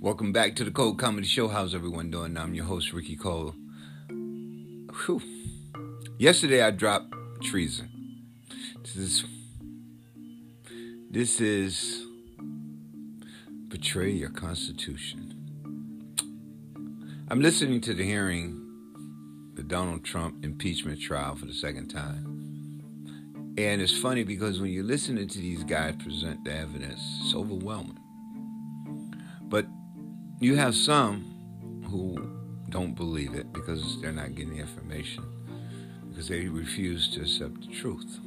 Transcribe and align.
Welcome 0.00 0.32
back 0.32 0.56
to 0.56 0.64
the 0.64 0.72
Cold 0.72 0.98
Comedy 0.98 1.28
Show. 1.28 1.46
How's 1.46 1.76
everyone 1.76 2.10
doing? 2.10 2.36
I'm 2.36 2.54
your 2.54 2.64
host, 2.64 2.92
Ricky 2.92 3.14
Cole. 3.14 3.54
Whew. 4.08 5.22
Yesterday 6.18 6.62
I 6.62 6.72
dropped 6.72 7.14
treason. 7.42 7.88
This 8.82 8.96
is 8.96 9.24
this 11.08 11.40
is 11.40 12.04
betray 13.68 14.10
your 14.10 14.30
constitution. 14.30 15.36
I'm 17.28 17.40
listening 17.40 17.80
to 17.82 17.94
the 17.94 18.04
hearing, 18.04 18.60
the 19.54 19.62
Donald 19.62 20.04
Trump 20.04 20.44
impeachment 20.44 21.00
trial 21.00 21.36
for 21.36 21.46
the 21.46 21.54
second 21.54 21.88
time. 21.88 22.29
And 23.58 23.82
it's 23.82 23.96
funny 23.98 24.24
because 24.24 24.60
when 24.60 24.70
you're 24.70 24.84
listening 24.84 25.28
to 25.28 25.38
these 25.38 25.64
guys 25.64 25.96
present 25.96 26.44
the 26.44 26.54
evidence, 26.54 27.00
it's 27.22 27.34
overwhelming. 27.34 27.98
But 29.42 29.66
you 30.38 30.56
have 30.56 30.74
some 30.74 31.84
who 31.90 32.16
don't 32.70 32.94
believe 32.94 33.34
it 33.34 33.52
because 33.52 34.00
they're 34.00 34.12
not 34.12 34.34
getting 34.34 34.54
the 34.54 34.60
information, 34.60 35.24
because 36.08 36.28
they 36.28 36.46
refuse 36.46 37.08
to 37.08 37.22
accept 37.22 37.60
the 37.60 37.74
truth. 37.74 38.18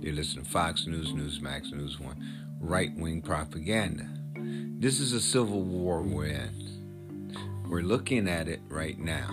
They 0.00 0.12
listen 0.12 0.44
to 0.44 0.50
Fox 0.50 0.86
News, 0.86 1.12
Newsmax, 1.12 1.72
News 1.72 1.98
One, 1.98 2.22
right 2.60 2.94
wing 2.96 3.22
propaganda. 3.22 4.08
This 4.78 5.00
is 5.00 5.12
a 5.12 5.20
civil 5.20 5.62
war 5.62 6.02
we're 6.02 6.26
in. 6.26 7.34
We're 7.68 7.82
looking 7.82 8.28
at 8.28 8.48
it 8.48 8.60
right 8.68 8.98
now. 8.98 9.30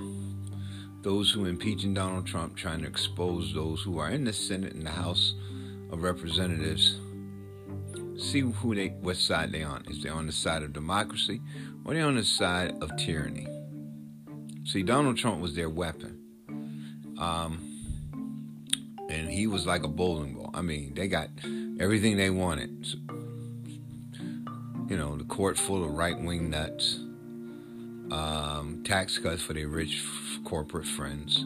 Those 1.02 1.31
who 1.31 1.45
impeaching 1.45 1.94
Donald 1.94 2.27
Trump 2.27 2.55
trying 2.55 2.81
to 2.81 2.88
expose 2.88 3.53
those 3.53 3.81
who 3.81 3.99
are 3.99 4.09
in 4.09 4.26
the 4.26 4.34
Senate 4.34 4.73
and 4.73 4.85
the 4.85 4.91
House 4.91 5.34
of 5.91 6.03
Representatives 6.03 6.98
see 8.19 8.41
who 8.41 8.75
they 8.75 8.89
what 8.89 9.17
side 9.17 9.52
they 9.52 9.64
on. 9.64 9.83
Is 9.88 10.03
they 10.03 10.09
on 10.09 10.25
the 10.25 10.31
side 10.31 10.64
of 10.64 10.73
democracy 10.73 11.41
or 11.86 11.94
they 11.94 12.02
on 12.02 12.16
the 12.16 12.23
side 12.23 12.75
of 12.81 12.95
tyranny? 12.97 13.47
See, 14.66 14.83
Donald 14.83 15.17
Trump 15.17 15.41
was 15.41 15.56
their 15.56 15.69
weapon. 15.69 16.19
Um, 17.17 17.66
and 19.09 19.30
he 19.30 19.47
was 19.47 19.66
like 19.66 19.84
a 19.84 19.88
bowling 19.88 20.36
ball. 20.36 20.52
I 20.53 20.61
mean, 20.61 20.94
they 20.94 21.08
got 21.08 21.30
everything 21.80 22.17
they 22.17 22.30
wanted. 22.30 22.86
So, 22.86 22.97
You 24.89 24.97
know, 24.97 25.16
the 25.16 25.23
court 25.23 25.58
full 25.58 25.84
of 25.84 25.91
right 25.91 26.19
wing 26.19 26.50
nuts, 26.50 27.00
um, 28.11 28.84
tax 28.86 29.17
cuts 29.17 29.41
for 29.41 29.53
their 29.53 29.67
rich 29.67 30.00
corporate 30.50 30.88
friends. 30.88 31.45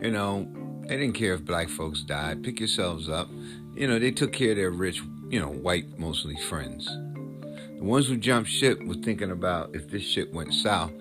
You 0.00 0.10
know, 0.10 0.46
they 0.82 0.96
didn't 0.96 1.14
care 1.14 1.34
if 1.34 1.44
black 1.44 1.68
folks 1.68 2.02
died. 2.02 2.42
Pick 2.44 2.60
yourselves 2.60 3.08
up. 3.08 3.28
You 3.74 3.88
know, 3.88 3.98
they 3.98 4.10
took 4.10 4.32
care 4.32 4.50
of 4.50 4.56
their 4.56 4.70
rich 4.70 5.02
you 5.30 5.40
know, 5.40 5.48
white 5.48 5.98
mostly 5.98 6.36
friends. 6.36 6.86
The 6.86 7.82
ones 7.82 8.06
who 8.06 8.16
jumped 8.16 8.50
ship 8.50 8.80
were 8.84 8.94
thinking 8.94 9.30
about 9.30 9.74
if 9.74 9.90
this 9.90 10.02
shit 10.02 10.32
went 10.32 10.54
south, 10.54 10.92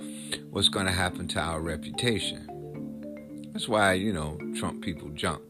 what's 0.49 0.69
going 0.69 0.85
to 0.85 0.91
happen 0.91 1.27
to 1.29 1.39
our 1.39 1.61
reputation. 1.61 3.49
That's 3.53 3.67
why, 3.67 3.93
you 3.93 4.11
know, 4.11 4.39
Trump 4.55 4.81
people 4.81 5.09
jump. 5.09 5.41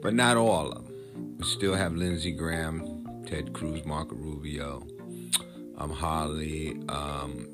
But 0.00 0.14
not 0.14 0.36
all 0.36 0.72
of 0.72 0.86
them. 0.86 1.36
We 1.38 1.44
still 1.44 1.74
have 1.74 1.94
Lindsey 1.94 2.32
Graham, 2.32 3.24
Ted 3.26 3.52
Cruz, 3.52 3.84
Marco 3.84 4.14
Rubio, 4.14 4.86
um, 5.76 5.90
Hawley, 5.90 6.80
um, 6.88 7.48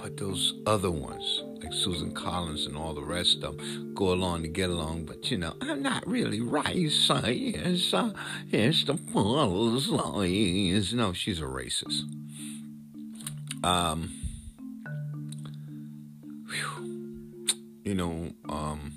but 0.00 0.16
those 0.16 0.54
other 0.66 0.90
ones, 0.90 1.42
like 1.70 1.78
Susan 1.78 2.12
Collins 2.12 2.66
and 2.66 2.76
all 2.76 2.94
the 2.94 3.02
rest 3.02 3.42
of 3.42 3.56
them, 3.56 3.94
go 3.94 4.12
along 4.12 4.42
to 4.42 4.48
get 4.48 4.70
along. 4.70 5.04
But 5.04 5.30
you 5.30 5.38
know, 5.38 5.54
I'm 5.60 5.82
not 5.82 6.06
really 6.06 6.40
racist. 6.40 7.54
Yes, 7.54 7.94
uh, 7.94 8.12
it's 8.50 8.84
the 8.84 8.96
false 8.96 9.88
lies. 9.88 10.92
No, 10.92 11.12
she's 11.12 11.40
a 11.40 11.44
racist. 11.44 12.02
Um, 13.62 14.10
whew. 16.48 17.46
you 17.84 17.94
know, 17.94 18.32
um, 18.48 18.92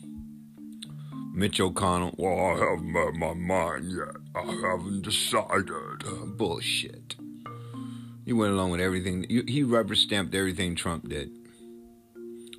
Mitch 1.34 1.60
McConnell. 1.60 2.16
Well, 2.18 2.40
I 2.40 2.60
haven't 2.60 2.92
made 2.92 3.16
my 3.16 3.34
mind 3.34 3.92
yet. 3.92 4.16
I 4.36 4.46
haven't 4.46 5.04
decided. 5.04 6.38
Bullshit. 6.38 7.16
He 8.26 8.32
went 8.32 8.54
along 8.54 8.72
with 8.72 8.80
everything. 8.80 9.26
He 9.30 9.64
rubber 9.64 9.96
stamped 9.96 10.34
everything 10.34 10.76
Trump 10.76 11.10
did. 11.10 11.43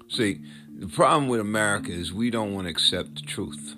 See, 0.09 0.41
the 0.79 0.89
problem 0.89 1.29
with 1.29 1.41
America 1.41 1.91
is 1.91 2.13
we 2.13 2.31
don't 2.31 2.55
want 2.55 2.67
to 2.67 2.71
accept 2.71 3.17
the 3.17 3.23
truth. 3.23 3.75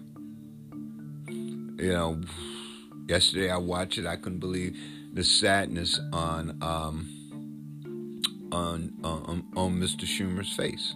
You 1.28 1.92
know, 1.92 2.20
yesterday 3.08 3.50
I 3.50 3.58
watched 3.58 3.98
it. 3.98 4.06
I 4.06 4.16
couldn't 4.16 4.40
believe 4.40 4.76
the 5.12 5.24
sadness 5.24 6.00
on 6.12 6.58
um, 6.62 7.08
on 8.52 8.94
on, 9.04 9.44
on 9.56 9.80
Mr. 9.80 10.04
Schumer's 10.04 10.52
face. 10.54 10.94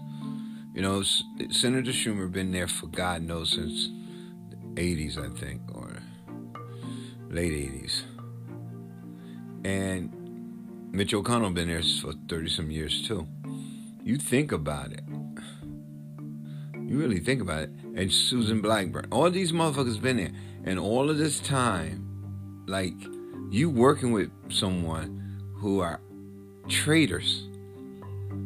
You 0.74 0.82
know, 0.82 1.02
Senator 1.50 1.90
Schumer 1.90 2.30
been 2.30 2.52
there 2.52 2.68
for 2.68 2.86
God 2.86 3.22
knows 3.22 3.50
since 3.52 3.90
the 4.50 4.80
80s, 4.80 5.18
I 5.18 5.36
think, 5.36 5.62
or 5.74 6.00
late 7.28 7.52
80s. 7.52 8.02
And 9.64 10.90
Mitch 10.92 11.12
McConnell 11.12 11.52
been 11.52 11.68
there 11.68 11.82
for 11.82 12.12
30 12.28 12.48
some 12.50 12.70
years 12.70 13.06
too. 13.06 13.26
You 14.04 14.16
think 14.16 14.52
about 14.52 14.92
it. 14.92 15.02
You 16.90 16.98
really 16.98 17.20
think 17.20 17.40
about 17.40 17.62
it. 17.62 17.70
And 17.94 18.12
Susan 18.12 18.60
Blackburn. 18.60 19.06
All 19.12 19.30
these 19.30 19.52
motherfuckers 19.52 20.02
been 20.02 20.16
there. 20.16 20.32
And 20.64 20.76
all 20.76 21.08
of 21.08 21.18
this 21.18 21.38
time, 21.38 22.64
like, 22.66 22.94
you 23.48 23.70
working 23.70 24.10
with 24.10 24.28
someone 24.50 25.40
who 25.54 25.78
are 25.78 26.00
traitors. 26.68 27.46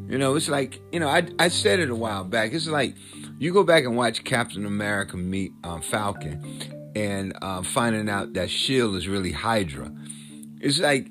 You 0.08 0.18
know, 0.18 0.36
it's 0.36 0.50
like, 0.50 0.78
you 0.92 1.00
know, 1.00 1.08
I, 1.08 1.26
I 1.38 1.48
said 1.48 1.80
it 1.80 1.88
a 1.88 1.94
while 1.94 2.22
back. 2.22 2.52
It's 2.52 2.66
like 2.66 2.94
you 3.38 3.50
go 3.50 3.64
back 3.64 3.84
and 3.84 3.96
watch 3.96 4.24
Captain 4.24 4.66
America 4.66 5.16
meet 5.16 5.52
um, 5.64 5.80
Falcon 5.80 6.92
and 6.94 7.34
uh, 7.40 7.62
finding 7.62 8.10
out 8.10 8.34
that 8.34 8.44
S.H.I.E.L.D. 8.44 8.98
is 8.98 9.08
really 9.08 9.32
Hydra. 9.32 9.90
It's 10.60 10.80
like 10.80 11.08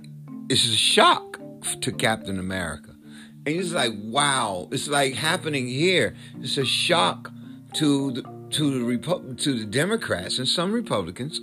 it's 0.49 0.65
a 0.65 0.75
shock 0.75 1.39
to 1.81 1.91
Captain 1.91 2.37
America. 2.37 2.92
And 3.45 3.55
it's 3.59 3.73
like, 3.73 3.91
wow, 3.95 4.69
it's 4.71 4.87
like 4.87 5.15
happening 5.15 5.67
here. 5.67 6.15
It's 6.39 6.57
a 6.57 6.65
shock 6.65 7.31
to 7.73 8.11
the 8.11 8.21
to 8.51 8.71
the 8.71 8.97
Repu- 8.97 9.41
to 9.41 9.59
the 9.59 9.65
Democrats 9.65 10.37
and 10.37 10.47
some 10.47 10.71
Republicans. 10.71 11.39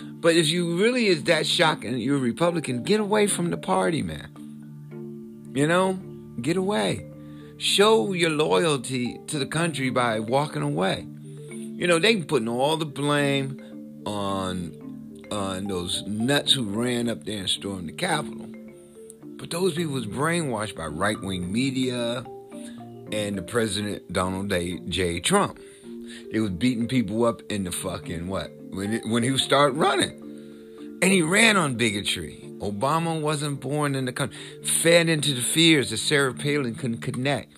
But 0.00 0.34
if 0.34 0.48
you 0.48 0.80
really 0.80 1.06
is 1.06 1.24
that 1.24 1.46
shocking, 1.46 1.98
you're 1.98 2.16
a 2.16 2.20
Republican, 2.20 2.82
get 2.82 2.98
away 2.98 3.26
from 3.26 3.50
the 3.50 3.58
party, 3.58 4.02
man. 4.02 5.52
You 5.54 5.66
know, 5.66 5.98
get 6.40 6.56
away. 6.56 7.06
Show 7.58 8.12
your 8.14 8.30
loyalty 8.30 9.20
to 9.28 9.38
the 9.38 9.46
country 9.46 9.90
by 9.90 10.18
walking 10.18 10.62
away. 10.62 11.06
You 11.50 11.86
know, 11.86 11.98
they 11.98 12.16
putting 12.16 12.48
all 12.48 12.76
the 12.76 12.86
blame 12.86 14.02
on 14.06 14.72
on 15.30 15.66
those 15.66 16.02
nuts 16.06 16.52
who 16.52 16.64
ran 16.64 17.08
up 17.08 17.24
there 17.24 17.38
and 17.38 17.50
stormed 17.50 17.88
the 17.88 17.92
Capitol. 17.92 18.53
But 19.36 19.50
those 19.50 19.74
people 19.74 19.94
was 19.94 20.06
brainwashed 20.06 20.76
by 20.76 20.86
right 20.86 21.20
wing 21.20 21.52
media 21.52 22.24
and 23.12 23.36
the 23.36 23.42
president 23.42 24.12
Donald 24.12 24.50
J. 24.88 25.20
Trump. 25.20 25.58
They 26.32 26.40
was 26.40 26.50
beating 26.50 26.88
people 26.88 27.24
up 27.24 27.42
in 27.50 27.64
the 27.64 27.72
fucking 27.72 28.28
what 28.28 28.50
when 28.70 28.94
it, 28.94 29.06
when 29.06 29.22
he 29.22 29.36
started 29.38 29.76
running, 29.76 30.20
and 31.02 31.12
he 31.12 31.22
ran 31.22 31.56
on 31.56 31.74
bigotry. 31.74 32.40
Obama 32.58 33.20
wasn't 33.20 33.60
born 33.60 33.94
in 33.94 34.04
the 34.04 34.12
country, 34.12 34.36
fed 34.62 35.08
into 35.08 35.34
the 35.34 35.42
fears 35.42 35.90
that 35.90 35.98
Sarah 35.98 36.34
Palin 36.34 36.74
couldn't 36.74 37.02
connect. 37.02 37.52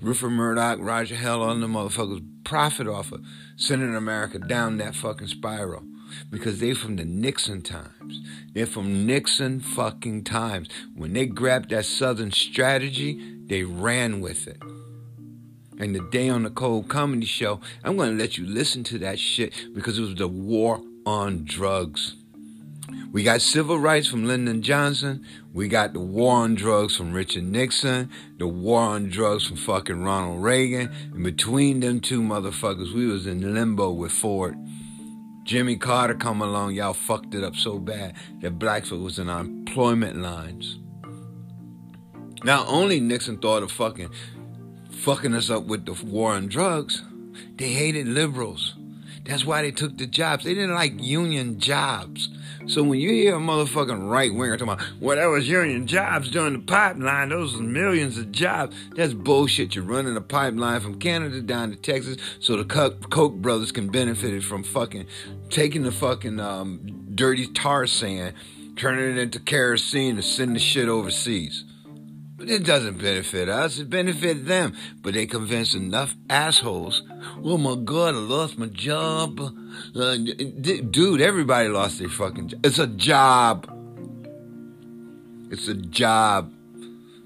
Rupert 0.00 0.30
Murdoch, 0.30 0.78
Roger 0.80 1.16
Hell, 1.16 1.42
all 1.42 1.54
the 1.56 1.66
motherfuckers 1.66 2.24
profit 2.44 2.86
off 2.86 3.12
of 3.12 3.24
sending 3.56 3.94
America 3.94 4.38
down 4.38 4.76
that 4.78 4.94
fucking 4.94 5.28
spiral 5.28 5.82
because 6.30 6.60
they 6.60 6.74
from 6.74 6.96
the 6.96 7.04
Nixon 7.04 7.62
times. 7.62 8.20
They're 8.52 8.66
from 8.66 9.06
Nixon 9.06 9.60
fucking 9.60 10.24
times. 10.24 10.68
When 10.94 11.12
they 11.12 11.26
grabbed 11.26 11.70
that 11.70 11.84
Southern 11.84 12.32
strategy, 12.32 13.38
they 13.46 13.62
ran 13.62 14.20
with 14.20 14.46
it. 14.46 14.60
And 15.78 15.94
the 15.94 16.00
day 16.10 16.28
on 16.28 16.42
the 16.42 16.50
Cold 16.50 16.88
Comedy 16.88 17.26
Show, 17.26 17.60
I'm 17.84 17.96
going 17.96 18.16
to 18.16 18.22
let 18.22 18.38
you 18.38 18.46
listen 18.46 18.82
to 18.84 18.98
that 18.98 19.18
shit 19.18 19.52
because 19.74 19.98
it 19.98 20.02
was 20.02 20.14
the 20.14 20.28
war 20.28 20.80
on 21.04 21.44
drugs. 21.44 22.14
We 23.12 23.22
got 23.22 23.40
civil 23.40 23.78
rights 23.78 24.06
from 24.08 24.26
Lyndon 24.26 24.62
Johnson. 24.62 25.24
We 25.52 25.68
got 25.68 25.92
the 25.92 26.00
war 26.00 26.36
on 26.36 26.54
drugs 26.54 26.96
from 26.96 27.12
Richard 27.12 27.44
Nixon. 27.44 28.10
The 28.38 28.46
war 28.46 28.80
on 28.80 29.08
drugs 29.08 29.46
from 29.46 29.56
fucking 29.56 30.02
Ronald 30.02 30.42
Reagan. 30.42 30.90
And 31.14 31.24
between 31.24 31.80
them 31.80 32.00
two 32.00 32.20
motherfuckers, 32.20 32.94
we 32.94 33.06
was 33.06 33.26
in 33.26 33.54
limbo 33.54 33.90
with 33.90 34.12
Ford. 34.12 34.56
Jimmy 35.46 35.76
Carter 35.76 36.14
come 36.14 36.42
along, 36.42 36.74
y'all 36.74 36.92
fucked 36.92 37.32
it 37.32 37.44
up 37.44 37.54
so 37.54 37.78
bad 37.78 38.16
that 38.40 38.58
blacks 38.58 38.90
was 38.90 39.20
in 39.20 39.30
unemployment 39.30 40.16
lines. 40.16 40.80
Not 42.42 42.66
only 42.66 42.98
Nixon 42.98 43.38
thought 43.38 43.62
of 43.62 43.70
fucking 43.70 44.10
fucking 44.90 45.34
us 45.34 45.48
up 45.48 45.66
with 45.66 45.86
the 45.86 45.92
war 46.04 46.32
on 46.32 46.48
drugs, 46.48 47.04
they 47.58 47.68
hated 47.68 48.08
liberals. 48.08 48.74
That's 49.24 49.44
why 49.44 49.62
they 49.62 49.70
took 49.70 49.96
the 49.96 50.08
jobs. 50.08 50.42
They 50.42 50.54
didn't 50.54 50.74
like 50.74 51.00
union 51.00 51.60
jobs. 51.60 52.28
So 52.68 52.82
when 52.82 52.98
you 52.98 53.10
hear 53.10 53.36
a 53.36 53.38
motherfucking 53.38 54.10
right 54.10 54.34
winger 54.34 54.56
talking 54.56 54.72
about, 54.72 54.86
well, 55.00 55.16
that 55.16 55.26
was 55.26 55.48
union 55.48 55.86
jobs 55.86 56.28
during 56.30 56.54
the 56.54 56.58
pipeline, 56.58 57.28
those 57.28 57.52
was 57.52 57.60
millions 57.62 58.18
of 58.18 58.32
jobs, 58.32 58.74
that's 58.96 59.14
bullshit. 59.14 59.76
You're 59.76 59.84
running 59.84 60.16
a 60.16 60.20
pipeline 60.20 60.80
from 60.80 60.98
Canada 60.98 61.40
down 61.42 61.70
to 61.70 61.76
Texas 61.76 62.16
so 62.40 62.56
the 62.56 62.64
Koch 62.64 63.34
brothers 63.34 63.70
can 63.70 63.88
benefit 63.88 64.42
from 64.42 64.64
fucking 64.64 65.06
taking 65.48 65.84
the 65.84 65.92
fucking 65.92 66.40
um, 66.40 67.04
dirty 67.14 67.46
tar 67.46 67.86
sand, 67.86 68.34
turning 68.74 69.16
it 69.16 69.18
into 69.18 69.38
kerosene, 69.38 70.16
and 70.16 70.24
sending 70.24 70.54
the 70.54 70.60
shit 70.60 70.88
overseas. 70.88 71.65
But 72.36 72.50
it 72.50 72.64
doesn't 72.64 72.98
benefit 73.00 73.48
us, 73.48 73.78
it 73.78 73.88
benefits 73.88 74.42
them. 74.42 74.74
But 75.02 75.14
they 75.14 75.26
convince 75.26 75.74
enough 75.74 76.14
assholes, 76.28 77.02
oh 77.42 77.56
my 77.56 77.76
God, 77.76 78.14
I 78.14 78.18
lost 78.18 78.58
my 78.58 78.66
job. 78.66 79.40
Uh, 79.94 80.16
dude, 80.16 81.20
everybody 81.22 81.68
lost 81.68 81.98
their 81.98 82.10
fucking 82.10 82.48
job. 82.48 82.60
It's 82.66 82.78
a 82.78 82.86
job. 82.86 83.72
It's 85.50 85.66
a 85.68 85.74
job. 85.74 86.52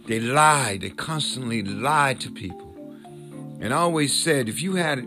They 0.07 0.21
lie. 0.21 0.79
They 0.81 0.91
constantly 0.91 1.63
lie 1.63 2.15
to 2.15 2.31
people. 2.31 2.97
And 3.61 3.75
I 3.75 3.79
always 3.79 4.15
said, 4.15 4.49
if 4.49 4.63
you 4.63 4.77
had 4.77 5.05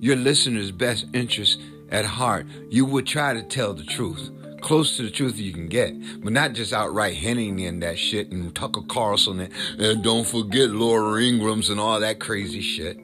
your 0.00 0.16
listener's 0.16 0.70
best 0.70 1.06
interest 1.12 1.60
at 1.90 2.04
heart, 2.04 2.46
you 2.70 2.84
would 2.86 3.06
try 3.06 3.34
to 3.34 3.42
tell 3.42 3.74
the 3.74 3.84
truth 3.84 4.30
close 4.64 4.96
to 4.96 5.02
the 5.02 5.10
truth 5.10 5.38
you 5.38 5.52
can 5.52 5.68
get, 5.68 5.94
but 6.22 6.32
not 6.32 6.54
just 6.54 6.72
outright 6.72 7.14
hinting 7.14 7.58
in 7.58 7.80
that 7.80 7.98
shit 7.98 8.32
and 8.32 8.54
Tucker 8.56 8.80
Carlson 8.88 9.40
and, 9.40 9.52
and 9.78 10.02
don't 10.02 10.26
forget 10.26 10.70
Laura 10.70 11.22
Ingrams 11.22 11.68
and 11.68 11.78
all 11.78 12.00
that 12.00 12.18
crazy 12.18 12.62
shit. 12.62 12.96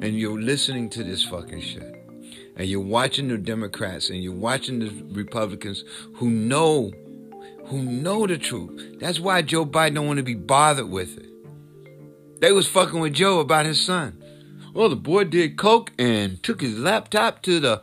And 0.00 0.18
you're 0.18 0.40
listening 0.40 0.88
to 0.90 1.04
this 1.04 1.22
fucking 1.22 1.60
shit. 1.60 1.94
And 2.56 2.66
you're 2.66 2.80
watching 2.80 3.28
the 3.28 3.36
Democrats 3.36 4.08
and 4.08 4.22
you're 4.22 4.32
watching 4.32 4.78
the 4.78 4.90
Republicans 5.12 5.84
who 6.14 6.30
know, 6.30 6.90
who 7.66 7.82
know 7.82 8.26
the 8.26 8.38
truth. 8.38 8.98
That's 8.98 9.20
why 9.20 9.42
Joe 9.42 9.66
Biden 9.66 9.96
don't 9.96 10.06
want 10.06 10.16
to 10.16 10.22
be 10.22 10.34
bothered 10.34 10.88
with 10.88 11.18
it. 11.18 11.28
They 12.40 12.52
was 12.52 12.66
fucking 12.66 12.98
with 12.98 13.12
Joe 13.12 13.40
about 13.40 13.66
his 13.66 13.78
son. 13.78 14.24
Well, 14.72 14.88
the 14.88 14.96
boy 14.96 15.24
did 15.24 15.58
coke 15.58 15.92
and 15.98 16.42
took 16.42 16.62
his 16.62 16.78
laptop 16.78 17.42
to 17.42 17.60
the 17.60 17.82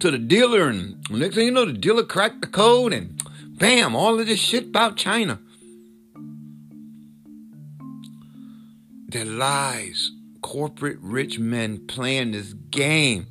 to 0.00 0.10
the 0.10 0.18
dealer, 0.18 0.68
and 0.68 0.96
next 1.10 1.36
thing 1.36 1.46
you 1.46 1.50
know, 1.50 1.66
the 1.66 1.72
dealer 1.72 2.04
cracked 2.04 2.40
the 2.40 2.46
code, 2.46 2.92
and 2.92 3.22
bam, 3.58 3.94
all 3.94 4.18
of 4.18 4.26
this 4.26 4.40
shit 4.40 4.68
about 4.68 4.96
China. 4.96 5.38
They're 9.08 9.24
lies. 9.24 10.12
Corporate 10.40 10.98
rich 11.00 11.38
men 11.38 11.86
playing 11.86 12.32
this 12.32 12.52
game. 12.52 13.26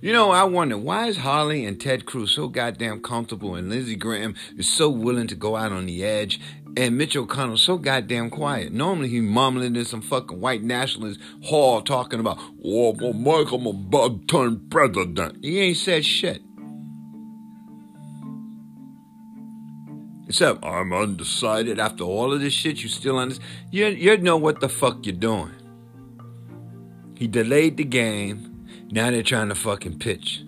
You 0.00 0.14
know, 0.14 0.30
I 0.30 0.44
wonder 0.44 0.78
why 0.78 1.08
is 1.08 1.18
Hawley 1.18 1.66
and 1.66 1.78
Ted 1.78 2.06
Cruz 2.06 2.30
so 2.30 2.48
goddamn 2.48 3.02
comfortable 3.02 3.54
and 3.54 3.68
Lindsey 3.68 3.96
Graham 3.96 4.34
is 4.56 4.66
so 4.66 4.88
willing 4.88 5.26
to 5.26 5.34
go 5.34 5.56
out 5.56 5.72
on 5.72 5.84
the 5.84 6.02
edge 6.02 6.40
and 6.76 6.96
Mitch 6.96 7.14
McConnell 7.14 7.58
so 7.58 7.78
goddamn 7.78 8.30
quiet. 8.30 8.72
Normally 8.72 9.08
he 9.08 9.20
mumbling 9.20 9.76
in 9.76 9.84
some 9.84 10.02
fucking 10.02 10.40
white 10.40 10.62
nationalist 10.62 11.20
hall 11.42 11.82
talking 11.82 12.20
about, 12.20 12.38
oh, 12.64 12.92
well, 12.92 13.12
Mike, 13.12 13.52
I'm 13.52 13.66
about 13.66 14.20
to 14.20 14.26
turn 14.26 14.68
president. 14.70 15.38
He 15.42 15.60
ain't 15.60 15.76
said 15.76 16.04
shit. 16.04 16.42
Except 20.28 20.64
I'm 20.64 20.92
undecided. 20.92 21.80
After 21.80 22.04
all 22.04 22.32
of 22.32 22.40
this 22.40 22.52
shit, 22.52 22.82
you 22.84 22.88
still 22.88 23.18
understand. 23.18 23.48
You, 23.72 23.86
you 23.86 24.16
know 24.18 24.36
what 24.36 24.60
the 24.60 24.68
fuck 24.68 25.04
you're 25.04 25.16
doing. 25.16 25.50
He 27.16 27.26
delayed 27.26 27.76
the 27.76 27.84
game. 27.84 28.66
Now 28.92 29.10
they're 29.10 29.24
trying 29.24 29.48
to 29.48 29.56
fucking 29.56 29.98
pitch. 29.98 30.42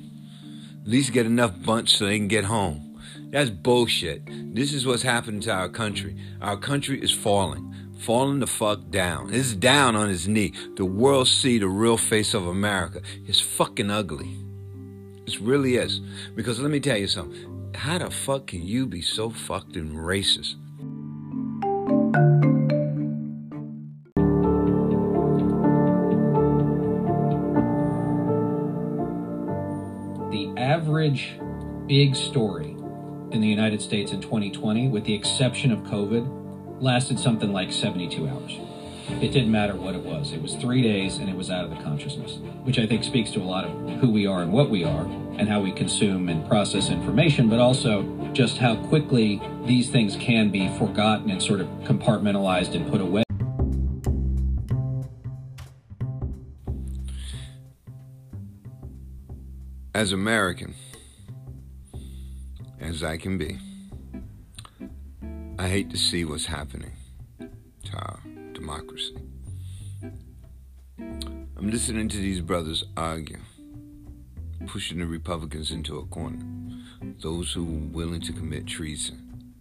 At 0.83 0.89
least 0.89 1.13
get 1.13 1.27
enough 1.27 1.61
bunch 1.63 1.97
so 1.97 2.07
they 2.07 2.17
can 2.17 2.29
get 2.29 2.45
home. 2.45 2.92
That's 3.33 3.49
bullshit. 3.49 4.29
This 4.55 4.75
is 4.75 4.87
what's 4.87 5.03
happening 5.03 5.41
to 5.43 5.53
our 5.53 5.71
country. 5.71 6.15
Our 6.43 6.59
country 6.59 7.01
is 7.01 7.11
falling. 7.11 7.75
Falling 8.01 8.41
the 8.41 8.47
fuck 8.47 8.91
down. 8.91 9.33
It's 9.33 9.55
down 9.55 9.97
on 9.97 10.11
his 10.11 10.29
knee. 10.29 10.53
The 10.77 10.85
world 10.85 11.29
see 11.29 11.59
the 11.59 11.67
real 11.67 11.97
face 11.97 12.35
of 12.35 12.47
America. 12.47 13.01
It's 13.27 13.41
fucking 13.41 13.91
ugly. 13.91 14.37
It 15.27 15.41
really 15.41 15.77
is. 15.77 16.01
Because 16.35 16.61
let 16.61 16.71
me 16.71 16.79
tell 16.79 16.99
you 16.99 17.09
something. 17.09 17.73
How 17.75 17.97
the 17.97 18.11
fuck 18.11 18.49
can 18.49 18.67
you 18.67 18.87
be 18.87 19.01
so 19.01 19.31
fucking 19.31 19.95
racist? 19.95 20.57
The 30.31 30.53
average 30.61 31.39
big 31.87 32.15
story 32.15 32.77
in 33.33 33.41
the 33.41 33.49
United 33.49 33.81
States 33.81 34.13
in 34.13 34.21
2020, 34.21 34.89
with 34.89 35.05
the 35.05 35.15
exception 35.15 35.73
of 35.73 35.81
COVID, 35.81 36.81
lasted 36.83 37.19
something 37.19 37.53
like 37.53 37.73
72 37.73 38.29
hours. 38.29 38.59
It 39.21 39.33
didn't 39.33 39.51
matter 39.51 39.75
what 39.75 39.95
it 39.95 40.03
was. 40.03 40.33
It 40.33 40.41
was 40.41 40.55
three 40.55 40.83
days 40.83 41.19
and 41.19 41.29
it 41.29 41.35
was 41.35 41.51
out 41.51 41.65
of 41.65 41.71
the 41.71 41.77
consciousness, 41.83 42.39
which 42.65 42.79
I 42.79 42.87
think 42.87 43.05
speaks 43.05 43.31
to 43.33 43.41
a 43.41 43.45
lot 43.45 43.65
of 43.65 44.01
who 44.01 44.11
we 44.11 44.27
are 44.27 44.43
and 44.43 44.53
what 44.53 44.71
we 44.71 44.85
are 44.85 45.05
and 45.39 45.49
how 45.49 45.61
we 45.61 45.73
consume 45.73 46.29
and 46.29 46.47
process 46.47 46.91
information, 46.91 47.49
but 47.49 47.59
also 47.59 48.03
just 48.33 48.59
how 48.59 48.77
quickly 48.87 49.41
these 49.65 49.91
things 49.91 50.17
can 50.17 50.51
be 50.51 50.69
forgotten 50.79 51.31
and 51.31 51.43
sort 51.43 51.61
of 51.61 51.67
compartmentalized 51.85 52.75
and 52.75 52.91
put 52.91 53.01
away. 53.01 53.23
As 59.95 60.13
American, 60.13 60.75
as 62.83 63.03
I 63.05 63.17
can 63.17 63.39
be. 63.39 63.59
I 65.59 65.69
hate 65.69 65.91
to 65.91 65.97
see 65.97 66.25
what's 66.25 66.47
happening 66.47 66.93
to 67.39 67.97
our 67.97 68.21
democracy. 68.53 69.17
I'm 70.99 71.71
listening 71.71 72.09
to 72.09 72.17
these 72.17 72.41
brothers 72.41 72.85
argue, 72.97 73.39
pushing 74.67 74.99
the 74.99 75.07
Republicans 75.07 75.71
into 75.71 75.99
a 75.99 76.05
corner. 76.07 76.45
Those 77.21 77.53
who 77.53 77.63
are 77.63 77.97
willing 77.97 78.21
to 78.23 78.33
commit 78.33 78.67
treason 78.67 79.55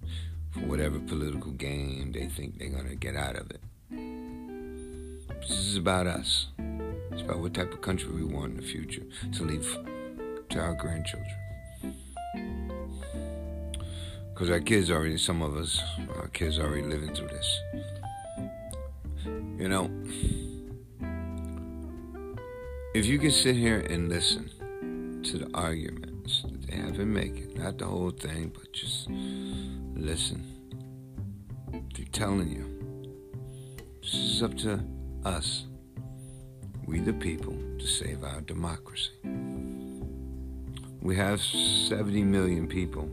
for 0.49 0.61
whatever 0.61 0.99
political 0.99 1.51
game 1.51 2.11
they 2.11 2.27
think 2.27 2.57
they're 2.57 2.69
going 2.69 2.89
to 2.89 2.95
get 2.95 3.15
out 3.15 3.35
of 3.35 3.51
it. 3.51 3.61
This 5.41 5.59
is 5.59 5.75
about 5.77 6.07
us. 6.07 6.47
It's 7.11 7.21
about 7.21 7.39
what 7.39 7.53
type 7.53 7.71
of 7.71 7.81
country 7.81 8.09
we 8.11 8.23
want 8.23 8.51
in 8.51 8.57
the 8.57 8.63
future 8.63 9.03
to 9.33 9.43
leave 9.43 9.77
to 10.49 10.59
our 10.59 10.73
grandchildren. 10.73 11.35
Because 14.33 14.49
our 14.49 14.59
kids 14.59 14.89
already, 14.89 15.17
some 15.17 15.41
of 15.41 15.55
us, 15.55 15.79
our 16.15 16.27
kids 16.29 16.57
are 16.57 16.65
already 16.65 16.87
living 16.87 17.13
through 17.13 17.27
this. 17.27 17.59
You 19.57 19.69
know, 19.69 19.91
if 22.95 23.05
you 23.05 23.19
can 23.19 23.31
sit 23.31 23.55
here 23.55 23.81
and 23.81 24.09
listen 24.09 24.49
to 25.23 25.37
the 25.37 25.49
arguments 25.53 26.41
that 26.43 26.67
they 26.67 26.77
have 26.77 26.97
been 26.97 27.13
making, 27.13 27.53
not 27.55 27.77
the 27.77 27.85
whole 27.85 28.11
thing, 28.11 28.51
but 28.53 28.73
just 28.73 29.07
listen. 29.95 30.47
They're 31.95 32.05
telling 32.11 32.49
you. 32.49 32.81
This 34.01 34.15
is 34.15 34.43
up 34.43 34.57
to 34.57 34.83
us, 35.23 35.65
we 36.87 36.99
the 36.99 37.13
people, 37.13 37.55
to 37.77 37.85
save 37.85 38.23
our 38.23 38.41
democracy. 38.41 39.11
We 41.01 41.15
have 41.17 41.39
70 41.39 42.23
million 42.23 42.67
people 42.67 43.09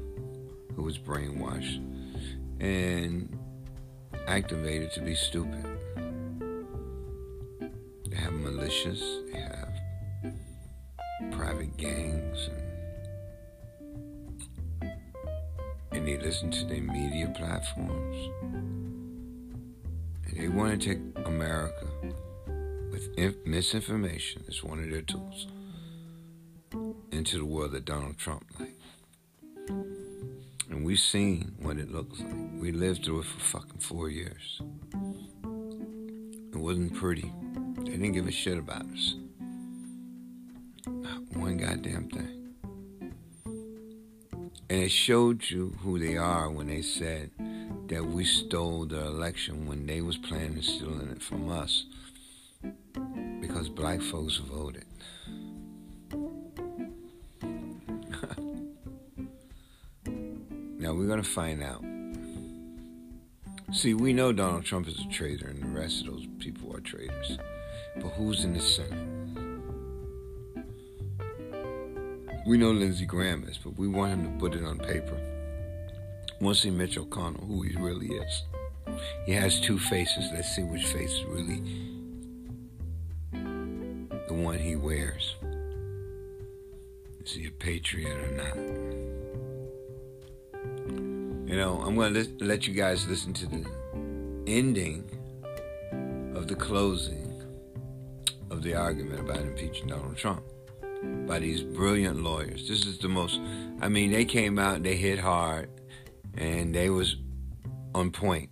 who 0.78 0.84
was 0.84 0.96
brainwashed 0.96 1.82
and 2.60 3.36
activated 4.28 4.92
to 4.92 5.00
be 5.00 5.12
stupid. 5.12 5.66
They 8.08 8.16
have 8.16 8.32
militias, 8.32 9.02
they 9.32 9.40
have 9.40 9.72
private 11.32 11.76
gangs, 11.76 12.48
and, 14.80 14.92
and 15.90 16.06
they 16.06 16.16
listen 16.16 16.52
to 16.52 16.64
their 16.66 16.80
media 16.80 17.34
platforms. 17.36 18.30
And 20.26 20.36
they 20.36 20.46
want 20.46 20.80
to 20.80 20.88
take 20.94 21.26
America 21.26 21.88
with 22.92 23.18
misinformation 23.44 24.44
as 24.46 24.62
one 24.62 24.78
of 24.78 24.88
their 24.88 25.02
tools 25.02 25.48
into 27.10 27.38
the 27.38 27.44
world 27.44 27.72
that 27.72 27.84
Donald 27.84 28.16
Trump 28.16 28.44
likes. 28.60 29.97
We've 30.88 30.98
seen 30.98 31.52
what 31.60 31.76
it 31.76 31.92
looks 31.92 32.18
like. 32.18 32.32
We 32.58 32.72
lived 32.72 33.04
through 33.04 33.20
it 33.20 33.26
for 33.26 33.40
fucking 33.40 33.80
four 33.80 34.08
years. 34.08 34.62
It 35.44 36.56
wasn't 36.56 36.94
pretty. 36.94 37.30
They 37.80 37.90
didn't 37.90 38.12
give 38.12 38.26
a 38.26 38.30
shit 38.32 38.56
about 38.56 38.86
us. 38.86 39.16
Not 40.86 41.36
one 41.36 41.58
goddamn 41.58 42.08
thing. 42.08 43.04
And 44.70 44.82
it 44.82 44.90
showed 44.90 45.50
you 45.50 45.76
who 45.80 45.98
they 45.98 46.16
are 46.16 46.50
when 46.50 46.68
they 46.68 46.80
said 46.80 47.32
that 47.88 48.06
we 48.06 48.24
stole 48.24 48.86
the 48.86 49.04
election 49.04 49.66
when 49.66 49.84
they 49.84 50.00
was 50.00 50.16
planning 50.16 50.62
stealing 50.62 51.10
it 51.10 51.22
from 51.22 51.50
us. 51.50 51.84
because 53.42 53.68
black 53.68 54.00
folks 54.00 54.38
voted. 54.38 54.87
Going 61.08 61.22
to 61.22 61.28
find 61.28 61.62
out. 61.62 61.82
See, 63.72 63.94
we 63.94 64.12
know 64.12 64.32
Donald 64.32 64.64
Trump 64.64 64.86
is 64.88 64.98
a 64.98 65.08
traitor 65.08 65.48
and 65.48 65.62
the 65.62 65.80
rest 65.80 66.02
of 66.02 66.12
those 66.12 66.26
people 66.38 66.74
are 66.74 66.80
traitors. 66.80 67.38
But 67.96 68.10
who's 68.10 68.44
in 68.44 68.52
the 68.52 68.60
Senate? 68.60 69.08
We 72.46 72.56
know 72.56 72.70
Lindsey 72.70 73.04
Graham 73.04 73.44
is, 73.48 73.58
but 73.58 73.76
we 73.76 73.88
want 73.88 74.12
him 74.12 74.32
to 74.32 74.38
put 74.38 74.54
it 74.54 74.64
on 74.64 74.78
paper. 74.78 75.18
We 76.40 76.44
want 76.46 76.56
to 76.56 76.62
see 76.62 76.70
Mitch 76.70 76.96
McConnell, 76.96 77.46
who 77.46 77.62
he 77.62 77.76
really 77.76 78.06
is. 78.06 78.42
He 79.26 79.32
has 79.32 79.60
two 79.60 79.78
faces. 79.78 80.30
Let's 80.32 80.54
see 80.54 80.62
which 80.62 80.86
face 80.86 81.12
is 81.12 81.24
really 81.24 81.62
the 83.32 84.34
one 84.34 84.58
he 84.58 84.76
wears. 84.76 85.36
Is 87.24 87.32
he 87.32 87.46
a 87.46 87.50
patriot 87.50 88.16
or 88.16 88.30
not? 88.36 88.87
Know, 91.58 91.82
I'm 91.84 91.96
going 91.96 92.14
to 92.14 92.24
let 92.38 92.68
you 92.68 92.72
guys 92.72 93.04
listen 93.08 93.32
to 93.32 93.46
the 93.46 93.66
ending 94.46 95.10
of 96.36 96.46
the 96.46 96.54
closing 96.54 97.42
of 98.48 98.62
the 98.62 98.76
argument 98.76 99.18
about 99.18 99.38
impeaching 99.38 99.88
Donald 99.88 100.16
Trump 100.16 100.44
by 101.26 101.40
these 101.40 101.62
brilliant 101.62 102.22
lawyers. 102.22 102.68
This 102.68 102.86
is 102.86 102.98
the 102.98 103.08
most, 103.08 103.40
I 103.80 103.88
mean, 103.88 104.12
they 104.12 104.24
came 104.24 104.56
out 104.60 104.84
they 104.84 104.94
hit 104.94 105.18
hard 105.18 105.68
and 106.36 106.72
they 106.72 106.90
was 106.90 107.16
on 107.92 108.12
point. 108.12 108.50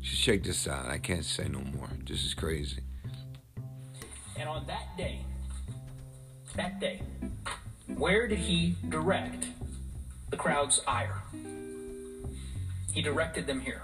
Just 0.00 0.22
check 0.22 0.42
this 0.42 0.68
out. 0.68 0.88
I 0.88 0.98
can't 0.98 1.24
say 1.24 1.48
no 1.48 1.60
more. 1.60 1.88
This 2.06 2.22
is 2.22 2.34
crazy. 2.34 2.82
And 4.38 4.46
on 4.46 4.66
that 4.66 4.94
day, 4.98 5.24
that 6.54 6.80
day, 6.80 7.00
where 7.86 8.28
did 8.28 8.40
he 8.40 8.76
direct 8.90 9.46
the 10.28 10.36
crowd's 10.36 10.82
ire? 10.86 11.22
He 12.92 13.00
directed 13.00 13.46
them 13.46 13.60
here 13.60 13.82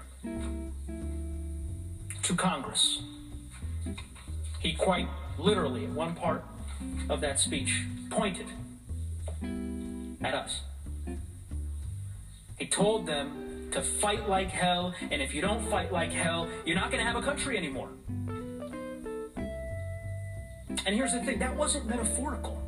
to 2.23 2.35
Congress. 2.35 3.01
He 4.59 4.73
quite 4.73 5.07
literally, 5.37 5.85
in 5.85 5.95
one 5.95 6.13
part 6.13 6.43
of 7.09 7.21
that 7.21 7.39
speech, 7.39 7.85
pointed 8.11 8.45
at 10.21 10.33
us. 10.35 10.61
He 12.59 12.67
told 12.67 13.07
them 13.07 13.69
to 13.71 13.81
fight 13.81 14.29
like 14.29 14.49
hell, 14.49 14.93
and 15.09 15.21
if 15.21 15.33
you 15.33 15.41
don't 15.41 15.67
fight 15.69 15.91
like 15.91 16.11
hell, 16.11 16.47
you're 16.65 16.75
not 16.75 16.91
going 16.91 17.03
to 17.03 17.09
have 17.09 17.15
a 17.15 17.25
country 17.25 17.57
anymore. 17.57 17.89
And 20.85 20.95
here's 20.95 21.13
the 21.13 21.21
thing 21.21 21.39
that 21.39 21.55
wasn't 21.55 21.87
metaphorical, 21.87 22.61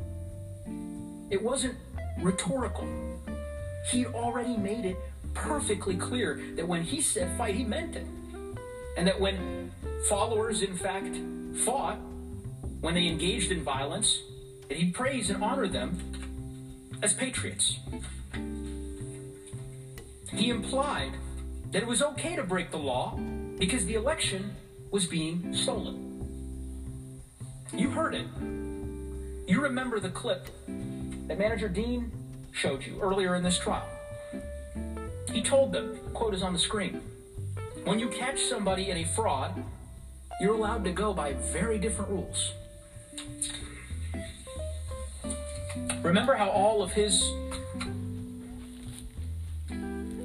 it 1.30 1.40
wasn't 1.40 1.76
rhetorical. 2.20 2.88
He 3.90 4.06
already 4.06 4.56
made 4.56 4.84
it 4.84 4.96
perfectly 5.34 5.96
clear 5.96 6.42
that 6.56 6.66
when 6.66 6.82
he 6.82 7.00
said 7.00 7.36
fight, 7.36 7.54
he 7.54 7.64
meant 7.64 7.96
it. 7.96 8.06
And 8.96 9.06
that 9.06 9.20
when 9.20 9.70
followers, 10.08 10.62
in 10.62 10.76
fact, 10.76 11.16
fought, 11.64 11.98
when 12.80 12.94
they 12.94 13.06
engaged 13.06 13.50
in 13.50 13.62
violence, 13.62 14.20
that 14.68 14.76
he 14.76 14.90
praised 14.90 15.30
and 15.30 15.42
honored 15.42 15.72
them 15.72 15.98
as 17.02 17.14
patriots. 17.14 17.78
He 20.32 20.50
implied 20.50 21.12
that 21.72 21.82
it 21.82 21.86
was 21.86 22.02
okay 22.02 22.36
to 22.36 22.42
break 22.42 22.70
the 22.70 22.78
law 22.78 23.16
because 23.58 23.86
the 23.86 23.94
election 23.94 24.54
was 24.90 25.06
being 25.06 25.54
stolen. 25.54 26.08
You 27.72 27.90
heard 27.90 28.14
it. 28.14 28.26
You 29.48 29.60
remember 29.60 30.00
the 30.00 30.10
clip 30.10 30.48
that 31.26 31.38
Manager 31.38 31.68
Dean 31.68 32.10
showed 32.52 32.84
you 32.84 33.00
earlier 33.00 33.34
in 33.34 33.42
this 33.42 33.58
trial. 33.58 33.88
He 35.32 35.40
told 35.40 35.72
them, 35.72 35.98
quote 36.12 36.34
is 36.34 36.42
on 36.42 36.52
the 36.52 36.58
screen, 36.58 37.00
when 37.84 37.98
you 37.98 38.08
catch 38.08 38.40
somebody 38.42 38.90
in 38.90 38.98
a 38.98 39.04
fraud, 39.04 39.64
you're 40.40 40.54
allowed 40.54 40.84
to 40.84 40.92
go 40.92 41.14
by 41.14 41.32
very 41.32 41.78
different 41.78 42.10
rules. 42.10 42.52
Remember 46.02 46.34
how 46.34 46.50
all 46.50 46.82
of 46.82 46.92
his 46.92 47.32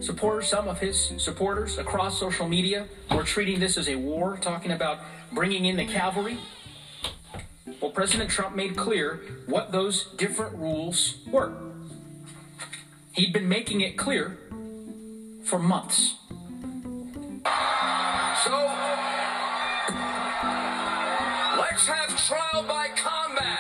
supporters, 0.02 0.48
some 0.48 0.68
of 0.68 0.80
his 0.80 1.14
supporters 1.18 1.78
across 1.78 2.20
social 2.20 2.48
media 2.48 2.88
were 3.12 3.24
treating 3.24 3.60
this 3.60 3.78
as 3.78 3.88
a 3.88 3.96
war, 3.96 4.38
talking 4.42 4.72
about 4.72 5.00
bringing 5.32 5.66
in 5.66 5.78
the 5.78 5.86
cavalry? 5.86 6.38
Well, 7.82 7.92
President 7.92 8.30
Trump 8.30 8.56
made 8.56 8.76
clear 8.76 9.22
what 9.46 9.72
those 9.72 10.06
different 10.18 10.58
rules 10.58 11.18
were. 11.32 11.54
He'd 13.14 13.32
been 13.32 13.48
making 13.48 13.82
it 13.82 13.98
clear 13.98 14.38
for 15.48 15.60
months. 15.60 16.16
So, 18.44 18.52
let's 21.58 21.88
have 21.88 22.10
trial 22.28 22.64
by 22.68 22.90
combat. 22.98 23.60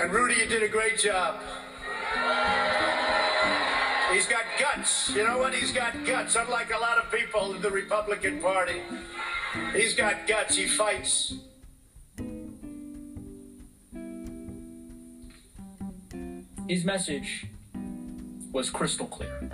And 0.00 0.12
Rudy, 0.12 0.34
you 0.34 0.46
did 0.46 0.62
a 0.62 0.68
great 0.68 0.98
job. 0.98 1.40
He's 4.12 4.26
got 4.26 4.44
guts. 4.60 5.10
You 5.16 5.24
know 5.24 5.38
what? 5.38 5.54
He's 5.54 5.72
got 5.72 6.04
guts. 6.04 6.36
Unlike 6.36 6.74
a 6.74 6.78
lot 6.78 6.98
of 6.98 7.10
people 7.10 7.54
in 7.54 7.62
the 7.62 7.70
Republican 7.70 8.42
Party, 8.42 8.82
he's 9.72 9.94
got 9.94 10.26
guts. 10.26 10.56
He 10.56 10.66
fights. 10.66 11.36
His 16.68 16.84
message 16.84 17.46
was 18.52 18.70
crystal 18.70 19.06
clear. 19.06 19.50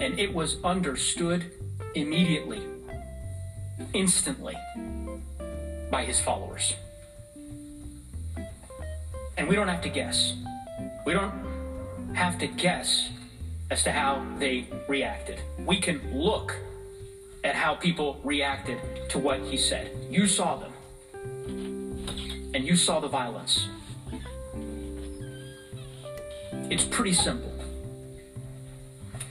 And 0.00 0.18
it 0.18 0.32
was 0.32 0.62
understood 0.62 1.50
immediately, 1.94 2.62
instantly, 3.92 4.56
by 5.90 6.04
his 6.04 6.20
followers. 6.20 6.74
And 9.36 9.48
we 9.48 9.56
don't 9.56 9.68
have 9.68 9.82
to 9.82 9.88
guess. 9.88 10.34
We 11.04 11.12
don't 11.12 11.32
have 12.14 12.38
to 12.38 12.46
guess 12.46 13.08
as 13.70 13.82
to 13.84 13.92
how 13.92 14.24
they 14.38 14.66
reacted. 14.88 15.40
We 15.58 15.80
can 15.80 16.00
look 16.12 16.56
at 17.42 17.54
how 17.54 17.74
people 17.74 18.20
reacted 18.22 18.78
to 19.10 19.18
what 19.18 19.40
he 19.40 19.56
said. 19.56 19.90
You 20.10 20.26
saw 20.26 20.56
them, 20.56 20.72
and 22.54 22.66
you 22.66 22.76
saw 22.76 23.00
the 23.00 23.08
violence. 23.08 23.66
It's 26.70 26.84
pretty 26.84 27.12
simple. 27.12 27.52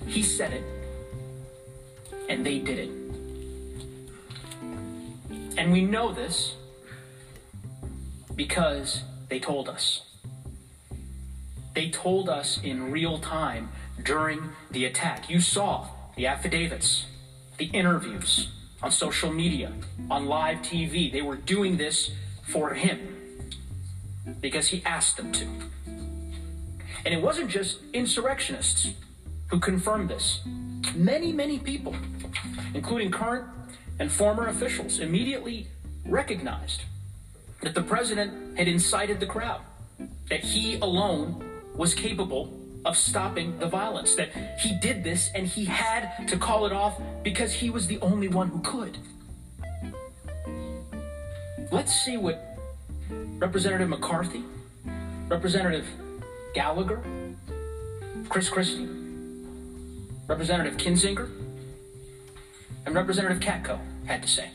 He 0.05 0.22
said 0.22 0.51
it, 0.51 0.63
and 2.27 2.46
they 2.46 2.60
did 2.60 2.79
it. 2.79 2.89
And 5.58 5.72
we 5.72 5.81
know 5.81 6.12
this 6.12 6.55
because 8.36 9.03
they 9.29 9.39
told 9.39 9.69
us. 9.69 10.01
They 11.75 11.89
told 11.89 12.27
us 12.27 12.60
in 12.62 12.91
real 12.91 13.19
time 13.19 13.69
during 14.03 14.50
the 14.69 14.84
attack. 14.84 15.29
You 15.29 15.39
saw 15.39 15.88
the 16.17 16.27
affidavits, 16.27 17.05
the 17.58 17.65
interviews 17.67 18.50
on 18.84 18.91
social 18.91 19.31
media, 19.31 19.72
on 20.10 20.25
live 20.25 20.58
TV. 20.58 21.10
They 21.10 21.22
were 21.22 21.38
doing 21.38 21.77
this 21.77 22.12
for 22.43 22.74
him 22.74 23.00
because 24.41 24.67
he 24.67 24.84
asked 24.86 25.15
them 25.15 25.31
to. 25.34 25.48
And 27.06 27.13
it 27.13 27.22
wasn't 27.22 27.50
just 27.50 27.79
insurrectionists 27.94 28.94
who 29.48 29.60
confirmed 29.60 30.10
this. 30.10 30.41
Many, 30.96 31.32
many 31.32 31.60
people, 31.60 31.96
including 32.74 33.12
current 33.12 33.46
and 34.00 34.12
former 34.12 34.48
officials, 34.48 35.00
immediately 35.00 35.68
recognized 36.06 36.84
that 37.62 37.74
the 37.75 37.84
president 37.84 38.58
had 38.58 38.68
incited 38.68 39.20
the 39.20 39.25
crowd, 39.25 39.62
that 40.29 40.41
he 40.41 40.75
alone 40.79 41.44
was 41.75 41.94
capable 41.94 42.53
of 42.86 42.96
stopping 42.96 43.58
the 43.60 43.68
violence, 43.68 44.15
that 44.15 44.29
he 44.60 44.77
did 44.79 45.03
this 45.03 45.29
and 45.36 45.46
he 45.48 45.65
had 45.65 46.27
to 46.27 46.38
call 46.38 46.65
it 46.65 46.72
off 46.72 47.01
because 47.24 47.53
he 47.53 47.70
was 47.70 47.88
the 47.88 48.00
only 48.00 48.27
one 48.27 48.48
who 48.48 48.62
could. 48.62 48.98
Let's 51.72 51.94
see 51.94 52.18
what 52.18 52.58
Representative 53.10 53.89
McCarthy, 53.89 54.44
Representative 55.27 55.86
Gallagher, 56.53 57.01
Chris 58.27 58.50
Christie, 58.50 58.88
Representative 60.27 60.77
Kinzinger, 60.77 61.29
and 62.86 62.96
Representative 62.96 63.39
Katko 63.39 63.79
had 64.06 64.24
to 64.24 64.27
say. 64.27 64.50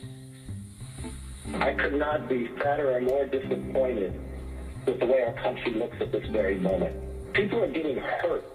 I 1.55 1.73
could 1.73 1.93
not 1.93 2.27
be 2.27 2.49
sadder 2.57 2.97
or 2.97 3.01
more 3.01 3.25
disappointed 3.25 4.19
with 4.85 4.99
the 4.99 5.05
way 5.05 5.23
our 5.23 5.33
country 5.41 5.71
looks 5.73 5.95
at 6.01 6.11
this 6.11 6.27
very 6.27 6.59
moment. 6.59 6.93
People 7.33 7.63
are 7.63 7.71
getting 7.71 7.97
hurt. 7.97 8.45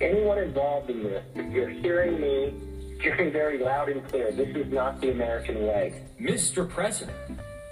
Anyone 0.00 0.38
involved 0.38 0.90
in 0.90 1.02
this, 1.02 1.24
if 1.34 1.52
you're 1.52 1.68
hearing 1.68 2.20
me, 2.20 2.54
hearing 3.00 3.32
very 3.32 3.58
loud 3.58 3.88
and 3.88 4.06
clear, 4.08 4.30
this 4.30 4.54
is 4.54 4.72
not 4.72 5.00
the 5.00 5.10
American 5.10 5.66
way. 5.66 6.02
Mr. 6.20 6.68
President, 6.68 7.16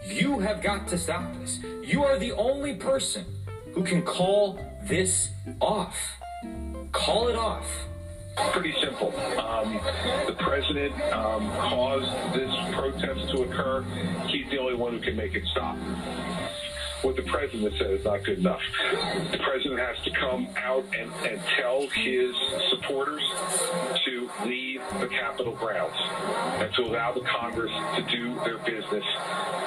you 0.06 0.40
have 0.40 0.62
got 0.62 0.88
to 0.88 0.98
stop 0.98 1.32
this. 1.38 1.60
You 1.82 2.04
are 2.04 2.18
the 2.18 2.32
only 2.32 2.74
person 2.74 3.24
who 3.74 3.82
can 3.82 4.02
call 4.02 4.58
this 4.84 5.30
off. 5.60 5.96
Call 6.92 7.28
it 7.28 7.36
off. 7.36 7.66
Pretty 8.52 8.74
simple. 8.80 9.14
Um, 9.38 9.80
the 10.26 10.34
president 10.38 10.94
um, 11.12 11.50
caused 11.50 12.34
this 12.34 12.52
protest 12.72 13.30
to 13.30 13.42
occur. 13.42 13.84
He's 14.28 14.48
the 14.50 14.58
only 14.58 14.74
one 14.74 14.92
who 14.92 15.00
can 15.00 15.16
make 15.16 15.34
it 15.34 15.44
stop. 15.46 15.76
What 17.02 17.16
the 17.16 17.22
president 17.22 17.74
said 17.78 17.90
is 17.90 18.04
not 18.04 18.24
good 18.24 18.38
enough. 18.38 18.62
The 19.30 19.38
president 19.38 19.78
has 19.78 19.96
to 20.04 20.10
come 20.12 20.48
out 20.56 20.84
and, 20.98 21.12
and 21.28 21.40
tell 21.58 21.86
his 21.88 22.34
supporters 22.70 23.22
to 24.06 24.30
leave 24.46 24.80
the 25.00 25.08
Capitol 25.08 25.52
grounds 25.52 25.96
and 26.60 26.72
to 26.74 26.82
allow 26.82 27.12
the 27.12 27.20
Congress 27.20 27.72
to 27.96 28.02
do 28.02 28.34
their 28.44 28.58
business 28.58 29.04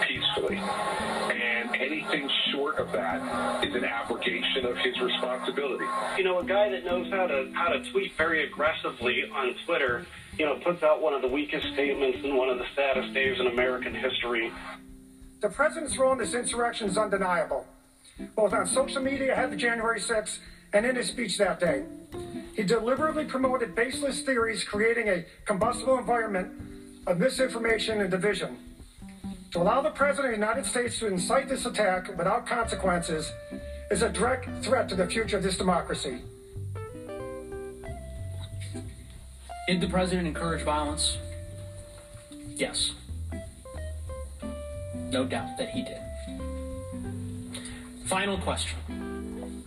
peacefully. 0.02 0.60
And 1.80 1.92
anything 1.92 2.30
short 2.52 2.78
of 2.78 2.92
that 2.92 3.64
is 3.64 3.76
an 3.76 3.86
abrogation 3.86 4.66
of 4.66 4.78
his 4.78 5.00
responsibility. 5.00 5.86
You 6.18 6.24
know, 6.24 6.40
a 6.40 6.46
guy 6.46 6.70
that 6.70 6.84
knows 6.84 7.10
how 7.12 7.28
to 7.28 7.52
how 7.54 7.70
to 7.70 7.84
tweet 7.92 8.16
very 8.18 8.46
aggressively 8.46 9.30
on 9.34 9.56
Twitter, 9.66 10.06
you 10.38 10.46
know, 10.46 10.56
puts 10.56 10.82
out 10.84 11.02
one 11.02 11.14
of 11.14 11.22
the 11.22 11.28
weakest 11.28 11.68
statements 11.74 12.20
and 12.24 12.36
one 12.36 12.50
of 12.50 12.58
the 12.58 12.66
saddest 12.76 13.14
days 13.14 13.40
in 13.40 13.48
American 13.48 13.94
history. 13.94 14.52
The 15.42 15.50
president's 15.50 15.98
role 15.98 16.14
in 16.14 16.18
this 16.18 16.34
insurrection 16.34 16.90
is 16.90 16.98
undeniable, 16.98 17.68
both 18.36 18.54
on 18.54 18.66
social 18.66 19.02
media 19.02 19.34
ahead 19.34 19.54
of 19.54 19.60
January 19.60 20.00
6th 20.00 20.40
and 20.74 20.86
in 20.86 20.96
his 20.96 21.08
speech 21.08 21.38
that 21.38 21.60
day. 21.60 21.84
He 22.56 22.64
deliberately 22.64 23.26
promoted 23.26 23.76
baseless 23.76 24.22
theories, 24.22 24.64
creating 24.64 25.10
a 25.10 25.26
combustible 25.46 26.00
environment 26.00 26.52
of 27.06 27.20
misinformation 27.20 28.02
and 28.02 28.10
division. 28.10 28.67
To 29.52 29.60
allow 29.62 29.82
the 29.82 29.92
President 29.92 30.34
of 30.34 30.40
the 30.40 30.46
United 30.46 30.66
States 30.66 31.00
to 31.00 31.08
incite 31.08 31.48
this 31.48 31.66
attack 31.66 32.10
without 32.18 32.46
consequences 32.46 33.32
is 33.90 34.02
a 34.02 34.10
direct 34.10 34.48
threat 34.64 34.90
to 34.90 34.96
the 34.96 35.08
future 35.08 35.38
of 35.38 35.44
this 35.44 35.58
democracy. 35.58 36.20
Did 39.68 39.82
the 39.82 39.88
president 39.88 40.28
encourage 40.28 40.64
violence? 40.64 41.18
Yes. 42.56 42.94
No 45.12 45.26
doubt 45.26 45.58
that 45.58 45.70
he 45.70 45.84
did. 45.84 46.02
Final 48.06 48.38
question 48.38 49.66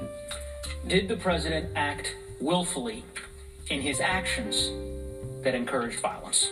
Did 0.86 1.08
the 1.08 1.16
president 1.16 1.70
act 1.76 2.14
willfully 2.40 3.04
in 3.68 3.80
his 3.82 4.00
actions 4.00 4.70
that 5.42 5.54
encouraged 5.54 6.00
violence? 6.00 6.50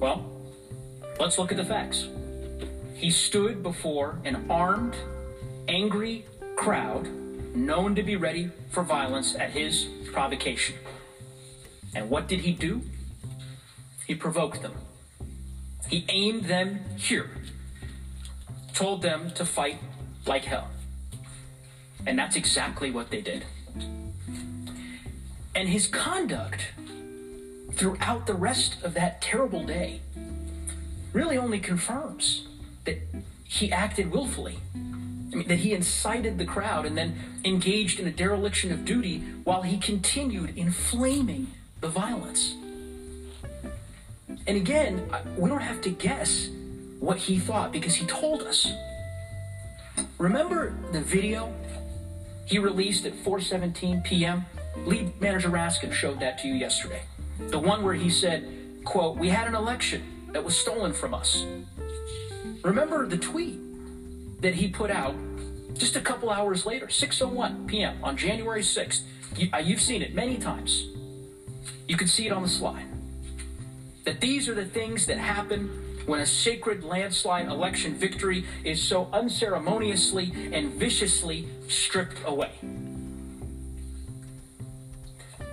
Well, 0.00 0.24
let's 1.18 1.38
look 1.38 1.50
at 1.52 1.58
the 1.58 1.64
facts. 1.64 2.08
He 2.94 3.10
stood 3.10 3.62
before 3.62 4.18
an 4.24 4.46
armed, 4.48 4.96
angry 5.68 6.24
crowd 6.56 7.06
known 7.54 7.94
to 7.94 8.02
be 8.02 8.16
ready 8.16 8.50
for 8.70 8.82
violence 8.82 9.34
at 9.34 9.50
his 9.50 9.86
provocation. 10.12 10.76
And 11.94 12.08
what 12.08 12.28
did 12.28 12.40
he 12.40 12.52
do? 12.52 12.80
He 14.06 14.14
provoked 14.14 14.62
them. 14.62 14.72
He 15.88 16.06
aimed 16.08 16.44
them 16.44 16.80
here, 16.96 17.30
told 18.72 19.02
them 19.02 19.30
to 19.32 19.44
fight 19.44 19.80
like 20.24 20.44
hell. 20.44 20.68
And 22.06 22.18
that's 22.18 22.36
exactly 22.36 22.90
what 22.90 23.10
they 23.10 23.20
did. 23.20 23.44
And 25.54 25.68
his 25.68 25.86
conduct 25.86 26.68
throughout 27.80 28.26
the 28.26 28.34
rest 28.34 28.76
of 28.82 28.92
that 28.92 29.22
terrible 29.22 29.64
day 29.64 30.02
really 31.14 31.38
only 31.38 31.58
confirms 31.58 32.46
that 32.84 32.98
he 33.44 33.72
acted 33.72 34.10
willfully. 34.12 34.58
I 34.74 35.36
mean, 35.36 35.48
that 35.48 35.60
he 35.60 35.72
incited 35.72 36.36
the 36.36 36.44
crowd 36.44 36.84
and 36.84 36.94
then 36.98 37.18
engaged 37.42 37.98
in 37.98 38.06
a 38.06 38.10
dereliction 38.10 38.70
of 38.70 38.84
duty 38.84 39.20
while 39.44 39.62
he 39.62 39.78
continued 39.78 40.58
inflaming 40.58 41.46
the 41.80 41.88
violence. 41.88 42.54
And 44.46 44.58
again, 44.58 45.10
we 45.38 45.48
don't 45.48 45.62
have 45.62 45.80
to 45.80 45.90
guess 45.90 46.50
what 46.98 47.16
he 47.16 47.38
thought 47.38 47.72
because 47.72 47.94
he 47.94 48.04
told 48.04 48.42
us. 48.42 48.70
Remember 50.18 50.74
the 50.92 51.00
video 51.00 51.50
he 52.44 52.58
released 52.58 53.06
at 53.06 53.14
4:17 53.14 54.04
p.m. 54.04 54.44
Lead 54.84 55.18
manager 55.18 55.48
Raskin 55.48 55.94
showed 55.94 56.20
that 56.20 56.36
to 56.40 56.48
you 56.48 56.54
yesterday. 56.54 57.00
The 57.48 57.58
one 57.58 57.82
where 57.82 57.94
he 57.94 58.10
said, 58.10 58.46
"quote 58.84 59.16
We 59.16 59.30
had 59.30 59.46
an 59.46 59.54
election 59.54 60.02
that 60.32 60.44
was 60.44 60.56
stolen 60.56 60.92
from 60.92 61.14
us." 61.14 61.44
Remember 62.62 63.06
the 63.06 63.16
tweet 63.16 63.58
that 64.40 64.54
he 64.54 64.68
put 64.68 64.90
out 64.90 65.14
just 65.74 65.96
a 65.96 66.00
couple 66.00 66.30
hours 66.30 66.66
later, 66.66 66.86
6:01 66.86 67.66
p.m. 67.66 67.98
on 68.02 68.16
January 68.16 68.62
6th. 68.62 69.02
You, 69.36 69.48
uh, 69.52 69.58
you've 69.58 69.80
seen 69.80 70.02
it 70.02 70.14
many 70.14 70.36
times. 70.36 70.86
You 71.88 71.96
can 71.96 72.06
see 72.06 72.26
it 72.26 72.32
on 72.32 72.42
the 72.42 72.48
slide. 72.48 72.86
That 74.04 74.20
these 74.20 74.48
are 74.48 74.54
the 74.54 74.64
things 74.64 75.06
that 75.06 75.18
happen 75.18 75.68
when 76.06 76.20
a 76.20 76.26
sacred 76.26 76.84
landslide 76.84 77.46
election 77.46 77.94
victory 77.94 78.44
is 78.64 78.82
so 78.82 79.08
unceremoniously 79.12 80.32
and 80.52 80.72
viciously 80.74 81.48
stripped 81.68 82.18
away. 82.24 82.50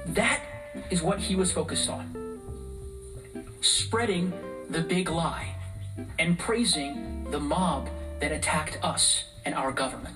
That 0.08 0.42
is 0.90 1.02
what 1.02 1.20
he 1.20 1.36
was 1.36 1.52
focused 1.52 1.90
on. 1.90 2.40
Spreading 3.62 4.34
the 4.70 4.82
big 4.82 5.10
lie 5.10 5.56
and 6.20 6.38
praising 6.38 7.28
the 7.32 7.40
mob 7.40 7.90
that 8.20 8.32
attacked 8.32 8.78
us 8.84 9.26
and 9.46 9.56
our 9.56 9.72
government. 9.72 10.16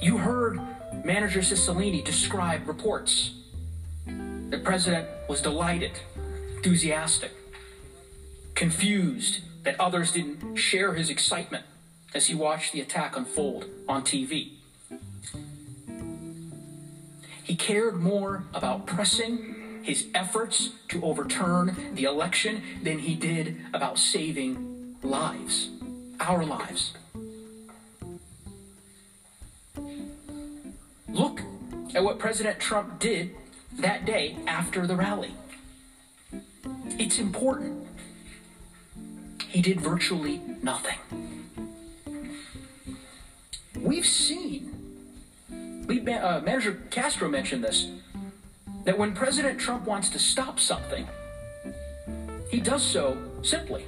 You 0.00 0.18
heard 0.18 0.60
Manager 1.04 1.40
Cicilline 1.40 2.04
describe 2.04 2.66
reports. 2.66 3.32
The 4.06 4.58
president 4.58 5.08
was 5.28 5.40
delighted, 5.40 5.92
enthusiastic, 6.56 7.32
confused 8.54 9.40
that 9.64 9.78
others 9.80 10.12
didn't 10.12 10.56
share 10.56 10.94
his 10.94 11.08
excitement 11.08 11.64
as 12.14 12.26
he 12.26 12.34
watched 12.34 12.72
the 12.72 12.80
attack 12.80 13.16
unfold 13.16 13.66
on 13.88 14.02
TV. 14.02 14.61
He 17.44 17.56
cared 17.56 17.96
more 18.00 18.44
about 18.54 18.86
pressing 18.86 19.82
his 19.82 20.06
efforts 20.14 20.70
to 20.88 21.04
overturn 21.04 21.94
the 21.94 22.04
election 22.04 22.62
than 22.82 23.00
he 23.00 23.14
did 23.14 23.56
about 23.74 23.98
saving 23.98 24.96
lives, 25.02 25.70
our 26.20 26.44
lives. 26.44 26.92
Look 31.08 31.40
at 31.94 32.04
what 32.04 32.18
President 32.18 32.60
Trump 32.60 32.98
did 33.00 33.34
that 33.78 34.04
day 34.04 34.36
after 34.46 34.86
the 34.86 34.96
rally. 34.96 35.34
It's 36.98 37.18
important. 37.18 37.86
He 39.48 39.60
did 39.60 39.80
virtually 39.80 40.40
nothing. 40.62 40.98
We've 43.74 44.06
seen, 44.06 44.61
Lead 45.92 46.08
uh, 46.08 46.40
Manager 46.42 46.78
Castro 46.90 47.28
mentioned 47.28 47.62
this, 47.62 47.90
that 48.84 48.96
when 48.96 49.14
President 49.14 49.60
Trump 49.60 49.86
wants 49.86 50.08
to 50.10 50.18
stop 50.18 50.58
something, 50.58 51.06
he 52.50 52.60
does 52.60 52.82
so 52.82 53.18
simply, 53.42 53.84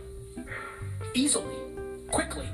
easily, 1.15 1.57
quickly. 2.11 2.47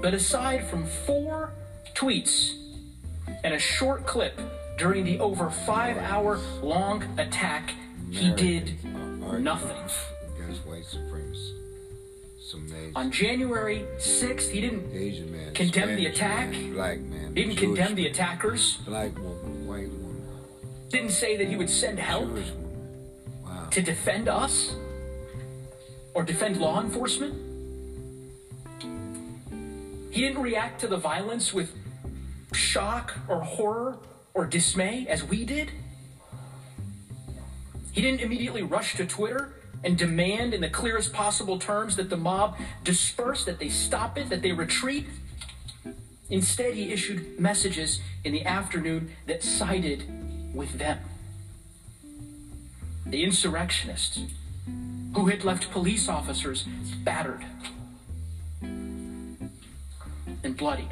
But 0.00 0.14
aside 0.14 0.68
from 0.68 0.86
four 0.86 1.50
tweets 1.94 2.54
and 3.42 3.54
a 3.54 3.58
short 3.58 4.06
clip 4.06 4.40
during 4.78 5.04
the 5.04 5.18
over 5.18 5.50
five 5.50 5.96
hour 5.96 6.38
long 6.62 7.02
attack, 7.18 7.72
he 8.10 8.30
did 8.34 8.84
nothing. 8.84 10.13
On 12.96 13.10
January 13.10 13.84
6th, 13.98 14.50
he 14.50 14.60
didn't 14.60 14.94
Asian 14.94 15.32
man, 15.32 15.52
condemn 15.52 15.96
the 15.96 16.06
attack, 16.06 16.50
man, 16.50 16.72
black 16.74 17.00
man, 17.00 17.34
didn't 17.34 17.56
Jewish 17.56 17.58
condemn 17.58 17.94
the 17.96 18.06
attackers, 18.06 18.76
black 18.86 19.14
woman, 19.18 19.66
white 19.66 19.88
woman, 19.90 20.22
didn't 20.90 21.10
say 21.10 21.36
that 21.36 21.48
he 21.48 21.56
would 21.56 21.70
send 21.70 21.98
help 21.98 22.30
Wow. 23.44 23.66
to 23.72 23.82
defend 23.82 24.28
us 24.28 24.76
or 26.14 26.22
defend 26.22 26.58
law 26.58 26.80
enforcement. 26.80 27.34
He 30.12 30.20
didn't 30.20 30.40
react 30.40 30.80
to 30.82 30.86
the 30.86 30.96
violence 30.96 31.52
with 31.52 31.72
shock 32.52 33.14
or 33.28 33.40
horror 33.40 33.98
or 34.34 34.46
dismay 34.46 35.06
as 35.08 35.24
we 35.24 35.44
did. 35.44 35.72
He 37.90 38.00
didn't 38.00 38.20
immediately 38.20 38.62
rush 38.62 38.94
to 38.96 39.04
Twitter 39.06 39.52
and 39.84 39.96
demand 39.98 40.54
in 40.54 40.60
the 40.60 40.70
clearest 40.70 41.12
possible 41.12 41.58
terms 41.58 41.96
that 41.96 42.10
the 42.10 42.16
mob 42.16 42.56
disperse, 42.82 43.44
that 43.44 43.58
they 43.58 43.68
stop 43.68 44.18
it, 44.18 44.30
that 44.30 44.42
they 44.42 44.52
retreat. 44.52 45.06
Instead, 46.30 46.74
he 46.74 46.90
issued 46.90 47.38
messages 47.38 48.00
in 48.24 48.32
the 48.32 48.44
afternoon 48.44 49.10
that 49.26 49.42
sided 49.42 50.04
with 50.54 50.78
them. 50.78 50.98
The 53.06 53.22
insurrectionists 53.22 54.20
who 55.14 55.26
had 55.26 55.44
left 55.44 55.70
police 55.70 56.08
officers 56.08 56.64
battered 57.04 57.44
and 60.42 60.56
bloodied. 60.56 60.90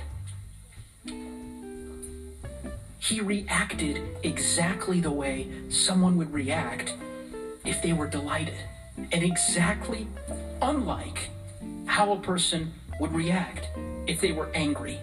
He 2.99 3.21
reacted 3.21 4.01
exactly 4.23 5.01
the 5.01 5.11
way 5.11 5.49
someone 5.71 6.17
would 6.19 6.33
react 6.33 6.95
if 7.65 7.83
they 7.83 7.93
were 7.93 8.07
delighted, 8.07 8.55
and 8.97 9.23
exactly 9.23 10.07
unlike 10.61 11.31
how 11.87 12.13
a 12.13 12.21
person 12.21 12.73
would 13.01 13.13
react 13.13 13.69
if 14.07 14.21
they 14.21 14.33
were 14.33 14.51
angry 14.55 14.99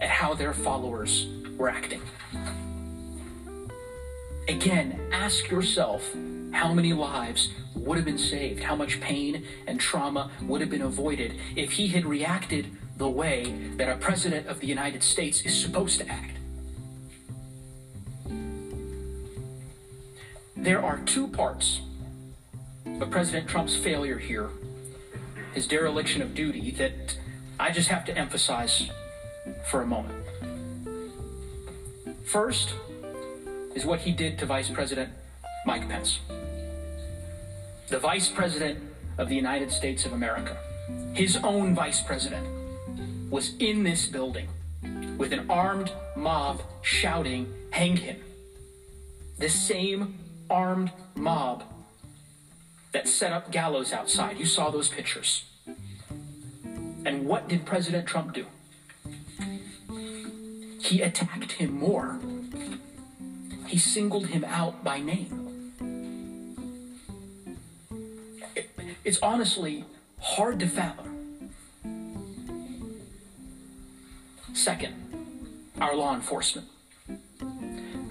at 0.00 0.08
how 0.08 0.34
their 0.34 0.52
followers 0.52 1.26
were 1.56 1.68
acting. 1.68 2.02
Again, 4.48 4.98
ask 5.12 5.50
yourself 5.50 6.14
how 6.52 6.72
many 6.72 6.92
lives 6.92 7.50
would 7.74 7.96
have 7.96 8.04
been 8.04 8.18
saved, 8.18 8.62
how 8.62 8.74
much 8.74 9.00
pain 9.00 9.44
and 9.66 9.78
trauma 9.78 10.30
would 10.42 10.60
have 10.60 10.70
been 10.70 10.82
avoided 10.82 11.36
if 11.56 11.72
he 11.72 11.88
had 11.88 12.04
reacted 12.04 12.66
the 12.96 13.08
way 13.08 13.54
that 13.76 13.88
a 13.88 13.96
president 13.96 14.46
of 14.46 14.60
the 14.60 14.66
United 14.66 15.02
States 15.02 15.42
is 15.42 15.58
supposed 15.58 15.98
to 16.00 16.08
act. 16.08 16.36
There 20.56 20.84
are 20.84 20.98
two 21.06 21.28
parts 21.28 21.80
of 22.86 23.10
President 23.10 23.48
Trump's 23.48 23.76
failure 23.76 24.18
here, 24.18 24.50
his 25.54 25.66
dereliction 25.66 26.22
of 26.22 26.34
duty, 26.34 26.70
that 26.72 27.16
I 27.58 27.70
just 27.70 27.88
have 27.88 28.04
to 28.06 28.16
emphasize 28.16 28.90
for 29.66 29.82
a 29.82 29.86
moment. 29.86 30.24
First 32.24 32.74
is 33.74 33.84
what 33.84 34.00
he 34.00 34.12
did 34.12 34.38
to 34.38 34.46
Vice 34.46 34.70
President 34.70 35.10
Mike 35.66 35.88
Pence, 35.88 36.20
the 37.88 37.98
Vice 37.98 38.28
President 38.28 38.78
of 39.18 39.28
the 39.28 39.36
United 39.36 39.70
States 39.70 40.06
of 40.06 40.12
America. 40.12 40.56
His 41.12 41.36
own 41.42 41.74
Vice 41.74 42.00
President 42.00 42.46
was 43.30 43.54
in 43.58 43.82
this 43.82 44.06
building 44.06 44.48
with 45.18 45.32
an 45.32 45.50
armed 45.50 45.92
mob 46.16 46.62
shouting, 46.82 47.52
Hang 47.70 47.96
him. 47.96 48.16
The 49.38 49.48
same 49.48 50.18
armed 50.48 50.90
mob 51.14 51.62
that 52.92 53.08
set 53.08 53.32
up 53.32 53.50
gallows 53.50 53.92
outside. 53.92 54.38
You 54.38 54.46
saw 54.46 54.70
those 54.70 54.88
pictures. 54.88 55.44
And 57.04 57.26
what 57.26 57.48
did 57.48 57.64
President 57.64 58.06
Trump 58.06 58.34
do? 58.34 58.46
He 60.80 61.00
attacked 61.02 61.52
him 61.52 61.78
more. 61.78 62.18
He 63.66 63.78
singled 63.78 64.26
him 64.26 64.44
out 64.44 64.82
by 64.82 64.98
name. 65.00 65.72
It- 68.56 68.70
it's 69.04 69.18
honestly 69.22 69.84
hard 70.20 70.58
to 70.60 70.66
fathom. 70.66 71.50
Second, 74.52 74.94
our 75.80 75.94
law 75.94 76.14
enforcement. 76.14 76.66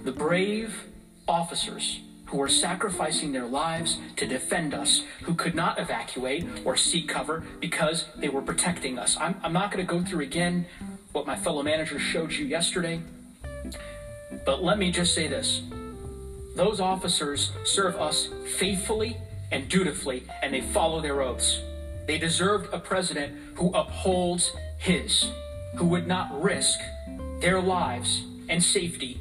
The 0.04 0.12
brave 0.12 0.84
officers 1.28 2.00
who 2.30 2.40
are 2.40 2.48
sacrificing 2.48 3.32
their 3.32 3.46
lives 3.46 3.98
to 4.14 4.24
defend 4.24 4.72
us, 4.72 5.02
who 5.22 5.34
could 5.34 5.54
not 5.54 5.80
evacuate 5.80 6.46
or 6.64 6.76
seek 6.76 7.08
cover 7.08 7.42
because 7.58 8.06
they 8.16 8.28
were 8.28 8.40
protecting 8.40 8.98
us. 8.98 9.16
I'm, 9.18 9.34
I'm 9.42 9.52
not 9.52 9.72
going 9.72 9.84
to 9.84 9.92
go 9.92 10.00
through 10.04 10.22
again 10.22 10.66
what 11.10 11.26
my 11.26 11.34
fellow 11.34 11.62
managers 11.64 12.02
showed 12.02 12.32
you 12.32 12.46
yesterday, 12.46 13.00
but 14.46 14.62
let 14.62 14.78
me 14.78 14.92
just 14.92 15.12
say 15.12 15.26
this. 15.26 15.62
Those 16.54 16.78
officers 16.78 17.50
serve 17.64 17.96
us 17.96 18.28
faithfully 18.58 19.16
and 19.50 19.68
dutifully, 19.68 20.22
and 20.40 20.54
they 20.54 20.60
follow 20.60 21.00
their 21.00 21.22
oaths. 21.22 21.60
They 22.06 22.18
deserved 22.18 22.72
a 22.72 22.78
president 22.78 23.34
who 23.56 23.70
upholds 23.70 24.52
his, 24.78 25.28
who 25.76 25.86
would 25.86 26.06
not 26.06 26.40
risk 26.40 26.78
their 27.40 27.60
lives 27.60 28.22
and 28.48 28.62
safety 28.62 29.20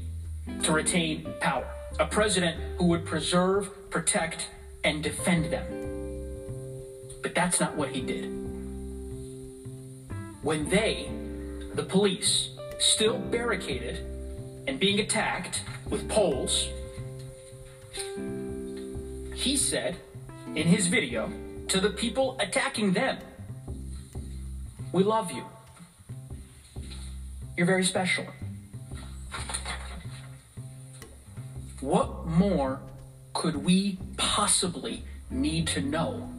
to 0.61 0.71
retain 0.71 1.27
power. 1.39 1.67
A 1.99 2.05
president 2.05 2.57
who 2.77 2.85
would 2.85 3.05
preserve, 3.05 3.89
protect, 3.89 4.47
and 4.85 5.03
defend 5.03 5.51
them. 5.51 5.65
But 7.21 7.35
that's 7.35 7.59
not 7.59 7.75
what 7.75 7.89
he 7.89 7.99
did. 7.99 8.25
When 10.41 10.69
they, 10.69 11.09
the 11.75 11.83
police, 11.83 12.51
still 12.77 13.17
barricaded 13.17 13.97
and 14.65 14.79
being 14.79 15.01
attacked 15.01 15.63
with 15.89 16.07
poles, 16.07 16.69
he 19.35 19.57
said 19.57 19.97
in 20.55 20.67
his 20.67 20.87
video 20.87 21.29
to 21.67 21.81
the 21.81 21.89
people 21.89 22.37
attacking 22.39 22.93
them, 22.93 23.17
We 24.93 25.03
love 25.03 25.31
you. 25.31 25.43
You're 27.57 27.67
very 27.67 27.83
special. 27.83 28.25
What 31.81 32.25
more 32.25 32.81
could 33.33 33.63
we 33.63 33.97
possibly 34.17 35.03
need 35.29 35.67
to 35.67 35.81
know 35.81 36.29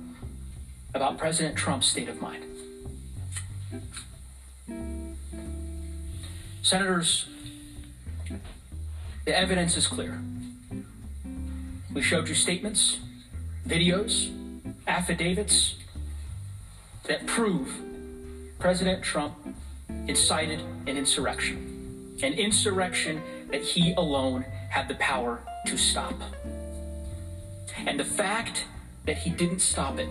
about 0.94 1.16
President 1.16 1.56
Trump's 1.56 1.86
state 1.86 2.08
of 2.08 2.20
mind? 2.20 2.44
Senators, 6.62 7.26
the 9.24 9.36
evidence 9.36 9.78
is 9.78 9.86
clear. 9.86 10.20
We 11.94 12.02
showed 12.02 12.28
you 12.28 12.34
statements, 12.34 13.00
videos, 13.66 14.30
affidavits 14.86 15.76
that 17.04 17.26
prove 17.26 17.74
President 18.58 19.02
Trump 19.02 19.34
incited 20.06 20.60
an 20.86 20.98
insurrection, 20.98 22.18
an 22.22 22.34
insurrection 22.34 23.22
that 23.50 23.62
he 23.62 23.94
alone 23.94 24.44
had 24.70 24.88
the 24.88 24.94
power 24.94 25.42
to 25.66 25.76
stop. 25.76 26.14
And 27.86 28.00
the 28.00 28.04
fact 28.04 28.64
that 29.04 29.18
he 29.18 29.30
didn't 29.30 29.58
stop 29.58 29.98
it, 29.98 30.08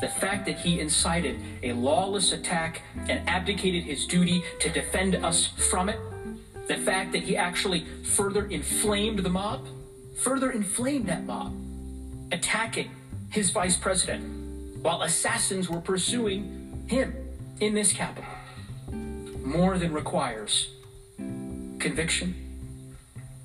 the 0.00 0.08
fact 0.08 0.46
that 0.46 0.58
he 0.58 0.80
incited 0.80 1.40
a 1.62 1.72
lawless 1.72 2.32
attack 2.32 2.82
and 3.08 3.28
abdicated 3.28 3.82
his 3.82 4.06
duty 4.06 4.42
to 4.60 4.70
defend 4.70 5.16
us 5.16 5.48
from 5.68 5.88
it, 5.88 5.98
the 6.68 6.76
fact 6.76 7.12
that 7.12 7.22
he 7.22 7.36
actually 7.36 7.84
further 8.02 8.46
inflamed 8.46 9.18
the 9.18 9.28
mob, 9.28 9.66
further 10.16 10.52
inflamed 10.52 11.06
that 11.06 11.24
mob, 11.24 11.54
attacking 12.32 12.90
his 13.30 13.50
vice 13.50 13.76
president 13.76 14.80
while 14.82 15.02
assassins 15.02 15.68
were 15.68 15.80
pursuing 15.80 16.84
him 16.86 17.14
in 17.60 17.74
this 17.74 17.92
capital, 17.92 18.30
more 19.42 19.76
than 19.76 19.92
requires 19.92 20.70
conviction 21.78 22.43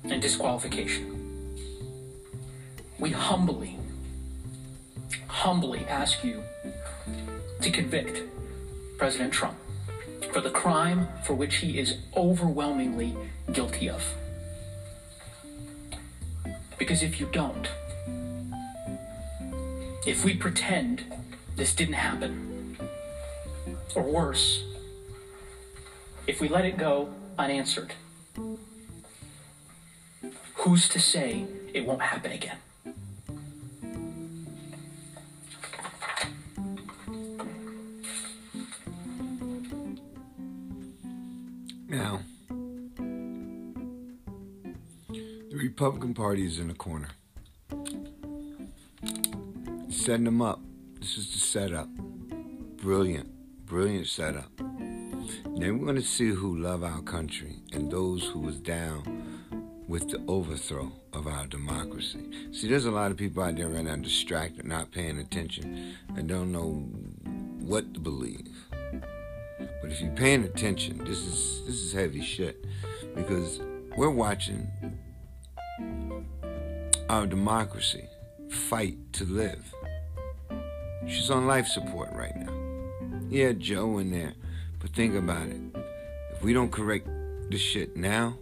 and 0.04 0.20
disqualification. 0.20 1.56
We 2.98 3.10
humbly, 3.10 3.78
humbly 5.26 5.86
ask 5.88 6.22
you 6.22 6.42
to 7.60 7.70
convict 7.70 8.22
President 8.98 9.32
Trump 9.32 9.56
for 10.32 10.40
the 10.40 10.50
crime 10.50 11.08
for 11.24 11.34
which 11.34 11.56
he 11.56 11.78
is 11.78 11.98
overwhelmingly 12.16 13.16
guilty 13.52 13.88
of. 13.88 14.14
Because 16.78 17.02
if 17.02 17.20
you 17.20 17.28
don't, 17.32 17.68
if 20.06 20.24
we 20.24 20.34
pretend 20.34 21.04
this 21.56 21.74
didn't 21.74 21.94
happen, 21.94 22.78
or 23.94 24.02
worse, 24.02 24.64
if 26.26 26.40
we 26.40 26.48
let 26.48 26.64
it 26.64 26.78
go 26.78 27.12
unanswered, 27.38 27.92
who's 30.60 30.88
to 30.90 31.00
say 31.00 31.46
it 31.72 31.86
won't 31.86 32.02
happen 32.02 32.32
again? 32.32 32.58
Now, 41.88 42.20
the 44.98 45.56
Republican 45.56 46.12
Party 46.12 46.44
is 46.44 46.58
in 46.58 46.70
a 46.70 46.74
corner. 46.74 47.08
Setting 49.88 50.24
them 50.24 50.42
up. 50.42 50.60
This 51.00 51.16
is 51.16 51.32
the 51.32 51.38
setup. 51.38 51.88
Brilliant, 52.76 53.30
brilliant 53.64 54.06
setup. 54.08 54.50
Then 54.58 55.78
we're 55.78 55.86
going 55.86 55.96
to 55.96 56.02
see 56.02 56.28
who 56.28 56.58
love 56.58 56.84
our 56.84 57.00
country 57.00 57.56
and 57.72 57.90
those 57.90 58.26
who 58.26 58.40
was 58.40 58.58
down 58.58 59.39
with 59.90 60.08
the 60.08 60.22
overthrow 60.28 60.92
of 61.12 61.26
our 61.26 61.48
democracy. 61.48 62.20
See, 62.52 62.68
there's 62.68 62.84
a 62.84 62.92
lot 62.92 63.10
of 63.10 63.16
people 63.16 63.42
out 63.42 63.56
there 63.56 63.66
right 63.66 63.84
now 63.84 63.96
distracted, 63.96 64.64
not 64.64 64.92
paying 64.92 65.18
attention, 65.18 65.96
and 66.16 66.28
don't 66.28 66.52
know 66.52 66.86
what 67.58 67.92
to 67.94 68.00
believe. 68.00 68.46
But 68.70 69.90
if 69.90 70.00
you're 70.00 70.12
paying 70.12 70.44
attention, 70.44 70.98
this 70.98 71.18
is 71.18 71.66
this 71.66 71.74
is 71.74 71.92
heavy 71.92 72.22
shit 72.22 72.64
because 73.16 73.60
we're 73.96 74.10
watching 74.10 74.68
our 77.08 77.26
democracy 77.26 78.04
fight 78.48 78.96
to 79.14 79.24
live. 79.24 79.74
She's 81.08 81.30
on 81.30 81.48
life 81.48 81.66
support 81.66 82.10
right 82.12 82.36
now. 82.36 82.52
Yeah, 83.28 83.52
Joe 83.52 83.98
in 83.98 84.12
there, 84.12 84.34
but 84.78 84.90
think 84.90 85.16
about 85.16 85.48
it. 85.48 85.60
If 86.30 86.44
we 86.44 86.52
don't 86.52 86.70
correct 86.70 87.08
the 87.50 87.58
shit 87.58 87.96
now, 87.96 88.38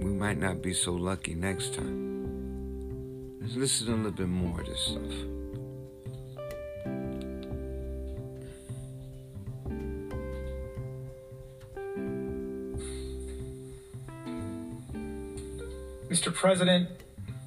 we 0.00 0.10
might 0.10 0.38
not 0.38 0.62
be 0.62 0.72
so 0.72 0.92
lucky 0.92 1.34
next 1.34 1.74
time. 1.74 3.38
Let's 3.40 3.54
listen 3.54 3.92
a 3.92 3.96
little 3.96 4.10
bit 4.12 4.28
more 4.28 4.60
of 4.60 4.66
this 4.66 4.80
stuff. 4.80 5.12
Mr. 16.08 16.34
President, 16.34 16.88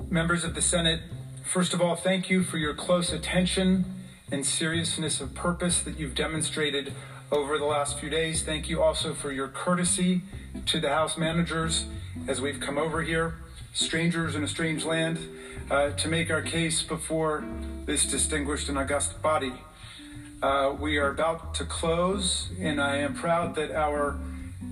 members 0.10 0.44
of 0.44 0.56
the 0.56 0.62
Senate, 0.62 1.02
first 1.44 1.74
of 1.74 1.82
all, 1.82 1.96
thank 1.96 2.30
you 2.30 2.44
for 2.44 2.58
your 2.58 2.74
close 2.74 3.12
attention 3.12 3.86
and 4.32 4.46
seriousness 4.46 5.20
of 5.20 5.34
purpose 5.34 5.82
that 5.82 6.00
you've 6.00 6.16
demonstrated 6.16 6.94
over 7.32 7.58
the 7.58 7.66
last 7.66 8.00
few 8.00 8.10
days. 8.10 8.44
Thank 8.44 8.70
you 8.70 8.82
also 8.82 9.14
for 9.14 9.32
your 9.32 9.48
courtesy 9.48 10.22
to 10.68 10.80
the 10.80 10.90
House 10.90 11.18
managers 11.18 11.86
as 12.28 12.40
we've 12.40 12.60
come 12.60 12.78
over 12.78 13.02
here, 13.02 13.36
strangers 13.74 14.36
in 14.36 14.44
a 14.44 14.48
strange 14.48 14.86
land, 14.86 15.18
uh, 15.70 15.92
to 15.92 16.08
make 16.08 16.30
our 16.30 16.42
case 16.42 16.82
before 16.82 17.44
this 17.86 18.06
distinguished 18.06 18.70
and 18.70 18.78
august 18.78 19.22
body. 19.22 19.54
Uh, 20.42 20.76
we 20.80 20.98
are 20.98 21.10
about 21.10 21.56
to 21.56 21.66
close, 21.66 22.50
and 22.60 22.82
I 22.82 22.98
am 22.98 23.14
proud 23.14 23.56
that 23.56 23.72
our 23.72 24.18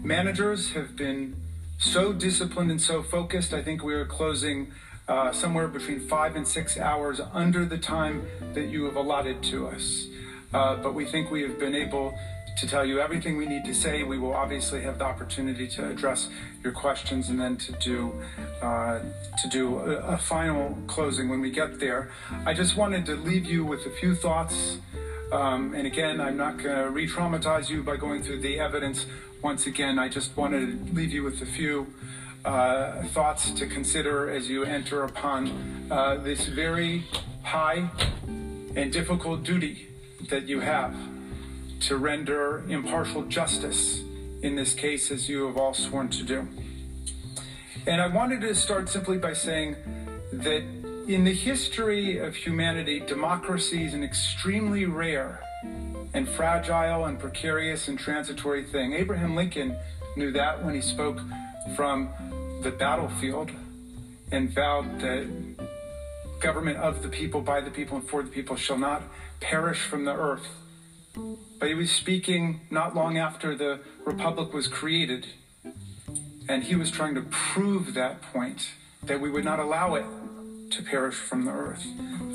managers 0.04 0.71
have 0.71 0.95
been 0.95 1.36
so 1.77 2.13
disciplined 2.13 2.71
and 2.71 2.82
so 2.82 3.01
focused. 3.01 3.54
I 3.54 3.62
think 3.62 3.84
we 3.84 3.93
are 3.93 4.06
closing 4.06 4.71
uh, 5.08 5.32
somewhere 5.32 5.67
between 5.67 5.99
five 5.99 6.36
and 6.36 6.47
six 6.47 6.77
hours 6.77 7.19
under 7.34 7.65
the 7.65 7.77
time 7.77 8.25
that 8.54 8.67
you 8.67 8.86
have 8.86 8.95
allotted 8.95 9.41
to 9.43 9.67
us. 9.67 10.08
Uh, 10.54 10.75
but 10.75 10.93
we 10.93 11.06
think 11.06 11.32
we 11.32 11.41
have 11.41 11.58
been 11.58 11.75
able 11.75 12.17
to 12.62 12.67
tell 12.67 12.86
you 12.86 13.02
everything 13.02 13.38
we 13.38 13.47
need 13.47 13.65
to 13.65 13.74
say. 13.74 14.04
We 14.04 14.19
will 14.19 14.36
obviously 14.36 14.82
have 14.82 15.00
the 15.00 15.06
opportunity 15.06 15.67
to 15.69 15.89
address 15.89 16.30
your 16.63 16.71
questions 16.71 17.30
and 17.30 17.41
then 17.41 17.58
to 17.58 17.71
do 17.74 18.13
uh, 18.62 19.00
to 19.41 19.50
do 19.50 19.80
a, 19.80 20.13
a 20.13 20.17
final 20.17 20.78
closing 20.86 21.28
when 21.28 21.41
we 21.41 21.50
get 21.50 21.80
there. 21.80 22.12
I 22.45 22.54
just 22.54 22.78
wanted 22.78 23.04
to 23.08 23.15
leave 23.15 23.45
you 23.45 23.65
with 23.65 23.88
a 23.88 23.89
few 23.89 24.13
thoughts. 24.13 24.78
Um, 25.32 25.74
and 25.74 25.88
again, 25.88 26.21
I'm 26.21 26.38
not 26.38 26.62
going 26.62 26.76
to 26.76 26.89
re 26.91 27.08
traumatize 27.08 27.67
you 27.67 27.82
by 27.82 27.97
going 27.97 28.21
through 28.21 28.41
the 28.41 28.60
evidence 28.60 29.08
once 29.41 29.65
again. 29.65 29.97
I 29.97 30.08
just 30.08 30.38
wanted 30.38 30.88
to 30.88 30.93
leave 30.93 31.12
you 31.12 31.24
with 31.24 31.41
a 31.41 31.47
few 31.47 31.88
uh, 32.45 33.04
thoughts 33.08 33.50
to 33.52 33.65
consider 33.65 34.30
as 34.30 34.50
you 34.50 34.65
enter 34.65 35.04
upon 35.04 35.88
uh, 35.89 36.17
this 36.17 36.45
very 36.45 37.06
high 37.41 37.89
and 38.76 38.93
difficult 38.93 39.41
duty 39.43 39.88
that 40.30 40.47
you 40.47 40.60
have 40.60 40.93
to 41.82 41.98
render 41.98 42.63
impartial 42.70 43.24
justice 43.24 44.02
in 44.41 44.56
this 44.56 44.74
case, 44.74 45.12
as 45.12 45.30
you 45.30 45.46
have 45.48 45.58
all 45.58 45.74
sworn 45.74 46.10
to 46.10 46.24
do. 46.24 46.48
And 47.88 48.02
I 48.02 48.08
wanted 48.08 48.41
to 48.41 48.56
start 48.56 48.89
simply 48.89 49.17
by 49.17 49.34
saying 49.34 49.76
that 50.34 50.63
in 51.08 51.24
the 51.24 51.34
history 51.34 52.17
of 52.17 52.36
humanity, 52.36 53.00
democracy 53.00 53.86
is 53.86 53.94
an 53.94 54.04
extremely 54.04 54.86
rare 54.86 55.41
and 56.13 56.28
fragile 56.28 57.06
and 57.06 57.20
precarious 57.20 57.88
and 57.88 57.98
transitory 57.98 58.63
thing. 58.63 58.94
Abraham 58.94 59.36
Lincoln 59.36 59.76
knew 60.15 60.32
that 60.32 60.63
when 60.63 60.76
he 60.76 60.82
spoke 60.82 61.20
from 61.76 62.10
the 62.62 62.72
battlefield 62.72 63.52
and 64.32 64.50
vowed 64.50 65.00
that 65.00 65.28
government 66.39 66.78
of 66.78 67.02
the 67.02 67.10
people, 67.10 67.41
by 67.41 67.62
the 67.62 67.72
people, 67.72 67.98
and 67.98 68.08
for 68.08 68.24
the 68.24 68.30
people 68.30 68.56
shall 68.56 68.78
not 68.78 69.04
perish 69.39 69.82
from 69.82 70.06
the 70.06 70.13
earth. 70.13 70.48
But 71.13 71.67
he 71.67 71.74
was 71.74 71.91
speaking 71.91 72.62
not 72.69 72.95
long 72.95 73.17
after 73.17 73.56
the 73.56 73.80
republic 74.06 74.54
was 74.54 74.67
created, 74.67 75.28
and 76.47 76.63
he 76.63 76.76
was 76.76 76.89
trying 76.91 77.15
to 77.15 77.21
prove 77.21 77.93
that 77.93 78.21
point 78.21 78.71
that 79.04 79.19
we 79.19 79.30
would 79.30 79.45
not 79.45 79.60
allow 79.60 79.95
it 79.95 80.06
to 80.71 80.84
perish 80.84 81.15
from 81.15 81.45
the 81.45 81.52
earth. 81.52 81.86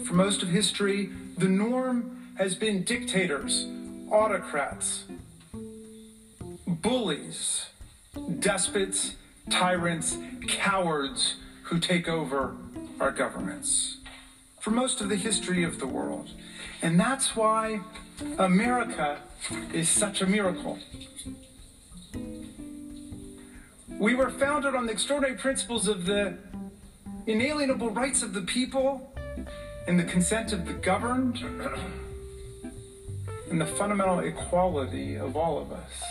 For 0.07 0.15
most 0.15 0.43
of 0.43 0.49
history, 0.49 1.11
the 1.39 1.49
norm 1.49 2.33
has 2.39 2.55
been 2.55 2.83
dictators, 2.85 3.67
autocrats, 4.11 5.05
bullies, 6.67 7.67
despots, 8.39 9.17
tyrants, 9.51 10.17
cowards 10.47 11.37
who 11.65 11.79
take 11.79 12.09
over 12.09 12.55
our 13.01 13.11
governments. 13.11 13.99
For 14.61 14.71
most 14.71 15.01
of 15.01 15.09
the 15.09 15.17
history 15.17 15.65
of 15.65 15.79
the 15.79 15.87
world. 15.87 16.31
And 16.83 16.99
that's 16.99 17.35
why 17.35 17.81
America 18.39 19.19
is 19.73 19.89
such 19.89 20.23
a 20.23 20.27
miracle. 20.27 20.79
We 23.99 24.15
were 24.15 24.31
founded 24.31 24.75
on 24.75 24.87
the 24.87 24.93
extraordinary 24.93 25.39
principles 25.39 25.89
of 25.89 26.07
the 26.07 26.37
inalienable 27.27 27.91
rights 27.91 28.23
of 28.23 28.33
the 28.35 28.43
people 28.43 29.13
and 29.87 29.99
the 29.99 30.05
consent 30.05 30.53
of 30.53 30.67
the 30.67 30.75
governed 30.75 31.43
and 33.51 33.61
the 33.61 33.67
fundamental 33.67 34.21
equality 34.21 35.17
of 35.17 35.37
all 35.37 35.59
of 35.59 35.73
us. 35.73 36.03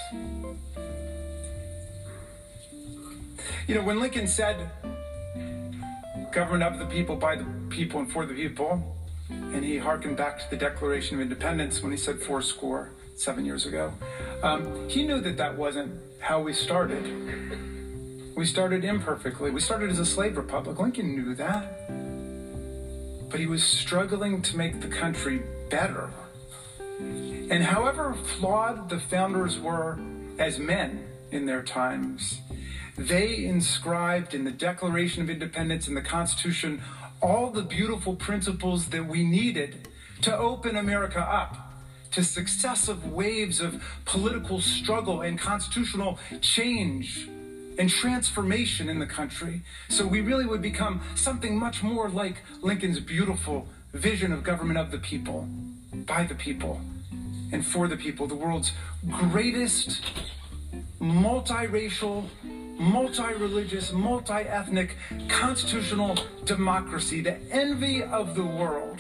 You 3.67 3.75
know, 3.75 3.81
when 3.81 3.99
Lincoln 3.99 4.27
said, 4.27 4.69
government 6.31 6.63
of 6.63 6.79
the 6.79 6.85
people, 6.85 7.15
by 7.15 7.35
the 7.35 7.45
people, 7.69 8.01
and 8.01 8.11
for 8.11 8.25
the 8.25 8.33
people, 8.33 8.95
and 9.29 9.63
he 9.63 9.77
harkened 9.77 10.17
back 10.17 10.39
to 10.39 10.49
the 10.49 10.57
Declaration 10.57 11.15
of 11.15 11.21
Independence 11.21 11.81
when 11.81 11.91
he 11.91 11.97
said 11.97 12.19
four 12.19 12.41
score 12.41 12.91
seven 13.15 13.45
years 13.45 13.65
ago, 13.65 13.93
um, 14.43 14.89
he 14.89 15.03
knew 15.05 15.19
that 15.21 15.37
that 15.37 15.57
wasn't 15.57 15.91
how 16.19 16.41
we 16.41 16.53
started. 16.53 17.03
We 18.35 18.45
started 18.45 18.83
imperfectly. 18.83 19.51
We 19.51 19.61
started 19.61 19.89
as 19.89 19.99
a 19.99 20.05
slave 20.05 20.37
republic. 20.37 20.77
Lincoln 20.77 21.15
knew 21.15 21.33
that. 21.35 21.89
But 23.29 23.39
he 23.39 23.47
was 23.47 23.63
struggling 23.63 24.41
to 24.43 24.57
make 24.57 24.81
the 24.81 24.87
country 24.87 25.41
better. 25.69 26.09
And 26.99 27.63
however 27.63 28.13
flawed 28.13 28.89
the 28.89 28.99
founders 28.99 29.59
were 29.59 29.99
as 30.37 30.59
men 30.59 31.07
in 31.31 31.45
their 31.45 31.63
times, 31.63 32.39
they 32.97 33.45
inscribed 33.45 34.33
in 34.33 34.43
the 34.43 34.51
Declaration 34.51 35.21
of 35.21 35.29
Independence 35.29 35.87
and 35.87 35.97
the 35.97 36.01
Constitution 36.01 36.81
all 37.25 37.49
the 37.49 37.63
beautiful 37.63 38.15
principles 38.15 38.89
that 38.89 39.07
we 39.07 39.23
needed 39.23 39.87
to 40.21 40.37
open 40.37 40.75
America 40.75 41.19
up 41.19 41.57
to 42.11 42.23
successive 42.23 43.11
waves 43.11 43.59
of 43.59 43.83
political 44.05 44.61
struggle 44.61 45.21
and 45.21 45.39
constitutional 45.39 46.19
change 46.41 47.27
and 47.79 47.89
transformation 47.89 48.87
in 48.89 48.99
the 48.99 49.07
country. 49.07 49.61
So 49.89 50.05
we 50.05 50.21
really 50.21 50.45
would 50.45 50.61
become 50.61 51.01
something 51.15 51.57
much 51.57 51.81
more 51.81 52.09
like 52.09 52.35
Lincoln's 52.61 52.99
beautiful 52.99 53.67
vision 53.91 54.31
of 54.31 54.43
government 54.43 54.77
of 54.77 54.91
the 54.91 54.99
people, 54.99 55.47
by 55.93 56.25
the 56.25 56.35
people, 56.35 56.79
and 57.51 57.65
for 57.65 57.87
the 57.87 57.97
people, 57.97 58.27
the 58.27 58.35
world's 58.35 58.71
greatest 59.09 60.01
multiracial, 61.01 62.25
multi-religious, 62.77 63.91
multi-ethnic 63.91 64.95
constitutional 65.27 66.17
democracy, 66.43 67.21
the 67.21 67.37
envy 67.51 68.03
of 68.03 68.35
the 68.35 68.43
world. 68.43 68.99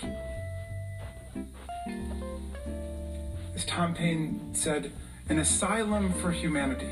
As 3.53 3.65
Tom 3.65 3.93
Paine 3.93 4.51
said, 4.53 4.91
an 5.29 5.39
asylum 5.39 6.13
for 6.13 6.31
humanity 6.31 6.91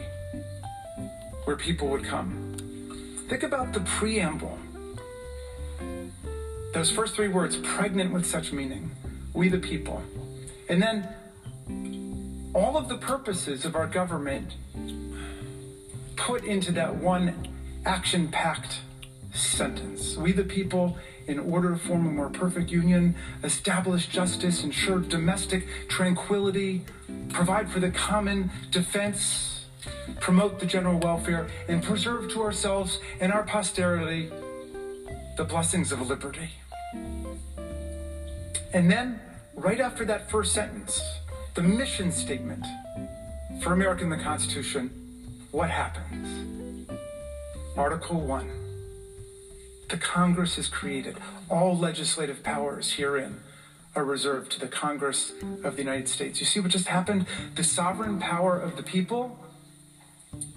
where 1.45 1.55
people 1.55 1.87
would 1.89 2.03
come. 2.03 2.55
Think 3.29 3.43
about 3.43 3.73
the 3.73 3.81
preamble. 3.81 4.57
Those 6.73 6.89
first 6.89 7.15
three 7.15 7.27
words, 7.27 7.57
pregnant 7.57 8.11
with 8.11 8.25
such 8.25 8.51
meaning. 8.51 8.91
We 9.33 9.49
the 9.49 9.59
people. 9.59 10.01
And 10.69 10.81
then 10.81 11.07
all 12.53 12.77
of 12.77 12.89
the 12.89 12.97
purposes 12.97 13.65
of 13.65 13.75
our 13.75 13.87
government 13.87 14.53
put 16.15 16.43
into 16.43 16.71
that 16.73 16.95
one 16.95 17.49
action 17.85 18.27
packed 18.29 18.79
sentence. 19.33 20.15
We 20.15 20.31
the 20.31 20.43
people, 20.43 20.97
in 21.27 21.39
order 21.39 21.71
to 21.71 21.77
form 21.77 22.05
a 22.05 22.11
more 22.11 22.29
perfect 22.29 22.69
union, 22.71 23.15
establish 23.43 24.07
justice, 24.07 24.63
ensure 24.63 24.99
domestic 24.99 25.67
tranquility, 25.87 26.85
provide 27.29 27.69
for 27.69 27.79
the 27.79 27.91
common 27.91 28.51
defense, 28.71 29.65
promote 30.19 30.59
the 30.59 30.65
general 30.65 30.99
welfare, 30.99 31.47
and 31.67 31.83
preserve 31.83 32.31
to 32.31 32.41
ourselves 32.41 32.99
and 33.19 33.31
our 33.31 33.43
posterity 33.43 34.29
the 35.37 35.43
blessings 35.43 35.91
of 35.91 36.07
liberty. 36.07 36.51
And 38.73 38.89
then, 38.89 39.19
right 39.55 39.79
after 39.79 40.05
that 40.05 40.29
first 40.29 40.53
sentence, 40.53 41.01
the 41.55 41.63
mission 41.63 42.11
statement 42.11 42.65
for 43.61 43.73
America 43.73 44.03
in 44.03 44.09
the 44.09 44.17
Constitution, 44.17 45.02
what 45.53 45.69
happens? 45.69 46.89
Article 47.77 48.19
1. 48.19 48.49
The 49.87 49.97
Congress 49.97 50.57
is 50.57 50.67
created. 50.67 51.17
All 51.47 51.77
legislative 51.77 52.41
powers 52.41 52.93
herein 52.93 53.39
are 53.95 54.03
reserved 54.03 54.51
to 54.53 54.59
the 54.59 54.67
Congress 54.67 55.31
of 55.63 55.75
the 55.75 55.83
United 55.83 56.09
States. 56.09 56.39
You 56.39 56.47
see 56.47 56.59
what 56.59 56.71
just 56.71 56.87
happened? 56.87 57.27
The 57.53 57.63
sovereign 57.63 58.19
power 58.19 58.59
of 58.59 58.77
the 58.77 58.81
people 58.81 59.37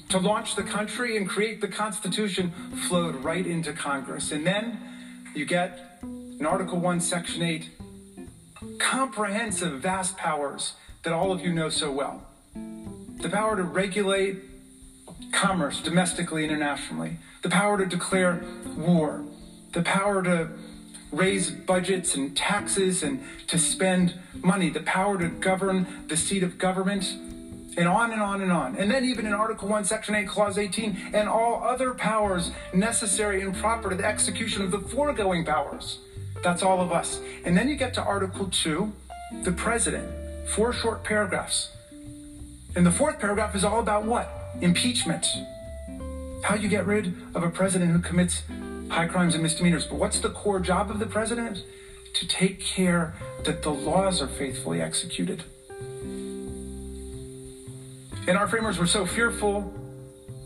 to 0.09 0.19
launch 0.19 0.57
the 0.57 0.63
country 0.63 1.19
and 1.19 1.29
create 1.29 1.61
the 1.61 1.69
Constitution 1.69 2.51
flowed 2.89 3.17
right 3.17 3.47
into 3.47 3.75
Congress. 3.75 4.33
And 4.33 4.47
then 4.47 4.81
you 5.35 5.45
get 5.45 6.01
in 6.03 6.47
Article 6.47 6.81
1, 6.81 7.01
Section 7.01 7.43
8, 7.43 7.69
comprehensive, 8.79 9.79
vast 9.83 10.17
powers 10.17 10.73
that 11.03 11.13
all 11.13 11.33
of 11.33 11.43
you 11.43 11.53
know 11.53 11.69
so 11.69 11.93
well. 11.93 12.23
The 13.21 13.29
power 13.29 13.57
to 13.57 13.63
regulate 13.63 14.56
commerce 15.33 15.81
domestically, 15.81 16.45
internationally, 16.45 17.19
the 17.43 17.49
power 17.49 17.79
to 17.79 17.87
declare 17.87 18.43
war, 18.77 19.25
the 19.73 19.83
power 19.83 20.23
to 20.23 20.49
raise 21.13 21.51
budgets 21.51 22.15
and 22.15 22.37
taxes 22.37 23.03
and 23.03 23.23
to 23.47 23.59
spend 23.59 24.15
money, 24.43 24.71
the 24.71 24.81
power 24.81 25.19
to 25.19 25.29
govern 25.29 25.87
the 26.09 26.17
seat 26.17 26.43
of 26.43 26.59
government, 26.59 27.15
and 27.77 27.87
on 27.87 28.13
and 28.13 28.23
on 28.23 28.41
and 28.41 28.51
on. 28.51 28.77
And 28.77 28.91
then, 28.91 29.05
even 29.05 29.27
in 29.27 29.33
Article 29.33 29.69
1, 29.69 29.85
Section 29.85 30.15
8, 30.15 30.27
Clause 30.27 30.59
18, 30.59 31.11
and 31.13 31.29
all 31.29 31.63
other 31.63 31.93
powers 31.95 32.51
necessary 32.73 33.43
and 33.43 33.55
proper 33.55 33.91
to 33.91 33.97
the 33.97 34.05
execution 34.05 34.63
of 34.63 34.71
the 34.71 34.79
foregoing 34.79 35.45
powers. 35.45 35.99
That's 36.43 36.63
all 36.63 36.81
of 36.81 36.93
us. 36.93 37.21
And 37.45 37.57
then 37.57 37.69
you 37.69 37.77
get 37.77 37.95
to 37.95 38.03
Article 38.03 38.47
2, 38.47 38.93
the 39.43 39.53
President, 39.53 40.09
four 40.49 40.73
short 40.73 41.05
paragraphs. 41.05 41.71
And 42.75 42.87
the 42.87 42.91
fourth 42.91 43.19
paragraph 43.19 43.55
is 43.55 43.65
all 43.65 43.81
about 43.81 44.05
what? 44.05 44.31
Impeachment. 44.63 45.27
How 46.43 46.55
you 46.55 46.69
get 46.69 46.87
rid 46.87 47.15
of 47.35 47.43
a 47.43 47.51
president 47.51 47.93
who 47.93 47.99
commits 47.99 48.43
high 48.89 49.07
crimes 49.07 49.35
and 49.35 49.43
misdemeanors. 49.43 49.85
But 49.85 49.99
what's 49.99 50.21
the 50.21 50.31
core 50.31 50.61
job 50.61 50.91
of 50.91 50.99
the 50.99 51.07
president? 51.07 51.63
To 52.15 52.27
take 52.27 52.61
care 52.61 53.15
that 53.45 53.63
the 53.63 53.71
laws 53.71 54.23
are 54.23 54.29
faithfully 54.29 54.81
executed. 54.81 55.45
And 58.27 58.39
our 58.39 58.49
framers 58.49 58.79
were 58.79 58.87
so 58.87 59.05
fearful 59.05 59.75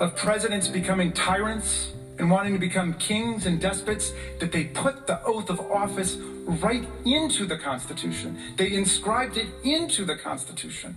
of 0.01 0.17
presidents 0.17 0.67
becoming 0.67 1.13
tyrants 1.13 1.93
and 2.19 2.31
wanting 2.31 2.53
to 2.53 2.59
become 2.59 2.95
kings 2.95 3.47
and 3.47 3.61
despots 3.61 4.13
that 4.41 4.51
they 4.51 4.65
put 4.65 5.07
the 5.07 5.23
oath 5.25 5.49
of 5.49 5.61
office 5.61 6.17
right 6.47 6.85
into 7.05 7.47
the 7.47 7.57
Constitution. 7.57 8.37
They 8.57 8.73
inscribed 8.73 9.37
it 9.37 9.47
into 9.63 10.05
the 10.05 10.17
Constitution 10.17 10.97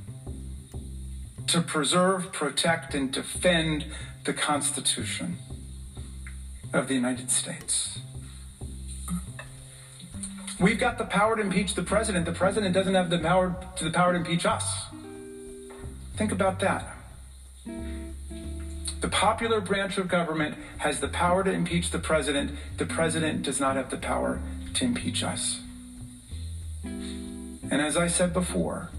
to 1.47 1.61
preserve, 1.61 2.31
protect, 2.31 2.93
and 2.93 3.11
defend 3.11 3.85
the 4.23 4.33
Constitution 4.33 5.37
of 6.73 6.87
the 6.87 6.95
United 6.95 7.29
States. 7.29 7.99
We've 10.59 10.79
got 10.79 10.97
the 10.97 11.05
power 11.05 11.35
to 11.35 11.41
impeach 11.41 11.73
the 11.73 11.83
president. 11.83 12.25
The 12.25 12.31
president 12.31 12.73
doesn't 12.73 12.93
have 12.93 13.09
the 13.09 13.19
power 13.19 13.55
to 13.75 13.83
the 13.83 13.91
power 13.91 14.13
to 14.13 14.19
impeach 14.19 14.45
us. 14.45 14.85
Think 16.15 16.31
about 16.31 16.59
that. 16.61 16.95
The 17.65 19.09
popular 19.09 19.59
branch 19.59 19.97
of 19.97 20.07
government 20.07 20.55
has 20.77 21.01
the 21.01 21.09
power 21.09 21.43
to 21.43 21.51
impeach 21.51 21.89
the 21.89 21.99
president. 21.99 22.51
The 22.77 22.85
president 22.85 23.41
does 23.41 23.59
not 23.59 23.75
have 23.75 23.89
the 23.89 23.97
power 23.97 24.39
to 24.75 24.85
impeach 24.85 25.23
us. 25.23 25.59
And 26.83 27.81
as 27.81 27.97
I 27.97 28.07
said 28.07 28.31
before, 28.31 28.89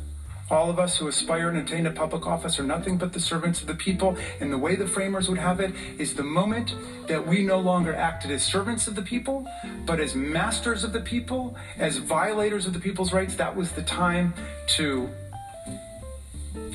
all 0.50 0.70
of 0.70 0.78
us 0.78 0.96
who 0.96 1.08
aspire 1.08 1.48
and 1.48 1.58
attain 1.58 1.86
a 1.86 1.90
public 1.90 2.26
office 2.26 2.58
are 2.58 2.64
nothing 2.64 2.98
but 2.98 3.12
the 3.12 3.20
servants 3.20 3.60
of 3.60 3.66
the 3.66 3.74
people. 3.74 4.16
And 4.40 4.52
the 4.52 4.58
way 4.58 4.76
the 4.76 4.86
framers 4.86 5.28
would 5.28 5.38
have 5.38 5.60
it 5.60 5.72
is 5.98 6.14
the 6.14 6.22
moment 6.22 6.74
that 7.08 7.26
we 7.26 7.42
no 7.42 7.58
longer 7.58 7.94
acted 7.94 8.30
as 8.30 8.42
servants 8.42 8.86
of 8.86 8.94
the 8.94 9.02
people, 9.02 9.46
but 9.86 10.00
as 10.00 10.14
masters 10.14 10.84
of 10.84 10.92
the 10.92 11.00
people, 11.00 11.56
as 11.78 11.98
violators 11.98 12.66
of 12.66 12.72
the 12.72 12.80
people's 12.80 13.12
rights, 13.12 13.34
that 13.36 13.54
was 13.54 13.72
the 13.72 13.82
time 13.82 14.34
to 14.66 15.08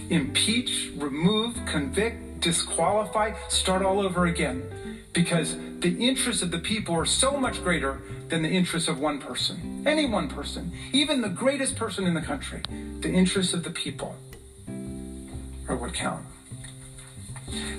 impeach, 0.10 0.91
remove, 0.95 1.55
convict, 1.65 2.39
disqualify, 2.39 3.34
start 3.49 3.84
all 3.84 3.99
over 3.99 4.25
again. 4.25 4.63
Because 5.19 5.58
the 5.82 6.08
interests 6.08 6.41
of 6.41 6.49
the 6.49 6.60
people 6.60 6.95
are 6.95 7.05
so 7.05 7.36
much 7.36 7.62
greater 7.62 7.99
than 8.29 8.41
the 8.41 8.47
interests 8.47 8.88
of 8.88 9.01
one 9.01 9.19
person. 9.19 9.84
Any 9.86 10.05
one 10.05 10.29
person, 10.29 10.71
even 10.93 11.19
the 11.19 11.27
greatest 11.27 11.75
person 11.75 12.05
in 12.05 12.13
the 12.13 12.21
country. 12.21 12.62
The 13.01 13.12
interests 13.12 13.53
of 13.53 13.65
the 13.65 13.69
people 13.69 14.15
are 15.67 15.75
what 15.75 15.93
count. 15.93 16.25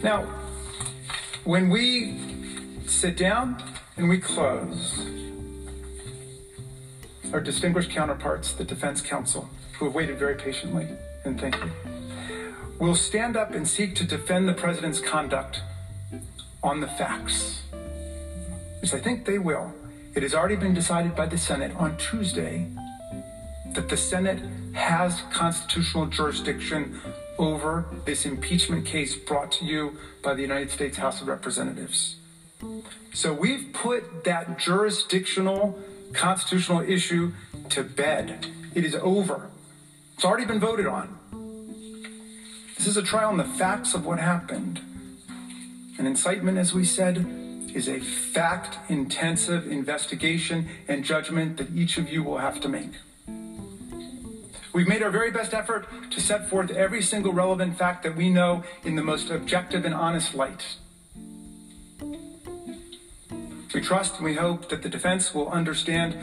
Now, 0.03 0.24
when 1.44 1.70
we 1.70 2.20
sit 2.85 3.16
down 3.16 3.62
and 3.96 4.11
we 4.11 4.18
close, 4.18 5.00
our 7.33 7.40
distinguished 7.40 7.88
counterparts, 7.88 8.53
the 8.53 8.64
defense 8.64 9.00
counsel, 9.00 9.48
who 9.79 9.87
have 9.87 9.94
waited 9.94 10.18
very 10.18 10.35
patiently, 10.35 10.88
and 11.24 11.40
thank 11.40 11.57
you 11.57 11.70
will 12.79 12.94
stand 12.94 13.37
up 13.37 13.55
and 13.55 13.66
seek 13.66 13.94
to 13.94 14.05
defend 14.05 14.46
the 14.48 14.55
president's 14.55 15.00
conduct 15.00 15.62
on 16.62 16.81
the 16.81 16.88
facts, 16.88 17.62
which 18.81 18.92
I 18.94 19.01
think 19.01 19.25
they 19.25 19.38
will. 19.38 19.73
It 20.14 20.23
has 20.23 20.35
already 20.35 20.57
been 20.57 20.75
decided 20.75 21.14
by 21.14 21.27
the 21.27 21.38
Senate 21.38 21.75
on 21.77 21.96
Tuesday 21.96 22.66
that 23.75 23.88
the 23.88 23.96
Senate 23.96 24.40
has 24.73 25.23
constitutional 25.33 26.07
jurisdiction 26.07 27.01
over 27.38 27.87
this 28.05 28.27
impeachment 28.27 28.85
case 28.85 29.14
brought 29.14 29.53
to 29.53 29.64
you 29.64 29.96
by 30.23 30.35
the 30.35 30.42
United 30.42 30.70
States 30.70 30.99
House 30.99 31.23
of 31.23 31.29
Representatives. 31.29 32.16
So 33.14 33.33
we've 33.33 33.73
put 33.73 34.25
that 34.25 34.59
jurisdictional 34.59 35.79
constitutional 36.12 36.81
issue 36.81 37.33
to 37.70 37.83
bed. 37.83 38.46
It 38.75 38.85
is 38.85 38.94
over. 38.96 39.49
It's 40.14 40.25
already 40.25 40.44
been 40.44 40.61
voted 40.61 40.87
on. 40.87 41.16
This 42.77 42.87
is 42.87 42.96
a 42.96 43.03
trial 43.03 43.31
on 43.31 43.37
the 43.37 43.44
facts 43.44 43.94
of 43.94 44.05
what 44.05 44.18
happened. 44.18 44.81
An 46.00 46.06
incitement, 46.06 46.56
as 46.56 46.72
we 46.72 46.86
said, 46.86 47.26
is 47.74 47.86
a 47.86 48.00
fact 48.00 48.78
intensive 48.88 49.70
investigation 49.70 50.66
and 50.88 51.04
judgment 51.04 51.58
that 51.58 51.70
each 51.76 51.98
of 51.98 52.10
you 52.10 52.22
will 52.22 52.38
have 52.38 52.58
to 52.62 52.70
make. 52.70 52.92
We've 54.72 54.88
made 54.88 55.02
our 55.02 55.10
very 55.10 55.30
best 55.30 55.52
effort 55.52 55.86
to 56.10 56.18
set 56.18 56.48
forth 56.48 56.70
every 56.70 57.02
single 57.02 57.34
relevant 57.34 57.76
fact 57.76 58.02
that 58.04 58.16
we 58.16 58.30
know 58.30 58.64
in 58.82 58.96
the 58.96 59.02
most 59.02 59.28
objective 59.28 59.84
and 59.84 59.94
honest 59.94 60.34
light. 60.34 60.78
We 63.74 63.82
trust 63.82 64.14
and 64.16 64.24
we 64.24 64.36
hope 64.36 64.70
that 64.70 64.80
the 64.80 64.88
defense 64.88 65.34
will 65.34 65.50
understand 65.50 66.16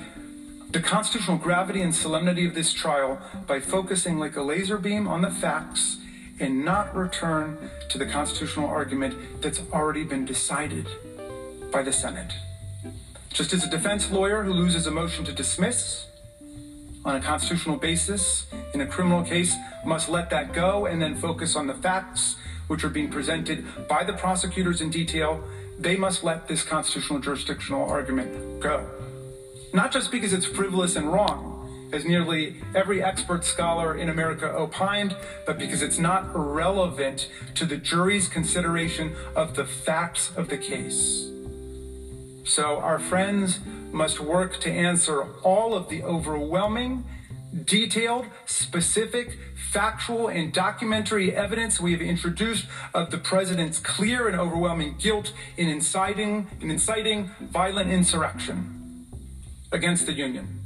the 0.72 0.80
constitutional 0.80 1.38
gravity 1.38 1.84
and 1.84 1.94
solemnity 1.94 2.48
of 2.48 2.56
this 2.56 2.74
trial 2.74 3.22
by 3.46 3.60
focusing 3.60 4.18
like 4.18 4.36
a 4.38 4.42
laser 4.42 4.80
beam 4.80 5.08
on 5.08 5.22
the 5.22 5.30
facts 5.30 5.98
and 6.40 6.64
not 6.64 6.96
return 6.96 7.58
to 7.90 7.98
the 7.98 8.06
constitutional 8.06 8.68
argument 8.68 9.42
that's 9.42 9.62
already 9.74 10.04
been 10.04 10.26
decided 10.26 10.88
by 11.72 11.82
the 11.82 11.92
Senate. 11.92 12.34
Just 13.30 13.54
as 13.54 13.64
a 13.64 13.70
defense 13.70 14.12
lawyer 14.12 14.44
who 14.44 14.54
loses 14.54 14.88
a 14.88 14.92
motion 14.92 15.26
to 15.26 15.34
dismiss 15.34 16.08
on 17.06 17.16
a 17.16 17.22
constitutional 17.22 17.78
basis 17.78 18.48
in 18.74 18.82
a 18.82 18.86
criminal 18.86 19.24
case 19.24 19.56
must 19.86 20.10
let 20.10 20.30
that 20.30 20.54
go 20.54 20.86
and 20.86 21.02
then 21.02 21.16
focus 21.16 21.56
on 21.56 21.68
the 21.68 21.74
facts 21.74 22.36
which 22.68 22.84
are 22.84 22.90
being 22.90 23.10
presented 23.10 23.66
by 23.88 24.04
the 24.04 24.14
prosecutors 24.14 24.82
in 24.82 24.90
detail, 24.90 25.44
they 25.80 25.96
must 25.96 26.24
let 26.24 26.48
this 26.48 26.64
constitutional 26.64 27.20
jurisdictional 27.20 27.88
argument 27.90 28.60
go. 28.60 28.86
Not 29.74 29.92
just 29.92 30.12
because 30.12 30.34
it's 30.34 30.46
frivolous 30.46 30.96
and 30.96 31.12
wrong, 31.12 31.57
as 31.92 32.06
nearly 32.06 32.58
every 32.76 33.04
expert 33.04 33.46
scholar 33.46 33.96
in 33.96 34.10
America 34.10 34.52
opined, 34.52 35.16
but 35.46 35.58
because 35.58 35.82
it's 35.82 36.00
not 36.00 36.30
relevant 36.34 37.30
to 37.56 37.66
the 37.66 37.78
jury's 37.78 38.28
consideration 38.28 39.16
of 39.36 39.56
the 39.56 39.66
facts 39.66 40.32
of 40.36 40.50
the 40.50 40.58
case. 40.58 41.30
So 42.44 42.80
our 42.80 43.00
friends 43.00 43.60
must 43.92 44.20
work 44.20 44.60
to 44.62 44.72
answer 44.72 45.24
all 45.44 45.74
of 45.74 45.90
the 45.90 46.04
overwhelming, 46.04 47.06
detailed, 47.66 48.26
specific, 48.46 49.38
factual, 49.72 50.28
and 50.28 50.54
documentary 50.54 51.36
evidence 51.36 51.80
we 51.80 51.92
have 51.92 52.02
introduced 52.02 52.66
of 52.94 53.12
the 53.12 53.18
president's 53.18 53.80
clear 53.80 54.28
and 54.28 54.40
overwhelming 54.40 54.96
guilt 54.98 55.34
in 55.58 55.68
inciting, 55.68 56.48
in 56.62 56.72
inciting 56.72 57.32
violent 57.42 57.90
insurrection 57.90 59.06
against 59.72 60.06
the 60.06 60.14
Union. 60.14 60.57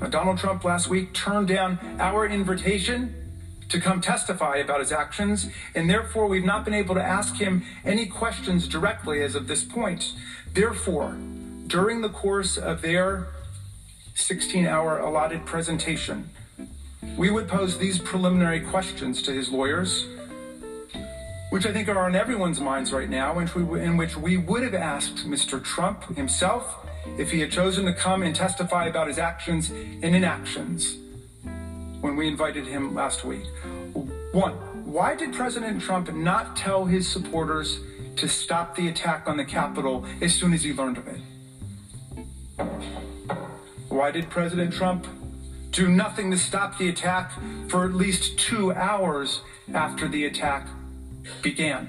Uh, 0.00 0.06
Donald 0.08 0.38
Trump 0.38 0.64
last 0.64 0.88
week 0.88 1.12
turned 1.12 1.48
down 1.48 1.78
our 1.98 2.26
invitation 2.26 3.14
to 3.68 3.78
come 3.78 4.00
testify 4.00 4.56
about 4.56 4.80
his 4.80 4.92
actions, 4.92 5.48
and 5.74 5.90
therefore 5.90 6.26
we've 6.26 6.44
not 6.44 6.64
been 6.64 6.74
able 6.74 6.94
to 6.94 7.02
ask 7.02 7.36
him 7.36 7.62
any 7.84 8.06
questions 8.06 8.66
directly 8.66 9.22
as 9.22 9.34
of 9.34 9.46
this 9.46 9.62
point. 9.62 10.14
Therefore, 10.54 11.16
during 11.66 12.00
the 12.00 12.08
course 12.08 12.56
of 12.56 12.80
their 12.80 13.28
16 14.14 14.66
hour 14.66 14.98
allotted 14.98 15.44
presentation, 15.44 16.30
we 17.16 17.30
would 17.30 17.46
pose 17.46 17.76
these 17.78 17.98
preliminary 17.98 18.60
questions 18.60 19.22
to 19.22 19.32
his 19.32 19.50
lawyers, 19.50 20.06
which 21.50 21.66
I 21.66 21.72
think 21.72 21.88
are 21.88 21.98
on 21.98 22.16
everyone's 22.16 22.60
minds 22.60 22.92
right 22.92 23.08
now, 23.08 23.34
we, 23.34 23.80
in 23.80 23.96
which 23.98 24.16
we 24.16 24.38
would 24.38 24.62
have 24.62 24.74
asked 24.74 25.26
Mr. 25.28 25.62
Trump 25.62 26.16
himself 26.16 26.79
if 27.18 27.30
he 27.30 27.40
had 27.40 27.50
chosen 27.50 27.84
to 27.86 27.92
come 27.92 28.22
and 28.22 28.34
testify 28.34 28.86
about 28.86 29.08
his 29.08 29.18
actions 29.18 29.70
and 29.70 30.14
inactions 30.14 30.96
when 32.00 32.16
we 32.16 32.28
invited 32.28 32.66
him 32.66 32.94
last 32.94 33.24
week. 33.24 33.44
One, 34.32 34.52
why 34.84 35.14
did 35.14 35.32
President 35.32 35.80
Trump 35.82 36.12
not 36.12 36.56
tell 36.56 36.84
his 36.84 37.08
supporters 37.08 37.80
to 38.16 38.28
stop 38.28 38.76
the 38.76 38.88
attack 38.88 39.28
on 39.28 39.36
the 39.36 39.44
Capitol 39.44 40.06
as 40.20 40.34
soon 40.34 40.52
as 40.52 40.62
he 40.62 40.72
learned 40.72 40.98
of 40.98 41.08
it? 41.08 41.20
Why 43.88 44.10
did 44.10 44.30
President 44.30 44.72
Trump 44.72 45.06
do 45.70 45.88
nothing 45.88 46.30
to 46.30 46.38
stop 46.38 46.78
the 46.78 46.88
attack 46.88 47.32
for 47.68 47.84
at 47.84 47.92
least 47.92 48.38
two 48.38 48.72
hours 48.72 49.42
after 49.72 50.08
the 50.08 50.24
attack 50.26 50.68
began? 51.42 51.88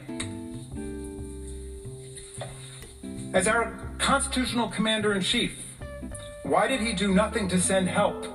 As 3.33 3.47
our 3.47 3.73
constitutional 4.01 4.67
commander 4.67 5.13
in 5.13 5.21
chief, 5.21 5.63
why 6.41 6.67
did 6.67 6.81
he 6.81 6.91
do 6.91 7.13
nothing 7.13 7.47
to 7.47 7.61
send 7.61 7.87
help 7.87 8.25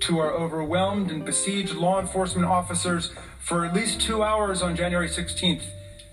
to 0.00 0.18
our 0.18 0.32
overwhelmed 0.32 1.10
and 1.10 1.24
besieged 1.24 1.74
law 1.74 2.00
enforcement 2.00 2.46
officers 2.46 3.12
for 3.38 3.66
at 3.66 3.74
least 3.74 4.00
two 4.00 4.22
hours 4.22 4.62
on 4.62 4.74
January 4.74 5.08
16th 5.08 5.64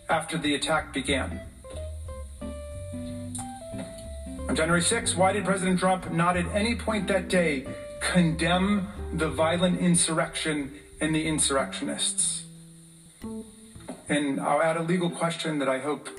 after 0.09 0.37
the 0.37 0.53
attack 0.53 0.93
began? 0.93 1.39
On 4.49 4.55
January 4.55 4.81
6th, 4.81 5.15
why 5.15 5.31
did 5.31 5.45
President 5.45 5.79
Trump 5.79 6.11
not 6.11 6.35
at 6.35 6.45
any 6.53 6.75
point 6.75 7.07
that 7.07 7.29
day 7.29 7.65
condemn 8.01 8.89
the 9.13 9.29
violent 9.29 9.79
insurrection 9.79 10.73
and 10.99 11.15
the 11.15 11.25
insurrectionists? 11.25 12.43
And 14.09 14.41
I'll 14.41 14.61
add 14.61 14.75
a 14.75 14.83
legal 14.83 15.09
question 15.09 15.59
that 15.59 15.69
I 15.69 15.79
hope 15.79 16.09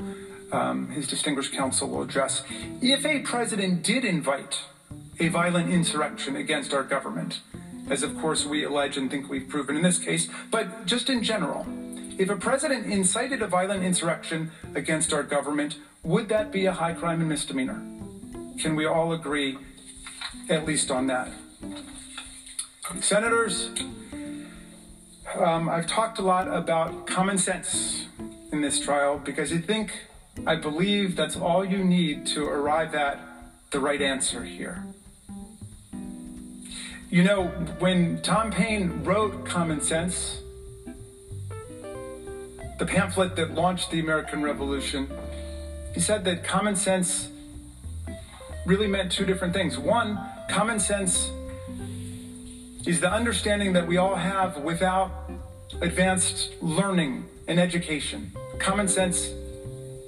um, 0.55 0.88
his 0.90 1.07
distinguished 1.07 1.52
counsel 1.52 1.88
will 1.88 2.02
address. 2.02 2.42
If 2.80 3.05
a 3.05 3.20
president 3.20 3.82
did 3.82 4.05
invite 4.05 4.61
a 5.18 5.28
violent 5.28 5.70
insurrection 5.70 6.36
against 6.36 6.72
our 6.72 6.82
government, 6.84 7.40
as 7.90 8.02
of 8.02 8.16
course 8.18 8.46
we 8.46 8.64
allege 8.64 8.96
and 8.96 9.11
think 9.11 9.28
we've 9.28 9.48
proven 9.48 9.76
in 9.76 9.82
this 9.82 9.98
case, 9.98 10.28
but 10.50 10.86
just 10.86 11.11
in 11.11 11.22
general, 11.22 11.66
if 12.16 12.30
a 12.30 12.36
president 12.36 12.86
incited 12.86 13.42
a 13.42 13.46
violent 13.46 13.82
insurrection 13.82 14.52
against 14.74 15.12
our 15.12 15.24
government, 15.24 15.78
would 16.05 16.28
that 16.28 16.52
be 16.52 16.66
a 16.66 16.72
high 16.72 16.92
crime 16.92 17.20
and 17.20 17.28
misdemeanor? 17.28 17.82
Can 18.59 18.76
we 18.76 18.86
all 18.86 19.12
agree 19.12 19.59
at 20.48 20.64
least 20.64 20.90
on 20.90 21.09
that? 21.09 21.28
Senators, 23.00 23.70
um, 25.36 25.68
I've 25.68 25.88
talked 25.88 26.18
a 26.18 26.22
lot 26.22 26.46
about 26.46 27.07
common 27.07 27.38
sense 27.38 28.07
in 28.52 28.61
this 28.61 28.78
trial 28.78 29.18
because 29.18 29.52
I 29.52 29.59
think, 29.59 29.90
I 30.47 30.57
believe 30.57 31.16
that's 31.16 31.37
all 31.37 31.64
you 31.64 31.82
need 31.82 32.26
to 32.28 32.45
arrive 32.47 32.95
at 32.95 33.18
the 33.70 33.80
right 33.80 34.03
answer 34.03 34.45
here. 34.45 34.85
You 37.11 37.22
know, 37.22 37.47
when 37.78 38.20
Tom 38.22 38.51
Paine 38.51 39.05
wrote 39.05 39.47
Common 39.47 39.80
Sense, 39.80 40.41
the 42.78 42.87
pamphlet 42.87 43.37
that 43.37 43.55
launched 43.55 43.91
the 43.91 44.01
American 44.01 44.43
Revolution, 44.43 45.09
he 45.95 46.01
said 46.01 46.24
that 46.24 46.43
common 46.43 46.74
sense 46.74 47.28
really 48.66 48.89
meant 48.89 49.12
two 49.12 49.24
different 49.24 49.55
things. 49.55 49.78
One, 49.78 50.18
common 50.51 50.80
sense 50.80 51.30
is 52.85 53.01
the 53.01 53.11
understanding 53.11 53.72
that 53.74 53.87
we 53.87 53.97
all 53.97 54.16
have 54.16 54.59
without 54.59 55.30
advanced 55.80 56.51
learning 56.61 57.26
and 57.47 57.61
education. 57.61 58.32
Common 58.59 58.89
sense 58.89 59.30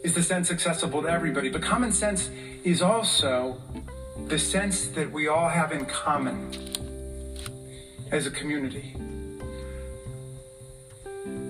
is 0.06 0.14
the 0.14 0.22
sense 0.22 0.52
accessible 0.52 1.02
to 1.02 1.08
everybody, 1.08 1.48
but 1.48 1.60
common 1.60 1.90
sense 1.90 2.30
is 2.62 2.80
also 2.80 3.60
the 4.28 4.38
sense 4.38 4.86
that 4.86 5.10
we 5.10 5.26
all 5.26 5.48
have 5.48 5.72
in 5.72 5.84
common 5.84 6.48
as 8.12 8.24
a 8.24 8.30
community. 8.30 8.94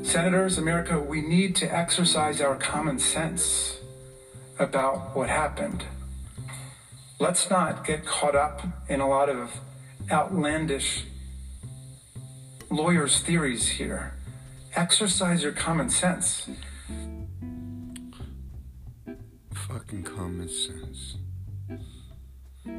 Senators, 0.02 0.56
America, 0.56 0.98
we 0.98 1.20
need 1.20 1.54
to 1.54 1.66
exercise 1.66 2.40
our 2.40 2.56
common 2.56 2.98
sense 2.98 3.76
about 4.58 5.14
what 5.14 5.28
happened. 5.28 5.84
Let's 7.18 7.50
not 7.50 7.84
get 7.86 8.06
caught 8.06 8.34
up 8.34 8.66
in 8.88 9.00
a 9.00 9.08
lot 9.08 9.28
of 9.28 9.50
outlandish 10.10 11.04
lawyers' 12.70 13.20
theories 13.20 13.68
here. 13.68 14.14
Exercise 14.74 15.42
your 15.42 15.52
common 15.52 15.90
sense. 15.90 16.48
Fucking 19.76 20.04
common 20.04 20.48
sense. 20.48 21.18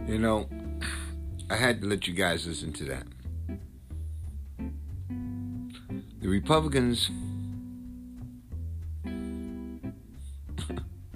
You 0.08 0.18
know, 0.18 0.50
I 1.48 1.56
had 1.56 1.82
to 1.82 1.88
let 1.88 2.08
you 2.08 2.16
guys 2.16 2.48
listen 2.48 2.74
to 2.74 2.86
that. 2.86 3.04
The 6.20 6.28
Republicans 6.28 7.12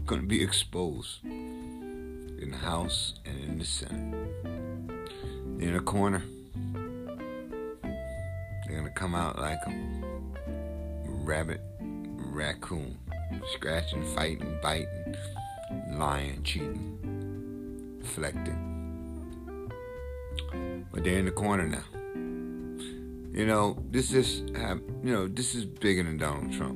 going 0.05 0.21
to 0.21 0.27
be 0.27 0.43
exposed 0.43 1.23
in 1.23 2.49
the 2.51 2.57
House 2.57 3.15
and 3.25 3.43
in 3.43 3.57
the 3.57 3.65
Senate. 3.65 4.13
In 5.59 5.75
a 5.75 5.81
corner, 5.81 6.21
they're 7.81 8.77
going 8.77 8.83
to 8.83 8.91
come 8.91 9.15
out 9.15 9.39
like 9.39 9.57
a 9.65 9.73
rabbit, 11.07 11.61
raccoon, 11.79 12.99
scratching, 13.55 14.05
fighting, 14.13 14.59
biting, 14.61 15.15
lying, 15.91 16.41
cheating, 16.43 17.99
deflecting. 18.01 19.71
But 20.91 21.03
they're 21.03 21.19
in 21.19 21.25
the 21.25 21.31
corner 21.31 21.67
now. 21.67 21.83
You 23.33 23.45
know, 23.45 23.81
this 23.89 24.11
is 24.11 24.41
you 24.41 25.13
know, 25.13 25.27
this 25.27 25.55
is 25.55 25.65
bigger 25.65 26.03
than 26.03 26.17
Donald 26.17 26.51
Trump. 26.53 26.75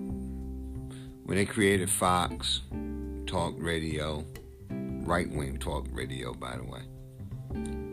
When 1.25 1.37
they 1.37 1.45
created 1.45 1.89
Fox 1.89 2.61
Talk 3.25 3.55
Radio, 3.57 4.23
right 4.69 5.29
wing 5.29 5.57
talk 5.57 5.87
radio, 5.91 6.33
by 6.33 6.55
the 6.55 6.63
way, 6.63 6.81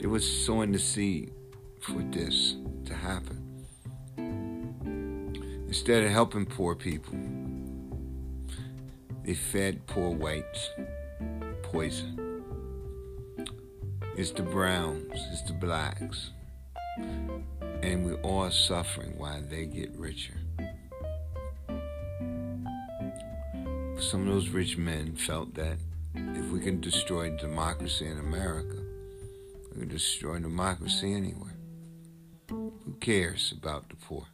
it 0.01 0.07
was 0.07 0.25
sowing 0.45 0.73
the 0.73 0.79
seed 0.79 1.33
for 1.81 2.03
this 2.11 2.57
to 2.85 2.95
happen. 2.95 3.39
Instead 5.67 6.05
of 6.05 6.11
helping 6.11 6.47
poor 6.47 6.75
people, 6.75 7.19
they 9.25 9.35
fed 9.35 9.87
poor 9.87 10.11
whites 10.11 10.71
poison. 11.63 12.19
It's 14.17 14.31
the 14.31 14.43
browns, 14.43 15.27
it's 15.33 15.43
the 15.43 15.55
blacks. 15.55 16.31
And 17.83 18.05
we're 18.05 18.21
all 18.23 18.51
suffering 18.51 19.17
while 19.17 19.41
they 19.41 19.65
get 19.67 19.91
richer. 19.97 20.35
Some 23.99 24.23
of 24.23 24.35
those 24.35 24.49
rich 24.49 24.77
men 24.77 25.17
felt 25.17 25.55
that 25.55 25.79
if 26.15 26.51
we 26.51 26.61
can 26.61 26.81
destroy 26.81 27.31
democracy 27.37 28.07
in 28.07 28.19
America, 28.19 28.77
we 29.73 29.81
can 29.81 29.89
destroy 29.89 30.39
democracy 30.41 31.15
anywhere. 31.15 31.57
Who 32.51 32.97
cares 33.01 33.55
about 33.57 33.89
the 33.89 33.97
poor? 33.97 34.27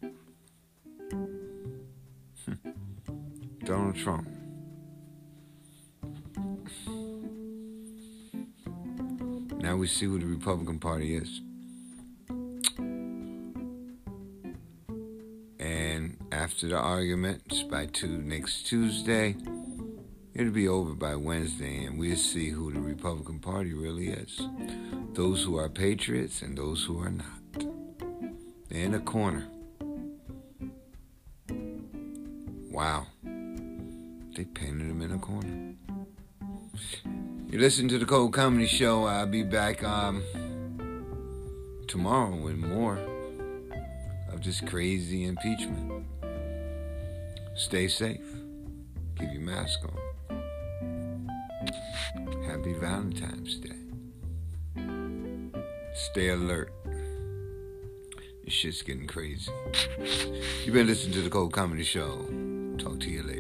Donald 3.65 3.95
Trump. 3.97 4.38
We 9.79 9.87
see 9.87 10.07
who 10.07 10.19
the 10.19 10.27
Republican 10.27 10.79
Party 10.79 11.15
is. 11.15 11.41
And 15.61 16.17
after 16.33 16.69
the 16.69 16.77
arguments 16.77 17.63
by 17.63 17.87
two 17.87 18.19
next 18.19 18.65
Tuesday, 18.65 19.37
it'll 20.35 20.53
be 20.53 20.69
over 20.69 20.95
by 20.95 21.15
Wednesday, 21.15 21.85
and 21.85 21.99
we'll 21.99 22.17
see 22.17 22.51
who 22.51 22.73
the 22.73 22.81
Republican 22.81 23.39
Party 23.39 23.73
really 23.73 24.09
is. 24.09 24.41
Those 25.13 25.45
who 25.45 25.57
are 25.57 25.69
patriots 25.69 26.43
and 26.43 26.59
those 26.59 26.85
who 26.85 27.01
are 27.01 27.11
not. 27.11 27.65
They're 28.69 28.85
in 28.85 28.95
a 28.95 29.01
corner. 29.01 29.49
Wow. 32.71 33.07
They 34.35 34.45
painted 34.45 34.91
them 34.91 35.03
in 35.03 35.13
a 35.13 35.19
corner. 35.19 35.78
You 37.51 37.59
listen 37.59 37.89
to 37.89 37.99
the 37.99 38.05
Cold 38.05 38.35
Comedy 38.35 38.67
Show. 38.67 39.05
I'll 39.05 39.25
be 39.25 39.43
back 39.43 39.83
um, 39.83 40.23
tomorrow 41.87 42.37
with 42.37 42.57
more 42.57 42.99
of 44.31 44.45
this 44.45 44.61
crazy 44.61 45.25
impeachment. 45.25 46.05
Stay 47.55 47.89
safe. 47.89 48.21
Keep 49.19 49.33
your 49.33 49.41
mask 49.41 49.81
on. 49.83 51.31
Happy 52.47 52.75
Valentine's 52.75 53.57
Day. 53.57 53.73
Stay 55.95 56.29
alert. 56.29 56.71
This 58.45 58.53
shit's 58.53 58.83
getting 58.83 59.07
crazy. 59.07 59.51
You've 60.67 60.75
been 60.75 60.87
listening 60.87 61.15
to 61.15 61.23
the 61.23 61.31
Cold 61.31 61.55
Comedy 61.55 61.83
Show. 61.83 62.27
Talk 62.77 63.01
to 63.01 63.09
you 63.09 63.23
later. 63.23 63.38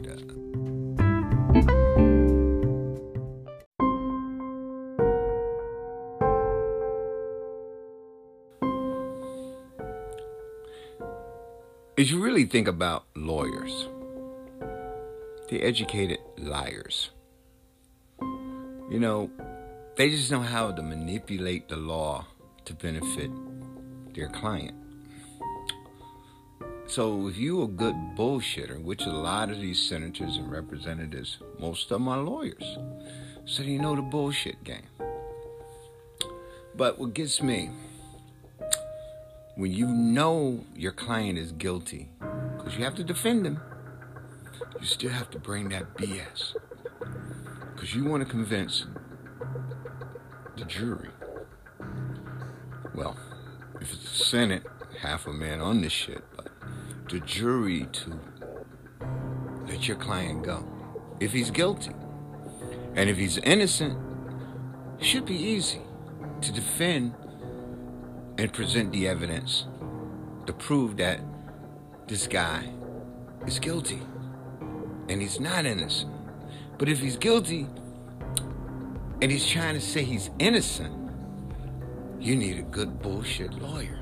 Really 12.38 12.48
think 12.48 12.68
about 12.68 13.04
lawyers, 13.16 13.88
they're 15.50 15.64
educated 15.64 16.20
liars. 16.36 17.10
You 18.20 19.00
know, 19.00 19.28
they 19.96 20.08
just 20.10 20.30
know 20.30 20.38
how 20.38 20.70
to 20.70 20.80
manipulate 20.80 21.68
the 21.68 21.76
law 21.76 22.26
to 22.64 22.74
benefit 22.74 23.32
their 24.14 24.28
client. 24.28 24.76
So 26.86 27.26
if 27.26 27.36
you 27.36 27.60
a 27.62 27.66
good 27.66 27.96
bullshitter, 28.16 28.80
which 28.80 29.04
a 29.04 29.10
lot 29.10 29.50
of 29.50 29.60
these 29.60 29.82
senators 29.82 30.36
and 30.36 30.48
representatives, 30.48 31.38
most 31.58 31.90
of 31.90 31.98
them 31.98 32.06
are 32.06 32.18
lawyers, 32.18 32.78
so 33.46 33.64
you 33.64 33.80
know 33.80 33.96
the 33.96 34.02
bullshit 34.02 34.62
game. 34.62 34.86
But 36.76 37.00
what 37.00 37.14
gets 37.14 37.42
me, 37.42 37.70
when 39.56 39.72
you 39.72 39.88
know 39.88 40.64
your 40.76 40.92
client 40.92 41.36
is 41.36 41.50
guilty, 41.50 42.10
because 42.68 42.78
you 42.78 42.84
have 42.84 42.94
to 42.96 43.02
defend 43.04 43.46
him, 43.46 43.58
you 44.78 44.86
still 44.86 45.08
have 45.10 45.30
to 45.30 45.38
bring 45.38 45.70
that 45.70 45.96
BS. 45.96 46.54
Because 47.74 47.94
you 47.94 48.04
want 48.04 48.22
to 48.22 48.28
convince 48.28 48.84
the 50.54 50.66
jury. 50.66 51.08
Well, 52.94 53.16
if 53.80 53.90
it's 53.90 54.02
the 54.02 54.22
Senate, 54.22 54.66
half 55.00 55.26
a 55.26 55.32
man 55.32 55.62
on 55.62 55.80
this 55.80 55.94
shit, 55.94 56.22
but 56.36 56.50
the 57.08 57.20
jury 57.20 57.86
to 57.90 58.20
let 59.66 59.88
your 59.88 59.96
client 59.96 60.42
go. 60.42 60.62
If 61.20 61.32
he's 61.32 61.50
guilty. 61.50 61.92
And 62.94 63.08
if 63.08 63.16
he's 63.16 63.38
innocent, 63.38 63.96
it 64.98 65.06
should 65.06 65.24
be 65.24 65.36
easy 65.36 65.80
to 66.42 66.52
defend 66.52 67.14
and 68.36 68.52
present 68.52 68.92
the 68.92 69.08
evidence 69.08 69.64
to 70.44 70.52
prove 70.52 70.98
that 70.98 71.20
this 72.08 72.26
guy 72.26 72.64
is 73.46 73.58
guilty 73.58 74.00
and 75.08 75.20
he's 75.20 75.38
not 75.38 75.66
innocent. 75.66 76.12
But 76.78 76.88
if 76.88 77.00
he's 77.00 77.16
guilty 77.16 77.66
and 79.20 79.30
he's 79.30 79.46
trying 79.46 79.74
to 79.74 79.80
say 79.80 80.02
he's 80.02 80.30
innocent, 80.38 80.94
you 82.18 82.34
need 82.34 82.58
a 82.58 82.62
good 82.62 83.00
bullshit 83.00 83.52
lawyer. 83.54 83.98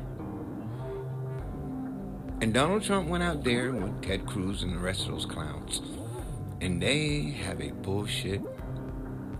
And 2.41 2.55
Donald 2.55 2.83
Trump 2.83 3.09
went 3.09 3.25
out 3.25 3.43
there 3.43 3.73
with 3.73 4.03
Ted 4.03 4.27
Cruz 4.27 4.63
and 4.63 4.75
the 4.75 4.79
rest 4.79 5.07
of 5.07 5.13
those 5.13 5.27
clowns, 5.27 5.81
and 6.61 6.83
they 6.83 7.31
have 7.43 7.61
a 7.61 7.71
bullshit 7.71 8.43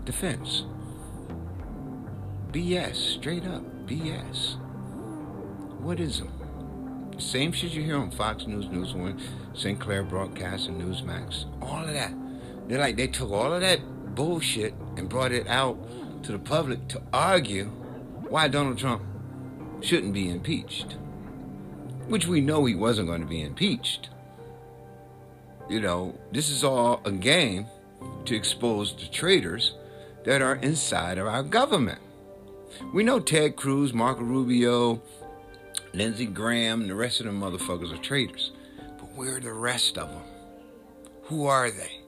defense. 0.03 0.63
BS, 2.51 2.95
straight 2.95 3.45
up 3.45 3.63
BS. 3.85 4.57
What 5.79 5.99
is 5.99 6.19
them? 6.19 6.46
Same 7.17 7.51
shit 7.51 7.71
you 7.71 7.83
hear 7.83 7.97
on 7.97 8.11
Fox 8.11 8.45
News, 8.45 8.67
News 8.69 8.93
One, 8.93 9.19
Sinclair 9.53 10.03
Broadcast, 10.03 10.67
and 10.67 10.81
Newsmax. 10.81 11.45
All 11.61 11.83
of 11.83 11.93
that. 11.93 12.13
They're 12.67 12.79
like, 12.79 12.95
they 12.95 13.07
took 13.07 13.31
all 13.31 13.53
of 13.53 13.61
that 13.61 13.79
bullshit 14.13 14.73
and 14.97 15.09
brought 15.09 15.31
it 15.31 15.47
out 15.47 15.77
to 16.23 16.31
the 16.31 16.39
public 16.39 16.87
to 16.89 17.01
argue 17.11 17.65
why 18.29 18.47
Donald 18.47 18.77
Trump 18.77 19.01
shouldn't 19.81 20.13
be 20.13 20.29
impeached. 20.29 20.95
Which 22.07 22.27
we 22.27 22.39
know 22.39 22.65
he 22.65 22.75
wasn't 22.75 23.07
going 23.07 23.21
to 23.21 23.27
be 23.27 23.41
impeached. 23.41 24.09
You 25.69 25.81
know, 25.81 26.17
this 26.31 26.49
is 26.49 26.63
all 26.63 27.01
a 27.03 27.11
game 27.11 27.65
to 28.25 28.35
expose 28.35 28.93
the 28.93 29.07
traitors 29.07 29.73
that 30.23 30.41
are 30.41 30.55
inside 30.55 31.17
of 31.17 31.27
our 31.27 31.43
government. 31.43 31.99
We 32.93 33.03
know 33.03 33.19
Ted 33.19 33.55
Cruz, 33.55 33.93
Marco 33.93 34.21
Rubio, 34.21 35.01
Lindsey 35.97 36.27
Graham, 36.27 36.81
and 36.81 36.89
the 36.91 36.95
rest 36.95 37.21
of 37.21 37.25
them 37.25 37.41
motherfuckers 37.41 37.91
are 37.91 37.97
traitors. 37.97 38.51
But 38.99 39.15
where 39.15 39.37
are 39.37 39.39
the 39.39 39.51
rest 39.51 39.97
of 39.97 40.07
them? 40.09 40.21
Who 41.23 41.47
are 41.47 41.71
they? 41.71 42.01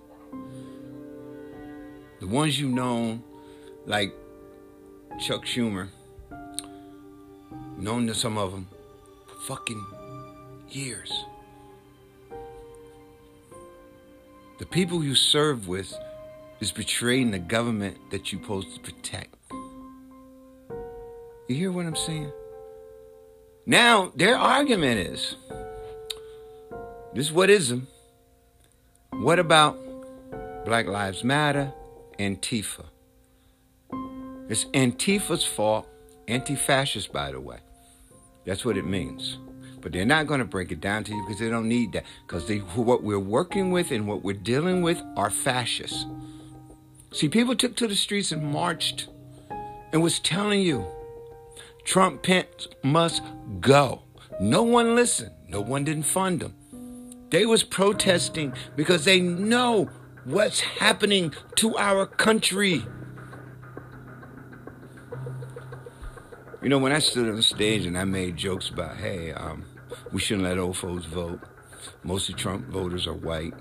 The 2.19 2.27
ones 2.27 2.59
you've 2.59 2.71
known, 2.71 3.23
like 3.87 4.13
Chuck 5.19 5.43
Schumer, 5.43 5.87
known 7.79 8.05
to 8.05 8.13
some 8.13 8.37
of 8.37 8.51
them 8.51 8.67
for 9.25 9.55
fucking 9.55 9.83
years. 10.69 11.11
The 14.59 14.67
people 14.67 15.03
you 15.03 15.15
serve 15.15 15.67
with 15.67 15.91
is 16.59 16.71
betraying 16.71 17.31
the 17.31 17.39
government 17.39 17.97
that 18.11 18.31
you're 18.31 18.39
supposed 18.39 18.71
to 18.75 18.79
protect. 18.81 19.35
You 21.47 21.55
hear 21.55 21.71
what 21.71 21.87
I'm 21.87 21.95
saying? 21.95 22.31
Now, 23.65 24.11
their 24.15 24.37
argument 24.37 24.99
is 24.99 25.35
this 27.13 27.27
is 27.27 27.31
what 27.31 27.49
ism? 27.49 27.87
What 29.11 29.39
about 29.39 29.77
Black 30.65 30.87
Lives 30.87 31.23
Matter, 31.23 31.73
Antifa? 32.17 32.85
It's 34.47 34.65
Antifa's 34.65 35.43
fault, 35.43 35.87
anti 36.27 36.55
fascist, 36.55 37.11
by 37.11 37.31
the 37.31 37.39
way. 37.39 37.59
That's 38.45 38.63
what 38.63 38.77
it 38.77 38.85
means. 38.85 39.37
But 39.81 39.91
they're 39.91 40.05
not 40.05 40.27
going 40.27 40.39
to 40.39 40.45
break 40.45 40.71
it 40.71 40.81
down 40.81 41.03
to 41.05 41.13
you 41.13 41.23
because 41.25 41.39
they 41.39 41.49
don't 41.49 41.67
need 41.67 41.93
that. 41.93 42.03
Because 42.27 42.49
what 42.75 43.03
we're 43.03 43.19
working 43.19 43.71
with 43.71 43.91
and 43.91 44.07
what 44.07 44.23
we're 44.23 44.33
dealing 44.33 44.81
with 44.81 45.01
are 45.15 45.29
fascists. 45.29 46.05
See, 47.11 47.29
people 47.29 47.55
took 47.55 47.75
to 47.77 47.87
the 47.87 47.95
streets 47.95 48.31
and 48.31 48.43
marched 48.43 49.07
and 49.91 50.01
was 50.01 50.19
telling 50.19 50.61
you 50.61 50.85
Trump 51.89 52.21
Pence 52.21 52.67
must 52.83 53.23
go. 53.59 54.03
No 54.39 54.61
one 54.61 54.93
listened. 54.93 55.31
No 55.47 55.59
one 55.59 55.83
didn't 55.83 56.03
fund 56.03 56.39
them. 56.39 56.53
They 57.31 57.47
was 57.47 57.63
protesting 57.63 58.53
because 58.75 59.05
they 59.05 59.19
know 59.19 59.89
what's 60.23 60.59
happening 60.59 61.33
to 61.55 61.75
our 61.77 62.05
country. 62.05 62.85
You 66.61 66.69
know, 66.69 66.77
when 66.77 66.91
I 66.91 66.99
stood 66.99 67.27
on 67.27 67.41
stage 67.41 67.87
and 67.87 67.97
I 67.97 68.03
made 68.03 68.37
jokes 68.37 68.69
about, 68.69 68.97
hey, 68.97 69.33
um, 69.33 69.65
we 70.11 70.21
shouldn't 70.21 70.45
let 70.45 70.59
old 70.59 70.77
folks 70.77 71.05
vote. 71.05 71.39
Most 72.03 72.29
of 72.29 72.35
Trump 72.35 72.67
voters 72.67 73.07
are 73.07 73.15
white. 73.15 73.55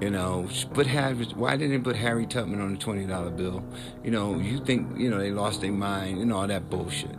You 0.00 0.10
know, 0.10 0.48
put 0.74 0.86
Harry, 0.86 1.16
why 1.34 1.56
didn't 1.56 1.70
they 1.70 1.78
put 1.78 1.96
Harry 1.96 2.24
Tubman 2.24 2.60
on 2.60 2.72
the 2.74 2.78
twenty 2.78 3.04
dollar 3.04 3.30
bill? 3.30 3.64
You 4.04 4.12
know, 4.12 4.38
you 4.38 4.64
think 4.64 4.96
you 4.96 5.10
know 5.10 5.18
they 5.18 5.32
lost 5.32 5.60
their 5.60 5.72
mind 5.72 6.18
and 6.18 6.32
all 6.32 6.46
that 6.46 6.70
bullshit. 6.70 7.16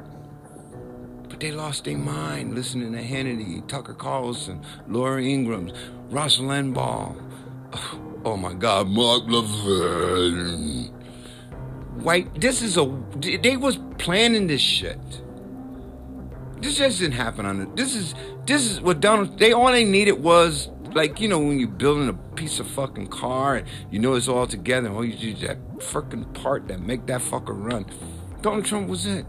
But 1.28 1.42
they 1.42 1.52
lost 1.52 1.84
their 1.84 1.98
mind 1.98 2.56
listening 2.56 2.94
to 2.94 3.00
Hannity, 3.04 3.68
Tucker 3.68 3.94
Carlson, 3.94 4.62
Laura 4.88 5.22
Ingrams, 5.22 5.74
Rush 6.10 6.40
Limbaugh. 6.40 7.16
Oh 8.26 8.36
my 8.36 8.54
God, 8.54 8.90
Mark 8.90 9.24
Levin. 9.28 10.94
White. 12.04 12.42
This 12.42 12.62
is 12.62 12.76
a. 12.76 12.84
They 13.18 13.56
was 13.56 13.80
planning 13.98 14.48
this 14.48 14.60
shit. 14.60 15.00
This 16.60 16.78
just 16.78 17.00
didn't 17.00 17.14
happen 17.14 17.46
on 17.46 17.62
it. 17.62 17.76
This 17.78 17.96
is 17.96 18.14
this 18.46 18.70
is 18.70 18.82
what 18.82 19.00
Donald. 19.00 19.40
They 19.40 19.54
all 19.54 19.72
they 19.72 19.86
needed 19.86 20.22
was 20.22 20.70
like 20.94 21.20
you 21.20 21.28
know 21.28 21.40
when 21.40 21.60
you're 21.60 21.70
building 21.70 22.10
a 22.10 22.14
piece 22.36 22.60
of 22.60 22.68
fucking 22.68 23.08
car 23.08 23.58
and 23.58 23.68
you 23.92 24.00
know 24.00 24.14
it's 24.14 24.28
all 24.28 24.48
together. 24.48 24.90
All 24.90 25.06
you 25.06 25.16
do 25.16 25.48
that 25.48 25.58
freaking 25.80 26.34
part 26.34 26.68
that 26.68 26.80
make 26.80 27.06
that 27.08 27.22
fucker 27.22 27.56
run. 27.56 27.86
Donald 28.42 28.66
Trump 28.66 28.88
was 28.88 29.06
it. 29.06 29.26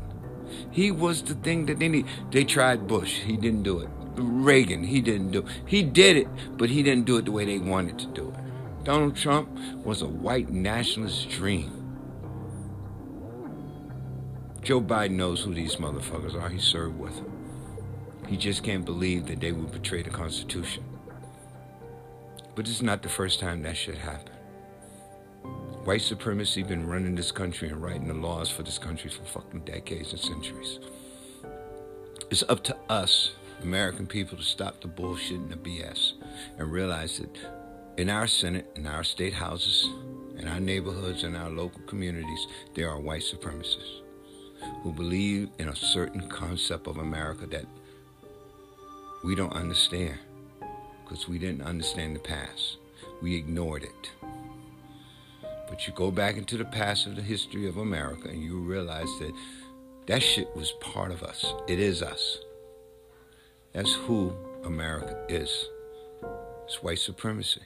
He 0.71 0.91
was 0.91 1.23
the 1.23 1.35
thing 1.35 1.67
that 1.67 1.79
they 1.79 1.89
need. 1.89 2.07
They 2.31 2.45
tried 2.45 2.87
Bush. 2.87 3.21
He 3.21 3.37
didn't 3.37 3.63
do 3.63 3.81
it. 3.81 3.89
Reagan. 4.17 4.85
He 4.85 5.01
didn't 5.01 5.31
do. 5.31 5.41
It. 5.41 5.47
He 5.67 5.83
did 5.83 6.17
it, 6.17 6.29
but 6.57 6.71
he 6.71 6.83
didn't 6.83 7.07
do 7.07 7.17
it 7.17 7.25
the 7.25 7.33
way 7.33 7.45
they 7.45 7.59
wanted 7.59 7.99
to 8.01 8.07
do 8.07 8.31
it. 8.31 8.85
Donald 8.85 9.17
Trump 9.17 9.49
was 9.85 10.03
a 10.03 10.09
white 10.09 10.51
nationalist 10.51 11.29
dream. 11.31 11.77
Joe 14.63 14.81
Biden 14.81 15.13
knows 15.13 15.43
who 15.43 15.55
these 15.55 15.77
motherfuckers 15.77 16.35
are. 16.35 16.49
He 16.49 16.59
served 16.59 16.99
with 16.99 17.17
them. 17.17 17.33
He 18.27 18.37
just 18.37 18.63
can't 18.63 18.85
believe 18.85 19.27
that 19.27 19.41
they 19.41 19.53
would 19.53 19.73
betray 19.73 20.03
the 20.03 20.11
Constitution. 20.11 20.85
But 22.55 22.69
it's 22.69 22.83
not 22.83 23.03
the 23.03 23.09
first 23.09 23.41
time 23.41 23.63
that 23.63 23.77
shit 23.77 23.99
happened. 23.99 24.37
White 25.85 26.03
supremacy 26.03 26.63
been 26.63 26.87
running 26.87 27.15
this 27.15 27.33
country 27.33 27.69
and 27.69 27.83
writing 27.83 28.09
the 28.09 28.15
laws 28.15 28.51
for 28.51 28.63
this 28.63 28.79
country 28.79 29.11
for 29.11 29.25
fucking 29.25 29.61
decades 29.61 30.13
and 30.13 30.21
centuries. 30.21 30.79
It's 32.31 32.45
up 32.49 32.63
to 32.65 32.77
us, 32.89 33.33
American 33.63 34.07
people, 34.07 34.37
to 34.37 34.45
stop 34.45 34.81
the 34.81 34.89
bullshit 34.89 35.39
and 35.39 35.51
the 35.51 35.57
BS 35.57 36.13
and 36.59 36.71
realize 36.71 37.19
that 37.19 37.37
in 37.97 38.11
our 38.11 38.27
Senate, 38.27 38.71
in 38.77 38.87
our 38.87 39.05
state 39.05 39.35
houses, 39.35 39.89
in 40.39 40.49
our 40.49 40.61
neighborhoods, 40.61 41.25
in 41.25 41.35
our 41.35 41.51
local 41.51 41.81
communities, 41.83 42.47
there 42.75 42.89
are 42.89 43.01
white 43.01 43.23
supremacists 43.23 44.01
who 44.83 44.93
believe 44.93 45.49
in 45.59 45.69
a 45.69 45.77
certain 45.77 46.29
concept 46.29 46.87
of 46.87 46.99
America 46.99 47.47
that 47.47 47.67
We 49.23 49.35
don't 49.35 49.53
understand 49.53 50.19
because 51.11 51.27
we 51.27 51.39
didn't 51.41 51.63
understand 51.63 52.15
the 52.15 52.21
past. 52.21 52.77
We 53.21 53.35
ignored 53.35 53.83
it. 53.83 54.11
But 55.69 55.85
you 55.87 55.93
go 55.93 56.13
back 56.13 56.37
into 56.37 56.57
the 56.57 56.65
past 56.65 57.07
of 57.07 57.17
the 57.17 57.23
history 57.23 57.69
of 57.69 57.79
America 57.79 58.29
and 58.29 58.41
you 58.41 58.61
realize 58.61 59.09
that 59.19 59.33
that 60.07 60.23
shit 60.23 60.55
was 60.55 60.71
part 60.81 61.11
of 61.11 61.25
us. 61.25 61.53
It 61.67 61.81
is 61.81 62.01
us. 62.01 62.39
That's 63.73 63.93
who 63.93 64.33
America 64.65 65.19
is. 65.29 65.51
It's 66.65 66.81
white 66.81 67.01
supremacy. 67.01 67.63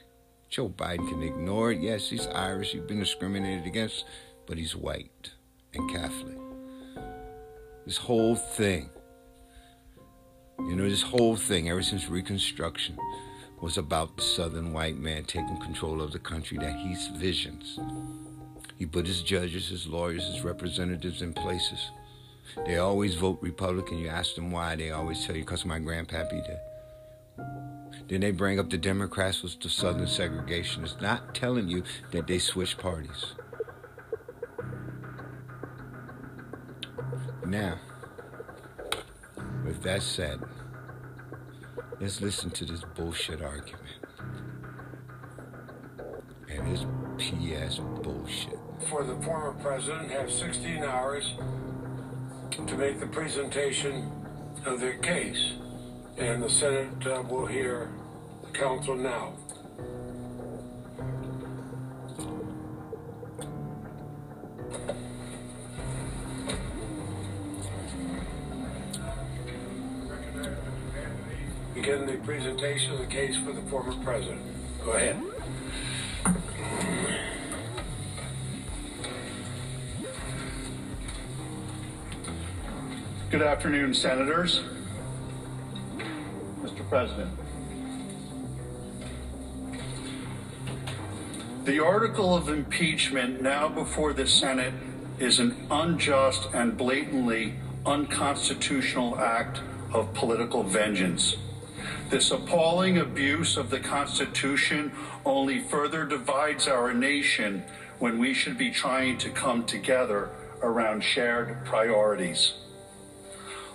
Joe 0.49 0.69
Biden 0.69 1.07
can 1.07 1.21
ignore 1.21 1.71
it. 1.71 1.81
Yes, 1.81 2.09
he's 2.09 2.25
Irish. 2.27 2.71
He's 2.71 2.81
been 2.81 2.99
discriminated 2.99 3.67
against, 3.67 4.05
but 4.47 4.57
he's 4.57 4.75
white 4.75 5.31
and 5.75 5.87
Catholic. 5.91 6.37
This 7.85 7.97
whole 7.97 8.35
thing, 8.35 8.89
you 10.57 10.75
know, 10.75 10.89
this 10.89 11.03
whole 11.03 11.35
thing, 11.35 11.69
ever 11.69 11.83
since 11.83 12.09
Reconstruction, 12.09 12.97
was 13.65 13.79
about 13.79 14.15
the 14.15 14.21
Southern 14.21 14.73
white 14.73 14.95
man 14.95 15.23
taking 15.23 15.59
control 15.59 15.99
of 15.99 16.11
the 16.11 16.19
country 16.19 16.55
that 16.59 16.75
he 16.75 16.95
visions. 17.17 17.79
He 18.77 18.85
put 18.85 19.07
his 19.07 19.23
judges, 19.23 19.69
his 19.69 19.87
lawyers, 19.87 20.23
his 20.23 20.43
representatives 20.43 21.23
in 21.23 21.33
places. 21.33 21.89
They 22.67 22.77
always 22.77 23.15
vote 23.15 23.39
Republican. 23.41 23.97
You 23.97 24.09
ask 24.09 24.35
them 24.35 24.51
why, 24.51 24.75
they 24.75 24.91
always 24.91 25.25
tell 25.25 25.35
you, 25.35 25.41
because 25.41 25.65
my 25.65 25.79
grandpappy 25.79 26.45
did. 26.45 26.59
Then 28.07 28.21
they 28.21 28.29
bring 28.29 28.59
up 28.59 28.69
the 28.69 28.77
Democrats 28.77 29.41
was 29.41 29.55
the 29.55 29.67
Southern 29.67 30.05
segregationists, 30.05 31.01
not 31.01 31.33
telling 31.33 31.67
you 31.67 31.81
that 32.11 32.27
they 32.27 32.37
switched 32.37 32.77
parties. 32.77 33.33
Now, 37.43 37.79
with 39.65 39.81
that 39.81 40.03
said, 40.03 40.39
let's 41.99 42.21
listen 42.21 42.49
to 42.51 42.65
this 42.65 42.81
bullshit 42.95 43.41
argument. 43.41 43.83
And 46.49 46.71
this 46.71 46.85
PS 47.17 47.79
bullshit. 48.03 48.59
For 48.89 49.03
the 49.03 49.15
former 49.23 49.53
president 49.61 50.11
have 50.11 50.31
16 50.31 50.83
hours 50.83 51.33
to 52.51 52.77
make 52.77 52.99
the 52.99 53.07
presentation 53.07 54.11
of 54.65 54.79
their 54.79 54.97
case. 54.97 55.53
And 56.17 56.41
the 56.41 56.49
Senate 56.49 57.05
uh, 57.05 57.23
will 57.29 57.45
hear 57.45 57.89
the 58.43 58.51
counsel 58.57 58.95
now. 58.95 59.33
Begin 71.95 72.07
the 72.13 72.25
presentation 72.25 72.91
of 72.91 72.99
the 72.99 73.05
case 73.05 73.37
for 73.37 73.53
the 73.53 73.61
former 73.69 73.93
president. 74.03 74.41
Go 74.83 74.91
ahead. 74.91 75.21
Good 83.31 83.41
afternoon, 83.41 83.93
Senators. 83.93 84.61
Mr. 86.61 86.89
President. 86.89 87.31
The 91.63 91.79
article 91.79 92.35
of 92.35 92.49
impeachment 92.49 93.41
now 93.41 93.69
before 93.69 94.11
the 94.11 94.27
Senate 94.27 94.73
is 95.17 95.39
an 95.39 95.55
unjust 95.71 96.49
and 96.53 96.75
blatantly 96.75 97.53
unconstitutional 97.85 99.17
act 99.17 99.61
of 99.93 100.13
political 100.13 100.63
vengeance. 100.63 101.37
This 102.09 102.29
appalling 102.29 102.99
abuse 102.99 103.57
of 103.57 103.71
the 103.71 103.79
Constitution 103.79 104.91
only 105.25 105.59
further 105.59 106.05
divides 106.05 106.67
our 106.67 106.93
nation 106.93 107.63
when 107.97 108.19
we 108.19 108.33
should 108.33 108.59
be 108.59 108.69
trying 108.69 109.17
to 109.17 109.29
come 109.29 109.65
together 109.65 110.29
around 110.61 111.03
shared 111.03 111.65
priorities. 111.65 112.53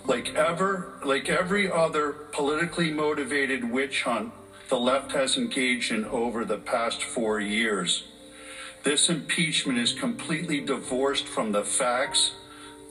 Like 0.05 0.33
ever, 0.33 0.93
like 1.03 1.27
every 1.29 1.69
other 1.69 2.13
politically 2.31 2.89
motivated 2.89 3.69
witch 3.69 4.03
hunt 4.03 4.31
the 4.69 4.79
left 4.79 5.11
has 5.11 5.35
engaged 5.35 5.91
in 5.91 6.05
over 6.05 6.45
the 6.45 6.57
past 6.57 7.03
four 7.03 7.41
years, 7.41 8.05
this 8.83 9.09
impeachment 9.09 9.77
is 9.77 9.93
completely 9.93 10.61
divorced 10.61 11.27
from 11.27 11.51
the 11.51 11.65
facts, 11.65 12.31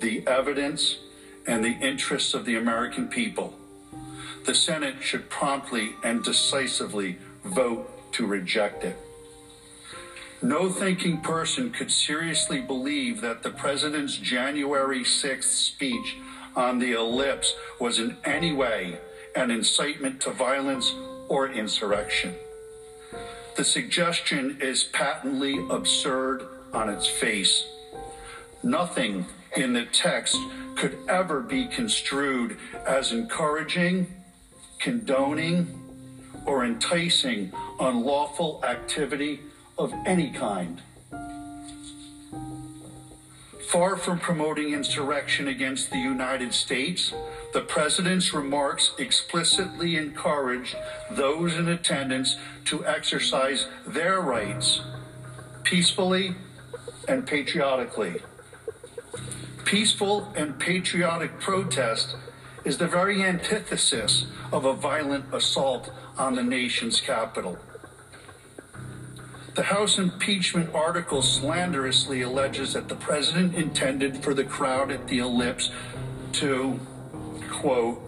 the 0.01 0.25
evidence, 0.27 0.99
and 1.47 1.65
the 1.65 1.79
interests 1.81 2.35
of 2.35 2.45
the 2.45 2.57
American 2.57 3.09
people. 3.09 3.55
The 4.45 4.55
Senate 4.55 5.03
should 5.03 5.29
promptly 5.29 5.95
and 6.03 6.25
decisively 6.25 7.19
vote 7.45 8.13
to 8.13 8.27
reject 8.27 8.85
it. 8.85 8.97
No 10.43 10.71
thinking 10.71 11.21
person 11.21 11.71
could 11.71 11.91
seriously 11.91 12.61
believe 12.61 13.21
that 13.21 13.43
the 13.43 13.51
president's 13.51 14.17
January 14.17 15.01
6th 15.01 15.45
speech 15.45 16.17
on 16.57 16.79
the 16.79 16.93
ellipse 16.93 17.55
was 17.79 17.99
in 17.99 18.17
any 18.25 18.53
way 18.53 18.99
an 19.37 19.51
incitement 19.51 20.21
to 20.23 20.31
violence 20.31 20.95
or 21.29 21.49
insurrection. 21.49 22.35
The 23.57 23.65
suggestion 23.65 24.59
is 24.61 24.85
patently 24.85 25.59
absurd 25.69 26.47
on 26.73 26.89
its 26.89 27.07
face. 27.07 27.67
Nothing 28.63 29.27
in 29.57 29.75
the 29.75 29.85
text 29.87 30.37
could 30.77 30.97
ever 31.09 31.41
be 31.41 31.67
construed 31.67 32.57
as 32.87 33.13
encouraging, 33.13 34.07
condoning, 34.81 35.69
or 36.47 36.65
enticing 36.65 37.53
unlawful 37.79 38.61
activity 38.65 39.41
of 39.79 39.93
any 40.07 40.31
kind. 40.31 40.81
Far 43.69 43.97
from 43.97 44.19
promoting 44.19 44.73
insurrection 44.73 45.47
against 45.47 45.91
the 45.91 45.99
United 45.99 46.53
States, 46.53 47.15
the 47.53 47.61
president's 47.61 48.35
remarks 48.35 48.93
explicitly 48.99 49.97
encouraged 49.97 50.75
those 51.13 51.55
in 51.55 51.69
attendance 51.69 52.37
to 52.65 52.85
exercise 52.85 53.69
their 53.87 54.21
rights 54.21 54.81
peacefully 55.63 56.35
and 57.07 57.25
patriotically. 57.27 58.17
Peaceful 59.65 60.33
and 60.35 60.59
patriotic 60.59 61.39
protest 61.39 62.17
is 62.65 62.79
the 62.79 62.87
very 62.87 63.23
antithesis 63.23 64.27
of 64.53 64.65
a 64.65 64.73
violent 64.73 65.25
assault 65.33 65.91
on 66.19 66.35
the 66.35 66.43
nation's 66.43 67.01
capital. 67.01 67.59
The 69.55 69.63
House 69.65 69.99
impeachment 69.99 70.75
article 70.75 71.23
slanderously 71.23 72.23
alleges 72.23 72.75
that 72.75 72.89
the 72.89 72.95
president 72.95 73.55
intended 73.55 74.23
for 74.23 74.33
the 74.33 74.45
crowd 74.45 74.91
at 74.91 75.09
the 75.09 75.19
ellipse 75.19 75.71
to, 76.35 76.79
quote, 77.51 78.01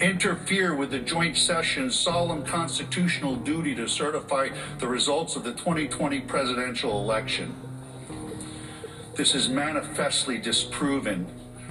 interfere 0.00 0.74
with 0.74 0.90
the 0.90 0.98
joint 0.98 1.36
session's 1.36 1.98
solemn 1.98 2.44
constitutional 2.44 3.34
duty 3.34 3.74
to 3.74 3.88
certify 3.88 4.50
the 4.78 4.86
results 4.86 5.36
of 5.36 5.42
the 5.42 5.52
2020 5.52 6.20
presidential 6.20 7.00
election. 7.00 7.54
This 9.16 9.34
is 9.34 9.48
manifestly 9.48 10.38
disproven 10.38 11.26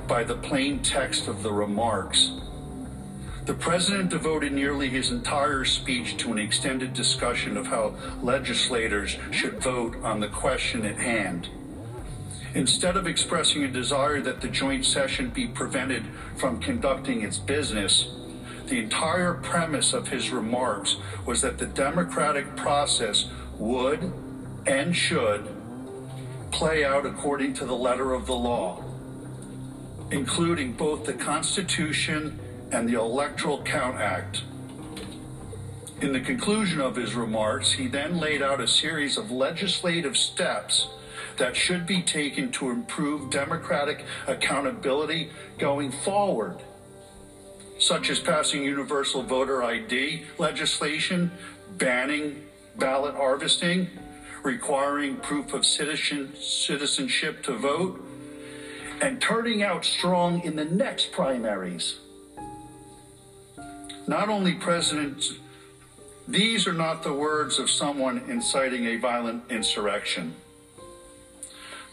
by 0.08 0.24
the 0.24 0.36
plain 0.36 0.80
text 0.80 1.28
of 1.28 1.44
the 1.44 1.52
remarks. 1.52 2.32
The 3.46 3.54
president 3.54 4.10
devoted 4.10 4.54
nearly 4.54 4.90
his 4.90 5.12
entire 5.12 5.66
speech 5.66 6.18
to 6.18 6.32
an 6.32 6.40
extended 6.40 6.94
discussion 6.94 7.58
of 7.58 7.68
how 7.68 7.96
legislators 8.24 9.18
should 9.32 9.62
vote 9.62 9.96
on 10.04 10.20
the 10.20 10.28
question 10.28 10.84
at 10.84 10.98
hand. 10.98 11.50
Instead 12.56 12.98
of 12.98 13.06
expressing 13.06 13.64
a 13.64 13.68
desire 13.68 14.22
that 14.22 14.42
the 14.42 14.48
joint 14.48 14.86
session 14.86 15.30
be 15.30 15.46
prevented 15.46 16.06
from 16.38 16.60
conducting 16.60 17.22
its 17.22 17.38
business, 17.38 18.10
the 18.68 18.80
entire 18.80 19.36
premise 19.36 19.94
of 19.94 20.08
his 20.08 20.32
remarks 20.32 20.98
was 21.26 21.42
that 21.42 21.60
the 21.60 21.68
democratic 21.68 22.56
process 22.56 23.28
would 23.60 24.12
and 24.66 24.96
should 24.96 25.48
play 26.50 26.84
out 26.84 27.06
according 27.06 27.54
to 27.54 27.66
the 27.66 27.76
letter 27.76 28.14
of 28.14 28.26
the 28.26 28.34
law, 28.34 28.82
including 30.12 30.74
both 30.74 31.06
the 31.06 31.14
Constitution 31.14 32.40
and 32.72 32.88
the 32.88 32.94
Electoral 32.94 33.62
Count 33.64 33.98
Act. 33.98 34.44
In 36.02 36.12
the 36.12 36.20
conclusion 36.20 36.82
of 36.82 36.96
his 36.96 37.16
remarks, 37.16 37.72
he 37.72 37.88
then 37.88 38.18
laid 38.18 38.42
out 38.42 38.60
a 38.60 38.68
series 38.68 39.18
of 39.18 39.32
legislative 39.32 40.18
steps 40.18 40.88
that 41.38 41.56
should 41.56 41.86
be 41.86 42.02
taken 42.02 42.52
to 42.52 42.70
improve 42.70 43.30
democratic 43.30 44.06
accountability 44.28 45.30
going 45.58 45.92
forward, 45.92 46.58
such 47.80 48.10
as 48.10 48.20
passing 48.20 48.64
universal 48.64 49.24
voter 49.24 49.64
ID 49.64 50.24
legislation, 50.38 51.32
banning 51.78 52.44
ballot 52.78 53.16
harvesting, 53.16 53.88
requiring 54.44 55.18
proof 55.18 55.54
of 55.54 55.66
citizen, 55.66 56.34
citizenship 56.36 57.42
to 57.44 57.56
vote, 57.58 58.02
and 59.02 59.22
turning 59.22 59.64
out 59.64 59.86
strong 59.86 60.42
in 60.42 60.56
the 60.56 60.66
next 60.66 61.12
primaries. 61.12 62.00
not 64.08 64.30
only 64.30 64.54
President, 64.54 65.24
these 66.28 66.68
are 66.68 66.74
not 66.74 67.04
the 67.04 67.14
words 67.14 67.60
of 67.60 67.70
someone 67.70 68.24
inciting 68.28 68.86
a 68.86 68.98
violent 68.98 69.44
insurrection. 69.50 70.36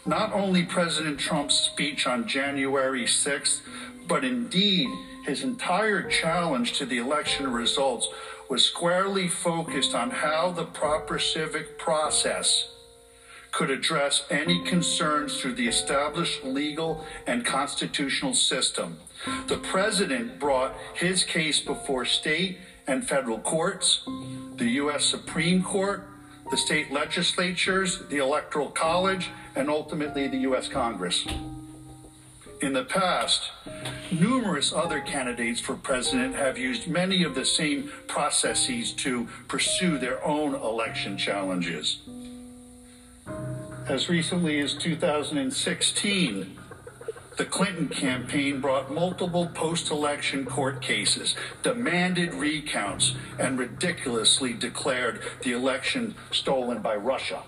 Not 0.05 0.33
only 0.33 0.63
President 0.63 1.19
Trump's 1.19 1.55
speech 1.55 2.05
on 2.07 2.27
January 2.27 3.05
6th, 3.05 3.61
but 4.07 4.23
indeed 4.23 4.89
his 5.25 5.43
entire 5.43 6.03
challenge 6.09 6.73
to 6.73 6.85
the 6.85 6.97
election 6.97 7.51
results 7.51 8.09
was 8.49 8.65
squarely 8.65 9.27
focused 9.27 9.95
on 9.95 10.09
how 10.09 10.51
the 10.51 10.65
proper 10.65 11.17
civic 11.17 11.77
process 11.77 12.69
could 13.53 13.69
address 13.69 14.25
any 14.31 14.59
concerns 14.63 15.39
through 15.39 15.53
the 15.53 15.67
established 15.67 16.43
legal 16.43 17.05
and 17.27 17.45
constitutional 17.45 18.33
system. 18.33 18.97
The 19.47 19.57
president 19.57 20.39
brought 20.39 20.75
his 20.95 21.23
case 21.23 21.61
before 21.61 22.03
state 22.03 22.57
and 22.87 23.07
federal 23.07 23.39
courts, 23.39 24.01
the 24.55 24.69
U.S. 24.81 25.05
Supreme 25.05 25.63
Court, 25.63 26.09
the 26.49 26.57
state 26.57 26.91
legislatures, 26.91 27.99
the 28.09 28.17
Electoral 28.17 28.71
College, 28.71 29.29
and 29.55 29.69
ultimately 29.69 30.27
the 30.27 30.39
U.S. 30.39 30.67
Congress. 30.67 31.25
In 32.61 32.73
the 32.73 32.85
past, 32.85 33.51
numerous 34.11 34.73
other 34.73 34.99
candidates 34.99 35.59
for 35.59 35.75
president 35.75 36.35
have 36.35 36.57
used 36.57 36.87
many 36.87 37.23
of 37.23 37.35
the 37.35 37.45
same 37.45 37.91
processes 38.07 38.93
to 38.93 39.27
pursue 39.47 39.99
their 39.99 40.25
own 40.25 40.55
election 40.55 41.17
challenges. 41.17 41.99
As 43.87 44.07
recently 44.07 44.61
as 44.61 44.73
2016, 44.75 46.57
the 47.37 47.45
Clinton 47.45 47.89
campaign 47.89 48.61
brought 48.61 48.93
multiple 48.93 49.47
post 49.47 49.91
election 49.91 50.45
court 50.45 50.81
cases, 50.81 51.35
demanded 51.63 52.33
recounts, 52.33 53.13
and 53.37 53.59
ridiculously 53.59 54.53
declared 54.53 55.21
the 55.41 55.51
election 55.51 56.15
stolen 56.31 56.81
by 56.81 56.95
Russia. 56.95 57.43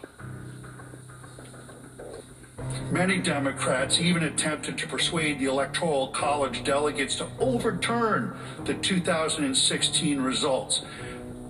Many 2.91 3.19
Democrats 3.19 3.99
even 4.01 4.23
attempted 4.23 4.77
to 4.79 4.88
persuade 4.88 5.39
the 5.39 5.45
Electoral 5.45 6.09
College 6.09 6.65
delegates 6.65 7.15
to 7.15 7.27
overturn 7.39 8.36
the 8.65 8.73
2016 8.73 10.19
results. 10.19 10.81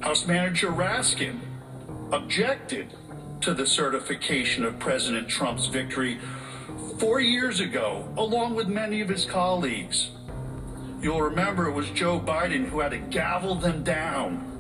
House 0.02 0.28
Manager 0.28 0.70
Raskin 0.70 1.40
objected 2.12 2.94
to 3.46 3.54
the 3.54 3.68
certification 3.68 4.66
of 4.66 4.80
President 4.80 5.30
Trump's 5.30 5.68
victory 5.68 6.18
four 6.98 7.20
years 7.20 7.60
ago, 7.60 8.12
along 8.18 8.56
with 8.56 8.68
many 8.68 9.02
of 9.02 9.10
his 9.10 9.24
colleagues. 9.24 10.10
You'll 11.00 11.22
remember 11.22 11.68
it 11.68 11.74
was 11.74 11.88
Joe 11.92 12.20
Biden 12.20 12.66
who 12.66 12.80
had 12.80 12.90
to 12.90 12.98
gavel 12.98 13.54
them 13.54 13.84
down. 13.84 14.52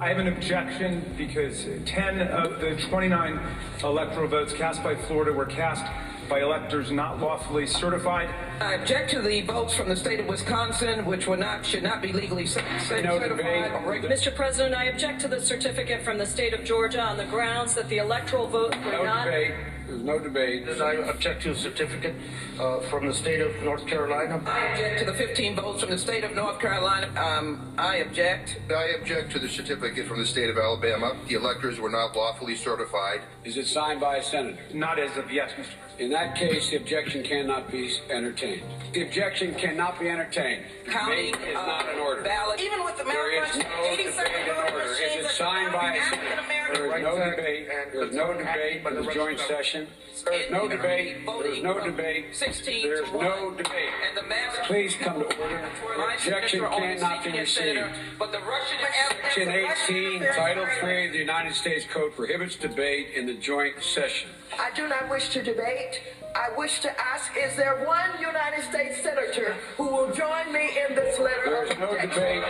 I 0.00 0.08
have 0.08 0.18
an 0.18 0.26
objection 0.26 1.14
because 1.16 1.68
10 1.86 2.20
of 2.20 2.58
the 2.60 2.74
29 2.88 3.38
electoral 3.84 4.26
votes 4.26 4.52
cast 4.52 4.82
by 4.82 4.96
Florida 4.96 5.32
were 5.32 5.46
cast 5.46 5.84
by 6.28 6.40
electors 6.40 6.90
not 6.90 7.20
lawfully 7.20 7.66
certified. 7.66 8.28
I 8.60 8.74
object 8.74 9.10
to 9.10 9.22
the 9.22 9.40
votes 9.42 9.74
from 9.74 9.88
the 9.88 9.96
state 9.96 10.20
of 10.20 10.26
Wisconsin, 10.26 11.04
which 11.06 11.26
were 11.26 11.36
not 11.36 11.64
should 11.64 11.82
not 11.82 12.02
be 12.02 12.12
legally 12.12 12.46
cer- 12.46 12.62
certified. 12.80 13.70
Mr. 14.02 14.34
President, 14.34 14.74
I 14.74 14.84
object 14.84 15.20
to 15.22 15.28
the 15.28 15.40
certificate 15.40 16.02
from 16.02 16.18
the 16.18 16.26
state 16.26 16.52
of 16.54 16.64
Georgia 16.64 17.00
on 17.00 17.16
the 17.16 17.24
grounds 17.24 17.74
that 17.74 17.88
the 17.88 17.98
electoral 17.98 18.46
votes 18.46 18.76
were 18.84 18.92
No 18.92 19.04
not. 19.04 19.24
debate. 19.26 19.54
There's 19.86 20.02
no 20.02 20.18
debate. 20.18 20.68
I 20.68 20.94
object 20.96 21.42
to 21.44 21.52
a 21.52 21.56
certificate 21.56 22.14
uh, 22.60 22.80
from 22.90 23.06
the 23.06 23.14
state 23.14 23.40
of 23.40 23.54
North 23.62 23.86
Carolina. 23.86 24.38
I 24.44 24.66
object 24.66 24.98
to 24.98 25.04
the 25.06 25.14
15 25.14 25.56
votes 25.56 25.80
from 25.80 25.88
the 25.90 25.96
state 25.96 26.24
of 26.24 26.34
North 26.34 26.60
Carolina. 26.60 27.08
Um, 27.18 27.72
I 27.78 27.96
object. 27.96 28.58
I 28.68 28.96
object 29.00 29.32
to 29.32 29.38
the 29.38 29.48
certificate 29.48 30.06
from 30.06 30.18
the 30.18 30.26
state 30.26 30.50
of 30.50 30.58
Alabama. 30.58 31.16
The 31.26 31.36
electors 31.36 31.80
were 31.80 31.88
not 31.88 32.14
lawfully 32.14 32.54
certified. 32.54 33.22
Is 33.44 33.56
it 33.56 33.66
signed 33.66 33.98
by 34.00 34.16
a 34.16 34.22
senator? 34.22 34.58
Not 34.74 34.98
as 34.98 35.16
of 35.16 35.32
yet, 35.32 35.48
Mr. 35.52 35.54
President. 35.54 35.87
In 35.98 36.10
that 36.10 36.36
case, 36.36 36.70
the 36.70 36.76
objection 36.76 37.24
cannot 37.24 37.72
be 37.72 37.90
entertained. 38.08 38.62
The 38.92 39.02
objection 39.02 39.52
cannot 39.56 39.98
be 39.98 40.08
entertained. 40.08 40.64
Counting 40.86 41.34
is 41.34 41.56
uh, 41.56 41.66
not 41.66 41.88
in 41.92 41.98
order. 41.98 42.22
ballot, 42.22 42.60
even 42.60 42.84
with 42.84 42.96
the 42.96 43.02
There 43.02 43.42
is 43.42 43.56
malfunction, 43.56 43.70
no 43.76 43.84
87 43.84 44.30
debate 44.30 44.48
in 44.48 44.56
order. 44.56 44.92
Is 44.92 45.24
it 45.24 45.30
signed 45.32 45.72
by 45.72 45.96
a 45.96 46.04
senator? 46.04 46.72
There 46.72 46.98
is 46.98 47.02
no 47.02 47.30
debate. 47.30 47.68
There 47.92 48.04
is 48.04 48.14
no 48.14 48.32
debate 48.32 48.86
in 48.86 48.94
the 48.94 49.12
joint 49.12 49.40
session. 49.40 49.88
There 50.24 50.34
is 50.34 50.50
no 50.50 50.68
debate. 50.68 51.26
There 51.26 51.46
is 51.46 51.62
no 51.62 51.84
debate. 51.84 52.24
16 52.32 52.82
There 52.82 53.04
is 53.04 53.10
to 53.10 53.18
no 53.18 53.50
debate. 53.50 53.90
And 54.08 54.16
the 54.16 54.22
Please 54.64 54.94
come 54.96 55.20
to 55.20 55.24
order. 55.24 55.68
Objection 56.14 56.60
cannot 56.60 57.24
be 57.24 57.32
received. 57.32 57.90
But 58.18 58.32
the 58.32 58.40
Russian 58.40 58.78
Section 59.22 59.48
18, 59.48 60.20
Title 60.34 60.66
3 60.80 61.06
of 61.06 61.12
the 61.12 61.18
United 61.18 61.54
States 61.54 61.84
Code 61.90 62.14
prohibits 62.14 62.56
debate 62.56 63.08
in 63.14 63.26
the 63.26 63.34
joint 63.34 63.82
session. 63.82 64.30
I 64.58 64.70
do 64.74 64.88
not 64.88 65.08
wish 65.10 65.28
to 65.30 65.42
debate. 65.42 66.00
I 66.34 66.50
wish 66.56 66.80
to 66.80 67.00
ask, 67.00 67.32
is 67.36 67.56
there 67.56 67.84
one 67.84 68.10
United 68.20 68.62
States 68.64 69.02
Senator 69.02 69.54
who 69.76 69.84
will 69.84 70.12
join 70.12 70.52
me 70.52 70.70
in 70.88 70.94
this 70.94 71.18
letter 71.18 71.42
there 71.44 71.64
is 71.64 71.70
of 71.70 71.76
is 71.76 71.80
no 71.80 71.94
debate. 71.94 72.44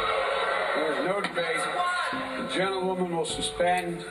There 0.74 0.92
is 0.92 1.06
no 1.06 1.20
debate. 1.20 1.56
The 2.38 2.54
gentlewoman 2.54 3.16
will 3.16 3.24
suspend. 3.24 4.04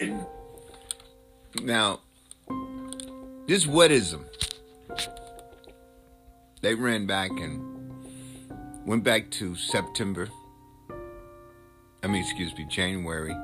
Now, 1.62 2.00
this 3.46 3.64
whatism, 3.64 4.24
they 6.60 6.74
ran 6.74 7.06
back 7.06 7.30
and 7.30 7.94
went 8.84 9.04
back 9.04 9.30
to 9.32 9.56
September. 9.56 10.28
I 12.02 12.08
mean, 12.08 12.22
excuse 12.22 12.54
me, 12.56 12.66
January 12.68 13.34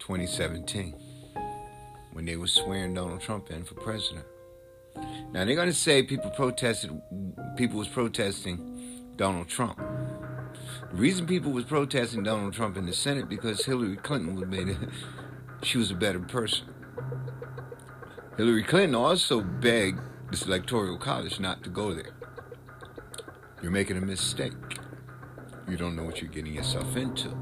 2017, 0.00 0.92
when 2.12 2.26
they 2.26 2.36
were 2.36 2.46
swearing 2.46 2.92
Donald 2.92 3.22
Trump 3.22 3.50
in 3.50 3.64
for 3.64 3.74
president. 3.74 4.26
Now 5.32 5.44
they're 5.44 5.56
gonna 5.56 5.72
say 5.72 6.02
people 6.02 6.30
protested, 6.30 6.90
people 7.56 7.78
was 7.78 7.88
protesting 7.88 9.14
Donald 9.16 9.48
Trump. 9.48 9.80
The 10.94 11.00
reason 11.00 11.26
people 11.26 11.50
was 11.50 11.64
protesting 11.64 12.22
Donald 12.22 12.52
Trump 12.52 12.76
in 12.76 12.86
the 12.86 12.92
Senate 12.92 13.28
because 13.28 13.64
Hillary 13.64 13.96
Clinton 13.96 14.36
was 14.36 14.46
made, 14.46 14.78
she 15.64 15.76
was 15.76 15.90
a 15.90 15.94
better 15.94 16.20
person. 16.20 16.68
Hillary 18.36 18.62
Clinton 18.62 18.94
also 18.94 19.40
begged 19.40 19.98
this 20.30 20.46
electoral 20.46 20.96
college 20.96 21.40
not 21.40 21.64
to 21.64 21.68
go 21.70 21.92
there. 21.92 22.12
You're 23.60 23.72
making 23.72 23.96
a 23.96 24.00
mistake. 24.00 24.52
You 25.68 25.76
don't 25.76 25.96
know 25.96 26.04
what 26.04 26.22
you're 26.22 26.30
getting 26.30 26.54
yourself 26.54 26.96
into. 26.96 27.36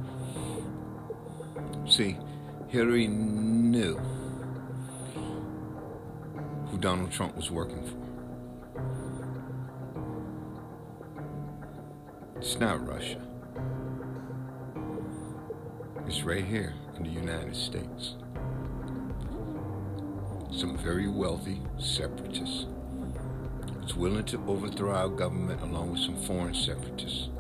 See, 1.87 2.17
Hillary 2.69 3.07
knew 3.07 3.97
who 6.69 6.79
Donald 6.79 7.13
Trump 7.13 7.37
was 7.37 7.51
working 7.51 7.83
for. 7.83 7.99
It's 12.39 12.59
not 12.59 12.89
Russia. 12.89 13.32
It's 16.07 16.25
right 16.25 16.45
here 16.45 16.75
in 16.97 17.05
the 17.05 17.11
United 17.11 17.57
States. 17.57 18.17
Some 20.51 20.77
very 20.77 21.09
wealthy 21.09 21.61
separatists. 21.79 22.67
It's 23.83 23.97
willing 23.97 24.25
to 24.27 24.45
overthrow 24.47 24.93
our 24.93 25.09
government 25.09 25.63
along 25.63 25.93
with 25.93 26.01
some 26.01 26.17
foreign 26.17 26.55
separatists 26.55 27.31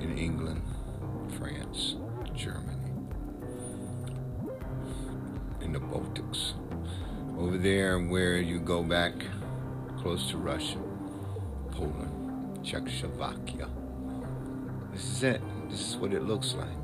in 0.00 0.16
England, 0.16 0.62
France, 1.38 1.96
Germany, 2.34 2.92
in 5.60 5.72
the 5.72 5.80
Baltics. 5.80 6.52
Over 7.36 7.58
there 7.58 7.98
where 7.98 8.38
you 8.38 8.60
go 8.60 8.82
back 8.82 9.12
close 9.98 10.30
to 10.30 10.38
Russia, 10.38 10.78
Poland, 11.72 12.64
Czechoslovakia. 12.64 13.68
This 14.92 15.04
is 15.04 15.22
it. 15.22 15.42
This 15.68 15.80
is 15.80 15.96
what 15.96 16.12
it 16.12 16.22
looks 16.22 16.54
like. 16.54 16.77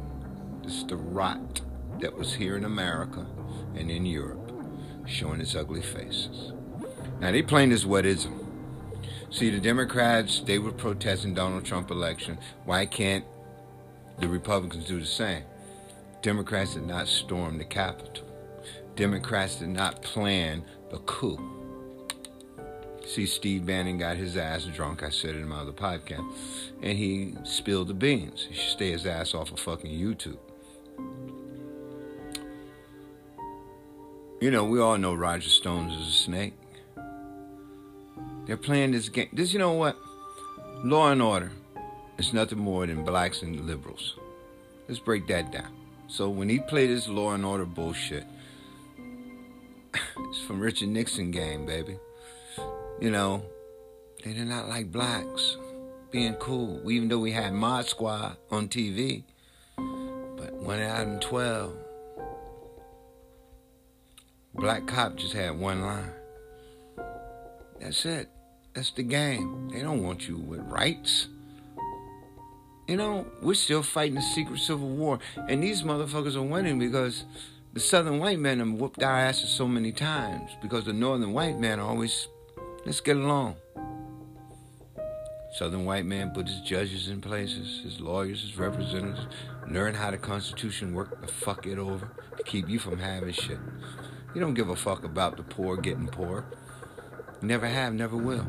Is 0.67 0.87
the 0.87 0.97
rot 0.97 1.61
that 2.01 2.17
was 2.17 2.35
here 2.35 2.57
in 2.57 2.65
America 2.65 3.27
and 3.77 3.91
in 3.91 4.07
Europe, 4.07 4.51
showing 5.07 5.41
its 5.41 5.55
ugly 5.55 5.83
faces. 5.83 6.53
Now 7.21 7.33
they 7.33 7.43
playing 7.43 7.69
this 7.69 7.85
whatism. 7.85 8.47
See, 9.31 9.51
the 9.51 9.61
Democrats, 9.61 10.41
they 10.41 10.59
were 10.59 10.73
protesting 10.73 11.35
Donald 11.35 11.65
Trump 11.65 11.91
election. 11.91 12.39
Why 12.65 12.87
can't 12.87 13.25
the 14.19 14.29
Republicans 14.29 14.87
do 14.87 14.99
the 14.99 15.07
same? 15.07 15.43
Democrats 16.23 16.75
did 16.75 16.87
not 16.87 17.09
storm 17.09 17.59
the 17.59 17.65
Capitol. 17.65 18.25
Democrats 18.97 19.57
did 19.57 19.69
not 19.69 20.03
plan 20.03 20.65
the 20.91 20.99
coup. 21.01 21.39
See, 23.07 23.27
Steve 23.27 23.67
Bannon 23.67 23.99
got 23.99 24.17
his 24.17 24.39
ass 24.39 24.65
drunk. 24.65 25.03
I 25.03 25.11
said 25.11 25.35
it 25.35 25.41
in 25.41 25.49
my 25.49 25.59
other 25.59 25.73
podcast. 25.73 26.27
And 26.83 26.97
he 26.97 27.35
spilled 27.45 27.89
the 27.89 27.95
beans. 27.95 28.47
He 28.49 28.55
should 28.55 28.71
stay 28.71 28.93
his 28.93 29.05
ass 29.05 29.35
off 29.35 29.53
of 29.53 29.61
fucking 29.61 29.93
YouTube. 29.93 30.39
You 34.41 34.51
know, 34.51 34.65
we 34.65 34.79
all 34.79 34.99
know 34.99 35.15
Roger 35.15 35.49
Stones 35.49 35.95
is 35.95 36.09
a 36.09 36.13
snake. 36.13 36.53
They're 38.47 38.57
playing 38.57 38.93
this 38.93 39.09
game. 39.09 39.29
This, 39.33 39.53
you 39.53 39.59
know 39.59 39.73
what? 39.73 39.97
Law 40.85 41.11
and 41.11 41.23
order 41.23 41.51
is 42.19 42.35
nothing 42.35 42.59
more 42.59 42.87
than 42.87 43.05
blacks 43.05 43.43
and 43.43 43.67
liberals. 43.67 44.17
Let's 44.87 45.01
break 45.01 45.27
that 45.29 45.51
down. 45.51 45.73
So 46.09 46.29
when 46.29 46.49
he 46.51 46.59
played 46.59 46.91
this 46.91 47.09
law 47.09 47.33
and 47.33 47.45
order 47.45 47.65
bullshit, 47.65 48.25
it's 49.95 50.41
from 50.47 50.61
Richard 50.61 50.89
Nixon 50.89 51.31
game, 51.31 51.65
baby. 51.65 51.97
You 53.01 53.11
know, 53.11 53.45
they 54.25 54.35
did 54.35 54.47
not 54.47 54.69
like 54.69 54.93
blacks 54.93 55.57
being 56.11 56.35
cool, 56.35 56.91
even 56.91 57.09
though 57.09 57.19
we 57.19 57.33
had 57.33 57.53
Mod 57.55 57.87
Squad 57.87 58.37
on 58.51 58.69
TV. 58.69 59.25
One 60.65 60.81
out 60.81 61.07
of 61.07 61.21
12, 61.21 61.77
black 64.55 64.87
cop 64.87 65.15
just 65.15 65.35
had 65.35 65.59
one 65.59 65.83
line. 65.83 66.11
That's 67.79 68.07
it. 68.07 68.31
That's 68.73 68.91
the 68.93 69.03
game. 69.03 69.69
They 69.69 69.83
don't 69.83 70.03
want 70.03 70.27
you 70.27 70.39
with 70.39 70.61
rights. 70.61 71.29
You 72.89 72.97
know, 72.97 73.27
we're 73.43 73.53
still 73.53 73.83
fighting 73.83 74.15
the 74.15 74.23
secret 74.23 74.59
civil 74.59 74.89
war, 74.89 75.19
and 75.37 75.62
these 75.62 75.83
motherfuckers 75.83 76.35
are 76.35 76.43
winning 76.43 76.79
because 76.79 77.25
the 77.75 77.81
southern 77.81 78.19
white 78.19 78.39
men 78.39 78.61
have 78.61 78.73
whooped 78.73 79.03
our 79.03 79.19
asses 79.19 79.51
so 79.51 79.69
many 79.69 79.93
times 79.93 80.51
because 80.62 80.87
the 80.87 80.95
northern 80.95 81.35
white 81.35 81.59
men 81.59 81.79
always, 81.79 82.27
let's 82.87 83.03
get 83.03 83.19
along. 83.19 83.57
Southern 85.55 85.85
white 85.85 86.05
man 86.05 86.31
put 86.31 86.49
his 86.49 86.61
judges 86.62 87.09
in 87.09 87.21
places, 87.21 87.83
his 87.85 88.01
lawyers, 88.01 88.43
his 88.43 88.59
representatives, 88.59 89.29
learn 89.69 89.95
how 89.95 90.11
the 90.11 90.19
Constitution 90.19 90.95
worked 90.95 91.27
to 91.27 91.33
fuck 91.33 91.67
it 91.67 91.79
over 91.79 92.11
to 92.37 92.43
keep 92.43 92.69
you 92.69 92.79
from 92.79 92.99
having 92.99 93.33
shit. 93.33 93.59
You 94.35 94.41
don't 94.41 94.55
give 94.55 94.69
a 94.69 94.77
fuck 94.77 95.05
about 95.05 95.37
the 95.37 95.43
poor 95.43 95.77
getting 95.77 96.09
poor. 96.09 96.45
Never 97.41 97.67
have, 97.67 97.95
never 97.95 98.17
will. 98.17 98.47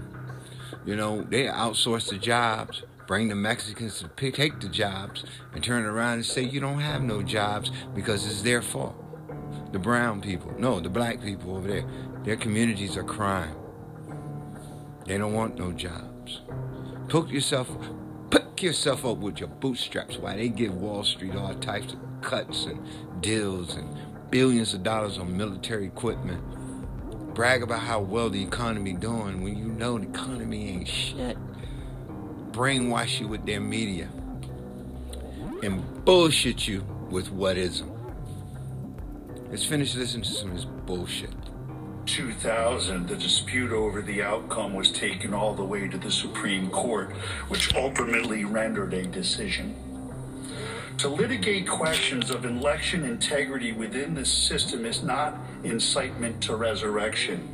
You 0.86 0.95
know, 0.95 1.24
they 1.24 1.43
outsource 1.45 2.09
the 2.09 2.18
jobs, 2.18 2.84
bring 3.07 3.28
the 3.28 3.36
Mexicans 3.36 3.99
to 3.99 4.07
pick, 4.07 4.36
take 4.36 4.59
the 4.59 4.70
jobs, 4.70 5.24
and 5.53 5.63
turn 5.63 5.86
around 5.86 6.13
and 6.13 6.26
say 6.26 6.41
you 6.41 6.59
don't 6.59 6.80
have 6.80 7.01
no 7.01 7.22
jobs 7.22 7.72
because 7.93 8.26
it's 8.26 8.41
their 8.41 8.61
fault. 8.61 8.95
The 9.72 9.80
brown 9.80 10.22
people, 10.22 10.53
no, 10.57 10.80
the 10.80 10.89
black 10.89 11.22
people 11.22 11.55
over 11.55 11.68
there, 11.68 11.86
their 12.24 12.36
communities 12.36 12.97
are 12.97 13.03
crying. 13.03 13.55
They 15.05 15.18
don't 15.18 15.34
want 15.34 15.57
no 15.57 15.72
jobs. 15.72 16.41
Pick 17.09 17.30
yourself, 17.30 17.70
pick 18.30 18.61
yourself 18.61 19.05
up 19.05 19.17
with 19.17 19.39
your 19.39 19.49
bootstraps 19.49 20.17
while 20.17 20.36
they 20.36 20.49
give 20.49 20.76
Wall 20.76 21.03
Street 21.03 21.36
all 21.36 21.53
types 21.55 21.93
of 21.93 21.99
cuts 22.21 22.65
and 22.65 22.80
deals 23.21 23.76
and 23.76 23.88
billions 24.32 24.73
of 24.73 24.84
dollars 24.84 25.17
on 25.17 25.36
military 25.36 25.86
equipment. 25.86 26.41
Brag 27.34 27.63
about 27.63 27.82
how 27.82 27.99
well 27.99 28.30
the 28.30 28.41
economy 28.41 28.93
doing 28.93 29.43
when 29.43 29.57
you 29.57 29.65
know 29.65 29.97
the 29.97 30.07
economy 30.07 30.69
ain't 30.69 30.88
shit. 30.88 31.38
Brainwash 32.51 33.19
you 33.19 33.28
with 33.28 33.45
their 33.45 33.59
media 33.59 34.09
and 35.61 36.05
bullshit 36.05 36.67
you 36.67 36.82
with 37.09 37.30
whatism. 37.30 37.91
Let's 39.49 39.65
finish 39.65 39.95
listening 39.95 40.23
to 40.23 40.30
some 40.30 40.51
of 40.51 40.55
this 40.55 40.65
bullshit. 40.65 41.45
2000, 42.06 43.08
the 43.08 43.16
dispute 43.16 43.72
over 43.72 44.01
the 44.01 44.22
outcome 44.22 44.74
was 44.74 44.91
taken 44.91 45.34
all 45.34 45.53
the 45.53 45.64
way 45.64 45.88
to 45.88 45.97
the 45.97 46.12
Supreme 46.12 46.70
Court, 46.70 47.12
which 47.47 47.74
ultimately 47.76 48.45
rendered 48.45 48.93
a 48.93 49.06
decision. 49.06 49.76
To 50.99 51.10
litigate 51.10 51.68
questions 51.68 52.30
of 52.30 52.45
election 52.45 53.03
integrity 53.03 53.74
within 53.74 54.14
the 54.14 54.26
system 54.26 54.86
is 54.86 55.03
not 55.03 55.38
incitement 55.64 56.41
to 56.43 56.56
resurrection. 56.56 57.49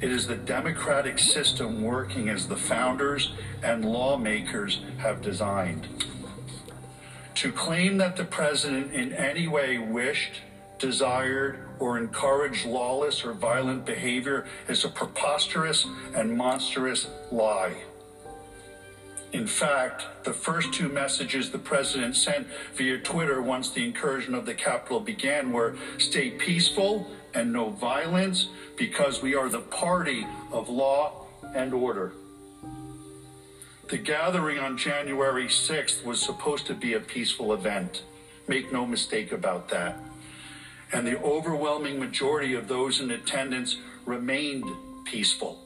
It 0.00 0.10
is 0.10 0.26
the 0.26 0.36
democratic 0.36 1.18
system 1.18 1.82
working 1.82 2.28
as 2.28 2.46
the 2.46 2.56
founders 2.56 3.32
and 3.62 3.84
lawmakers 3.84 4.82
have 4.98 5.20
designed. 5.20 5.88
To 7.36 7.50
claim 7.50 7.98
that 7.98 8.16
the 8.16 8.24
president 8.24 8.92
in 8.92 9.12
any 9.14 9.48
way 9.48 9.78
wished, 9.78 10.42
desired, 10.78 11.69
or 11.80 11.98
encourage 11.98 12.64
lawless 12.64 13.24
or 13.24 13.32
violent 13.32 13.84
behavior 13.84 14.46
is 14.68 14.84
a 14.84 14.88
preposterous 14.88 15.86
and 16.14 16.36
monstrous 16.36 17.08
lie. 17.32 17.74
In 19.32 19.46
fact, 19.46 20.06
the 20.24 20.32
first 20.32 20.72
two 20.72 20.88
messages 20.88 21.50
the 21.50 21.58
president 21.58 22.16
sent 22.16 22.46
via 22.74 22.98
Twitter 22.98 23.40
once 23.40 23.70
the 23.70 23.84
incursion 23.84 24.34
of 24.34 24.44
the 24.44 24.54
Capitol 24.54 25.00
began 25.00 25.52
were 25.52 25.76
stay 25.98 26.30
peaceful 26.30 27.06
and 27.32 27.52
no 27.52 27.70
violence 27.70 28.48
because 28.76 29.22
we 29.22 29.34
are 29.34 29.48
the 29.48 29.60
party 29.60 30.26
of 30.52 30.68
law 30.68 31.26
and 31.54 31.72
order. 31.72 32.12
The 33.88 33.98
gathering 33.98 34.58
on 34.58 34.76
January 34.76 35.46
6th 35.46 36.04
was 36.04 36.20
supposed 36.20 36.66
to 36.66 36.74
be 36.74 36.94
a 36.94 37.00
peaceful 37.00 37.52
event. 37.52 38.02
Make 38.48 38.72
no 38.72 38.84
mistake 38.84 39.32
about 39.32 39.68
that. 39.68 39.98
And 40.92 41.06
the 41.06 41.20
overwhelming 41.22 41.98
majority 41.98 42.54
of 42.54 42.68
those 42.68 43.00
in 43.00 43.10
attendance 43.10 43.76
remained 44.06 44.64
peaceful. 45.04 45.58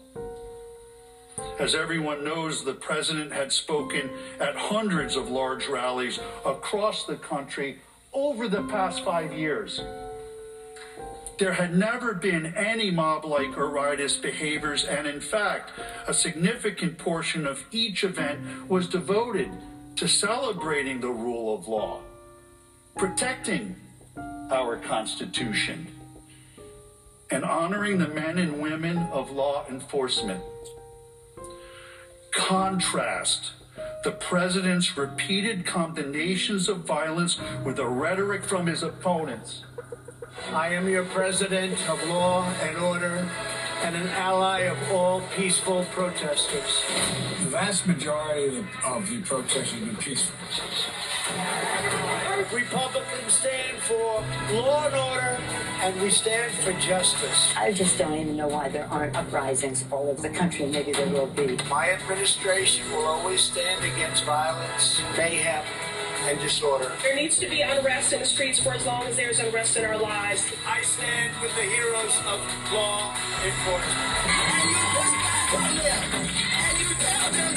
As 1.58 1.74
everyone 1.74 2.24
knows, 2.24 2.64
the 2.64 2.74
president 2.74 3.32
had 3.32 3.52
spoken 3.52 4.10
at 4.40 4.56
hundreds 4.56 5.16
of 5.16 5.30
large 5.30 5.68
rallies 5.68 6.18
across 6.44 7.04
the 7.04 7.16
country 7.16 7.78
over 8.12 8.48
the 8.48 8.62
past 8.64 9.04
five 9.04 9.32
years. 9.32 9.80
There 11.38 11.52
had 11.52 11.74
never 11.74 12.14
been 12.14 12.54
any 12.54 12.90
mob 12.90 13.24
like 13.24 13.58
or 13.58 13.68
riotous 13.68 14.16
behaviors, 14.16 14.84
and 14.84 15.06
in 15.06 15.20
fact, 15.20 15.72
a 16.06 16.14
significant 16.14 16.98
portion 16.98 17.46
of 17.46 17.64
each 17.72 18.04
event 18.04 18.68
was 18.68 18.88
devoted 18.88 19.50
to 19.96 20.06
celebrating 20.06 21.00
the 21.00 21.10
rule 21.10 21.54
of 21.54 21.66
law, 21.66 22.00
protecting 22.96 23.76
our 24.54 24.76
Constitution, 24.76 25.88
and 27.28 27.44
honoring 27.44 27.98
the 27.98 28.06
men 28.06 28.38
and 28.38 28.62
women 28.62 28.98
of 29.10 29.32
law 29.32 29.66
enforcement. 29.68 30.40
Contrast 32.30 33.50
the 34.04 34.12
president's 34.12 34.96
repeated 34.96 35.66
condemnations 35.66 36.68
of 36.68 36.78
violence 36.84 37.38
with 37.64 37.76
the 37.76 37.86
rhetoric 37.86 38.44
from 38.44 38.66
his 38.66 38.84
opponents. 38.84 39.64
I 40.52 40.68
am 40.68 40.88
your 40.88 41.04
president 41.04 41.72
of 41.88 42.08
law 42.08 42.44
and 42.62 42.76
order 42.76 43.28
and 43.84 43.96
an 43.96 44.08
ally 44.08 44.60
of 44.60 44.78
all 44.92 45.20
peaceful 45.36 45.84
protesters. 45.90 46.82
The 47.40 47.50
vast 47.50 47.86
majority 47.86 48.46
of 48.46 48.54
the, 48.54 48.88
of 48.88 49.10
the 49.10 49.20
protests 49.20 49.72
have 49.72 49.84
been 49.84 49.96
peaceful. 49.96 50.34
Republicans 52.50 53.32
stand 53.32 53.76
for 53.82 54.24
law 54.54 54.86
and 54.86 54.94
order, 54.94 55.38
and 55.82 56.00
we 56.00 56.08
stand 56.08 56.50
for 56.52 56.72
justice. 56.80 57.52
I 57.58 57.72
just 57.72 57.98
don't 57.98 58.14
even 58.14 58.38
know 58.38 58.48
why 58.48 58.70
there 58.70 58.86
aren't 58.86 59.16
uprisings 59.16 59.84
all 59.90 60.08
over 60.08 60.22
the 60.22 60.30
country. 60.30 60.64
Maybe 60.64 60.92
there 60.92 61.08
will 61.08 61.26
be. 61.26 61.58
My 61.68 61.90
administration 61.90 62.90
will 62.90 63.04
always 63.04 63.42
stand 63.42 63.84
against 63.84 64.24
violence, 64.24 65.02
mayhem, 65.18 65.62
and 66.24 66.40
disorder. 66.40 66.92
There 67.02 67.14
needs 67.14 67.38
to 67.38 67.48
be 67.48 67.60
unrest 67.60 68.12
in 68.12 68.20
the 68.20 68.26
streets 68.26 68.58
for 68.58 68.72
as 68.72 68.86
long 68.86 69.04
as 69.04 69.16
there's 69.16 69.38
unrest 69.38 69.76
in 69.76 69.84
our 69.84 69.98
lives. 69.98 70.42
I 70.66 70.82
stand 70.82 71.32
with 71.42 71.54
the 71.54 71.62
heroes 71.62 72.16
of 72.26 72.40
law 72.72 73.14
enforcement. 73.44 73.94
We 75.52 77.40
will 77.40 77.53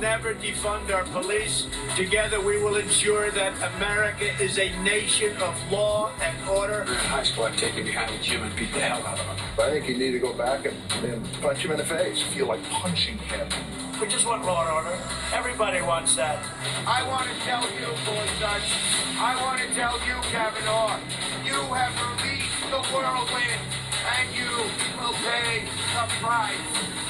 never 0.00 0.34
defund 0.34 0.92
our 0.94 1.04
police. 1.04 1.66
Together, 1.96 2.40
we 2.40 2.62
will 2.62 2.76
ensure 2.76 3.30
that 3.30 3.52
America 3.76 4.30
is 4.42 4.58
a 4.58 4.70
nation 4.82 5.36
of 5.38 5.72
law 5.72 6.10
and 6.20 6.48
order. 6.48 6.84
High 6.84 7.22
school, 7.22 7.44
I'd 7.44 7.56
take 7.58 7.74
him 7.74 7.84
behind 7.84 8.12
the 8.12 8.22
gym 8.22 8.42
and 8.42 8.54
beat 8.56 8.72
the 8.72 8.80
hell 8.80 9.06
out 9.06 9.18
of 9.18 9.26
him. 9.26 9.36
I 9.58 9.70
think 9.70 9.88
you 9.88 9.96
need 9.96 10.12
to 10.12 10.18
go 10.18 10.32
back 10.32 10.66
and, 10.66 10.76
and 11.04 11.32
punch 11.40 11.58
him 11.58 11.70
in 11.72 11.78
the 11.78 11.84
face. 11.84 12.22
Feel 12.22 12.46
like 12.46 12.62
punching 12.64 13.18
him. 13.18 13.48
We 14.00 14.08
just 14.08 14.26
want 14.26 14.44
law 14.44 14.66
and 14.66 14.86
order. 14.86 14.98
Everybody 15.32 15.80
wants 15.80 16.16
that. 16.16 16.44
I 16.86 17.06
want 17.08 17.28
to 17.30 17.36
tell 17.46 17.62
you, 17.62 17.86
Gorsuch, 18.04 18.70
I 19.18 19.38
want 19.40 19.60
to 19.62 19.68
tell 19.74 19.94
you, 20.00 20.14
Kavanaugh, 20.34 20.98
you 21.44 21.54
have 21.72 21.94
released 21.94 22.58
the 22.70 22.82
whirlwind, 22.90 23.62
and 24.16 24.34
you 24.34 24.50
will 25.00 25.12
pay 25.12 25.64
the 25.94 26.06
price. 26.22 26.56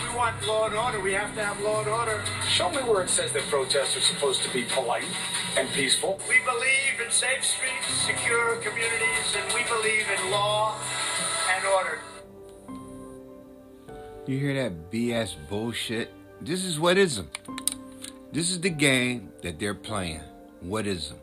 We 0.03 0.17
want 0.17 0.47
law 0.47 0.67
and 0.67 0.75
order. 0.75 1.01
We 1.01 1.13
have 1.13 1.35
to 1.35 1.45
have 1.45 1.61
law 1.61 1.81
and 1.81 1.89
order. 1.89 2.25
Show 2.49 2.71
me 2.71 2.79
where 2.79 3.03
it 3.03 3.11
says 3.11 3.33
that 3.33 3.43
protests 3.45 3.97
are 3.97 4.01
supposed 4.01 4.43
to 4.43 4.53
be 4.53 4.65
polite 4.71 5.05
and 5.57 5.69
peaceful. 5.71 6.21
We 6.29 6.37
believe 6.45 7.05
in 7.05 7.11
safe 7.11 7.45
streets, 7.45 7.87
secure 8.07 8.57
communities, 8.57 9.37
and 9.37 9.53
we 9.53 9.63
believe 9.65 10.07
in 10.17 10.31
law 10.31 10.77
and 11.55 11.65
order. 11.67 11.99
You 14.27 14.39
hear 14.39 14.55
that 14.63 14.91
BS 14.91 15.35
bullshit? 15.49 16.11
This 16.41 16.65
is 16.65 16.79
whatism. 16.79 17.27
This 18.33 18.51
is 18.51 18.61
the 18.61 18.71
game 18.71 19.33
that 19.43 19.59
they're 19.59 19.75
playing. 19.75 20.21
Whatism. 20.65 21.19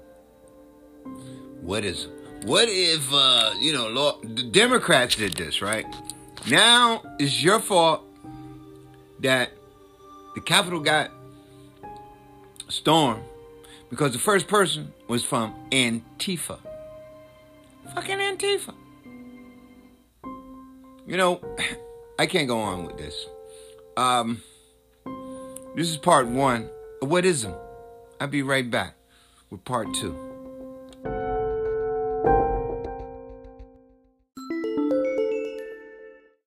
What 1.62 1.84
is 1.84 2.08
what 2.44 2.68
if 2.70 3.12
uh, 3.14 3.54
you 3.60 3.74
know 3.74 3.88
law, 3.88 4.20
the 4.22 4.44
Democrats 4.44 5.16
did 5.16 5.34
this, 5.34 5.62
right? 5.62 5.86
Now 6.50 7.04
it's 7.20 7.42
your 7.44 7.60
fault 7.60 8.04
that 9.20 9.52
the 10.36 10.42
Capitol 10.42 10.80
got 10.80 11.12
stormed 12.70 13.24
because 13.90 14.14
the 14.14 14.20
first 14.20 14.48
person 14.48 14.94
was 15.08 15.24
from 15.24 15.54
Antifa. 15.72 16.60
Fucking 17.94 18.18
Antifa. 18.18 18.74
You 21.06 21.18
know, 21.18 21.42
I 22.20 22.26
can't 22.26 22.48
go 22.48 22.60
on 22.60 22.86
with 22.86 22.98
this. 22.98 23.26
Um, 23.98 24.42
this 25.76 25.90
is 25.90 25.98
part 25.98 26.28
one 26.28 26.70
of 27.02 27.10
what 27.10 27.26
ism. 27.26 27.54
I'll 28.20 28.28
be 28.28 28.44
right 28.44 28.70
back 28.70 28.96
with 29.50 29.66
part 29.66 29.94
two. 29.94 30.18